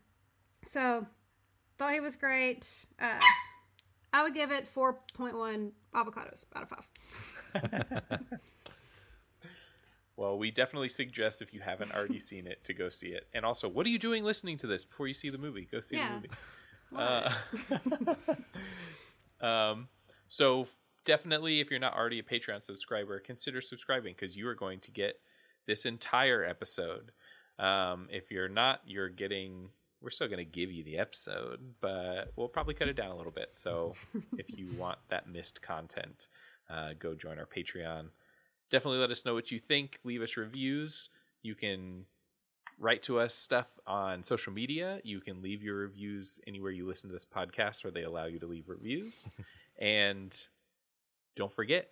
[0.66, 1.08] So,
[1.78, 2.68] thought he was great.
[3.02, 3.20] Uh,
[4.14, 8.20] I would give it four point one avocados out of five.
[10.16, 13.28] Well, we definitely suggest if you haven't already seen it to go see it.
[13.34, 15.66] And also, what are you doing listening to this before you see the movie?
[15.72, 16.10] Go see Yeah.
[16.10, 16.30] the movie.
[16.96, 17.32] Uh,
[19.46, 19.88] um,
[20.28, 20.68] so
[21.06, 24.92] definitely, if you're not already a Patreon subscriber, consider subscribing because you are going to
[24.92, 25.20] get
[25.66, 27.12] this entire episode.
[27.58, 29.70] Um, if you're not, you're getting.
[30.02, 33.18] We're still going to give you the episode, but we'll probably cut it down a
[33.18, 33.50] little bit.
[33.52, 33.96] So
[34.38, 36.28] if you want that missed content,
[36.70, 38.06] uh, go join our Patreon.
[38.70, 40.00] Definitely let us know what you think.
[40.06, 41.10] Leave us reviews.
[41.42, 42.06] You can
[42.80, 45.00] write to us stuff on social media.
[45.04, 48.40] You can leave your reviews anywhere you listen to this podcast where they allow you
[48.40, 49.28] to leave reviews.
[49.80, 50.36] and
[51.36, 51.90] don't forget,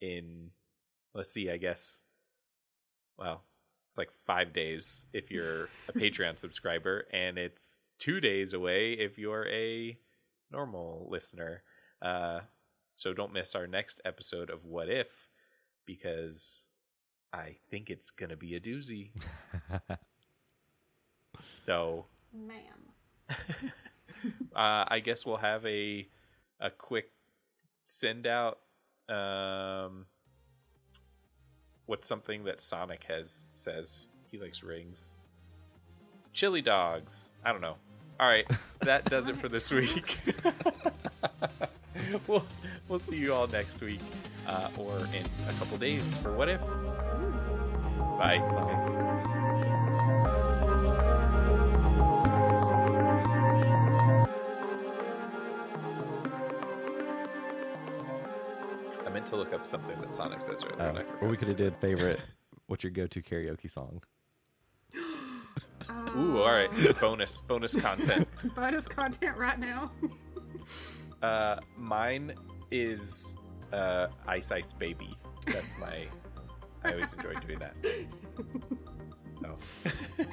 [0.00, 0.50] in
[1.14, 2.02] let's see, I guess,
[3.16, 3.42] well,
[3.88, 9.18] it's like five days if you're a Patreon subscriber, and it's two days away if
[9.18, 9.96] you're a
[10.50, 11.62] normal listener.
[12.02, 12.40] Uh,
[12.96, 15.08] so don't miss our next episode of What If
[15.86, 16.66] because
[17.32, 19.10] I think it's gonna be a doozy.
[21.64, 23.38] so Ma'am.
[24.54, 26.06] uh, I guess we'll have a
[26.60, 27.10] a quick
[27.84, 28.58] send out.
[29.08, 30.06] Um,
[31.86, 35.18] what's something that Sonic has says he likes rings?
[36.32, 37.32] Chili dogs.
[37.44, 37.76] I don't know.
[38.20, 38.48] All right,
[38.80, 40.22] that does it for this week.
[42.26, 42.44] we'll
[42.88, 44.00] we'll see you all next week
[44.46, 46.60] uh, or in a couple days for what if.
[48.18, 48.40] Bye.
[48.40, 48.83] I
[59.24, 60.90] meant to look up something that Sonic says earlier.
[60.90, 62.20] Uh, and or we could have did favorite.
[62.66, 64.02] What's your go-to karaoke song?
[66.16, 66.70] Ooh, all right.
[67.00, 68.28] bonus bonus content.
[68.54, 69.90] Bonus content right now.
[71.22, 72.34] Uh, mine
[72.70, 73.38] is
[73.72, 75.16] uh, Ice Ice Baby.
[75.46, 76.06] That's my.
[76.84, 77.74] I always enjoy doing that.
[79.40, 79.56] So,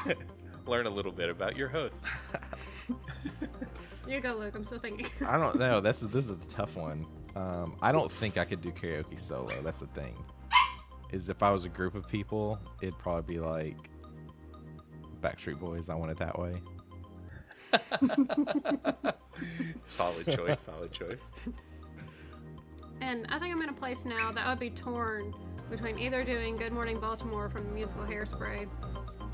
[0.67, 2.05] learn a little bit about your host.
[4.07, 4.53] You go, Luke.
[4.55, 5.05] I'm still thinking.
[5.25, 5.79] I don't know.
[5.79, 7.05] This is this is a tough one.
[7.35, 9.61] Um, I don't think I could do karaoke solo.
[9.61, 10.15] That's the thing.
[11.11, 13.89] Is if I was a group of people, it'd probably be like
[15.21, 15.89] Backstreet Boys.
[15.89, 16.61] I want it that way.
[19.85, 20.61] Solid choice.
[20.61, 21.33] Solid choice.
[23.01, 25.33] And I think I'm in a place now that I would be torn
[25.69, 28.67] between either doing Good Morning Baltimore from the musical Hairspray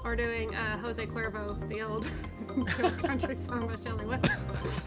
[0.03, 2.09] or doing uh, Jose Cuervo, the old
[3.03, 4.85] country song by Shelly West.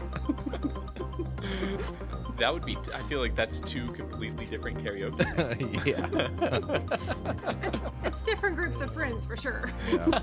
[2.37, 2.75] That would be.
[2.77, 5.85] I feel like that's two completely different karaoke.
[5.85, 7.79] yeah.
[8.03, 9.69] It's different groups of friends for sure.
[9.91, 10.19] Yeah.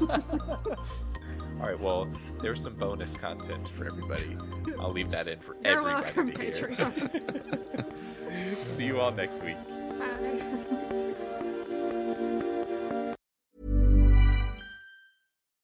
[1.60, 1.78] All right.
[1.78, 2.08] Well,
[2.40, 4.36] there's some bonus content for everybody.
[4.80, 6.50] I'll leave that in for You're everybody welcome, to hear.
[6.52, 8.46] Patreon.
[8.56, 9.56] See you all next week.
[9.98, 10.44] Bye.